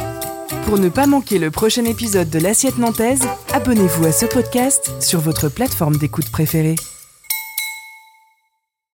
Pour 0.65 0.79
ne 0.79 0.89
pas 0.89 1.07
manquer 1.07 1.39
le 1.39 1.51
prochain 1.51 1.85
épisode 1.85 2.31
de 2.31 2.39
l'Assiette 2.39 2.79
Nantaise, 2.79 3.23
abonnez-vous 3.53 4.07
à 4.07 4.13
ce 4.13 4.27
podcast 4.27 4.93
sur 5.01 5.21
votre 5.21 5.49
plateforme 5.49 5.97
d'écoute 5.97 6.31
préférée. 6.31 6.77